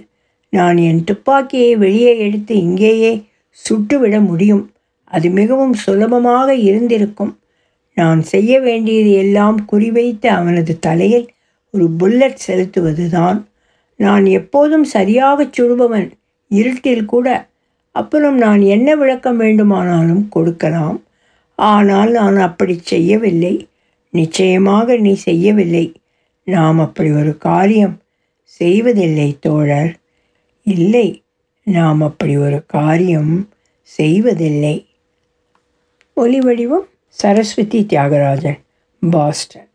நான் 0.50 0.78
என் 0.78 1.04
துப்பாக்கியை 1.04 1.76
வெளியே 1.76 2.14
எடுத்து 2.18 2.54
இங்கேயே 2.56 3.12
சுட்டுவிட 3.52 4.16
முடியும். 4.26 4.64
அது 5.04 5.28
மிகவும் 5.30 5.74
சுலபமாக 5.74 6.56
இருந்திருக்கும். 6.70 7.34
நான் 7.96 8.22
செய்ய 8.22 8.60
வேண்டியது 8.60 9.12
எல்லாம் 9.12 9.58
குறிவைத்து 9.72 10.28
அவனது 10.40 10.74
தலையில் 10.80 11.28
ஒரு 11.72 11.86
புல்லட் 12.00 12.44
செலுத்துவதுதான். 12.48 13.40
நான் 14.00 14.26
எப்போதும் 14.26 14.84
சரியாகச் 14.84 15.56
சுடுபவன் 15.58 16.08
இருட்டில் 16.52 17.06
கூட 17.06 17.28
அப்புறம் 17.92 18.38
நான் 18.38 18.62
என்ன 18.62 18.96
விளக்கம் 18.96 19.38
வேண்டுமானாலும் 19.38 20.30
கொடுக்கலாம். 20.30 21.04
ஆனால் 21.56 22.12
நான் 22.12 22.38
அப்படி 22.38 22.80
செய்யவில்லை. 22.84 23.68
நிச்சயமாக 24.10 24.98
நீ 24.98 25.14
செய்யவில்லை. 25.14 25.94
நாம் 26.44 26.80
அப்படி 26.80 27.12
ஒரு 27.12 27.38
காரியம் 27.38 28.00
செய்வதில்லை 28.44 29.38
தோழர். 29.40 29.98
இல்லை 30.64 31.24
நாம் 31.64 32.02
அப்படி 32.02 32.38
ஒரு 32.38 32.64
காரியம் 32.66 33.50
செய்வதில்லை. 33.82 34.88
ஒலி 36.14 36.40
வடிவம் 36.40 36.88
சரஸ்வதி 37.08 37.86
தியாகராஜன் 37.90 38.60
பாஸ்டன். 39.10 39.68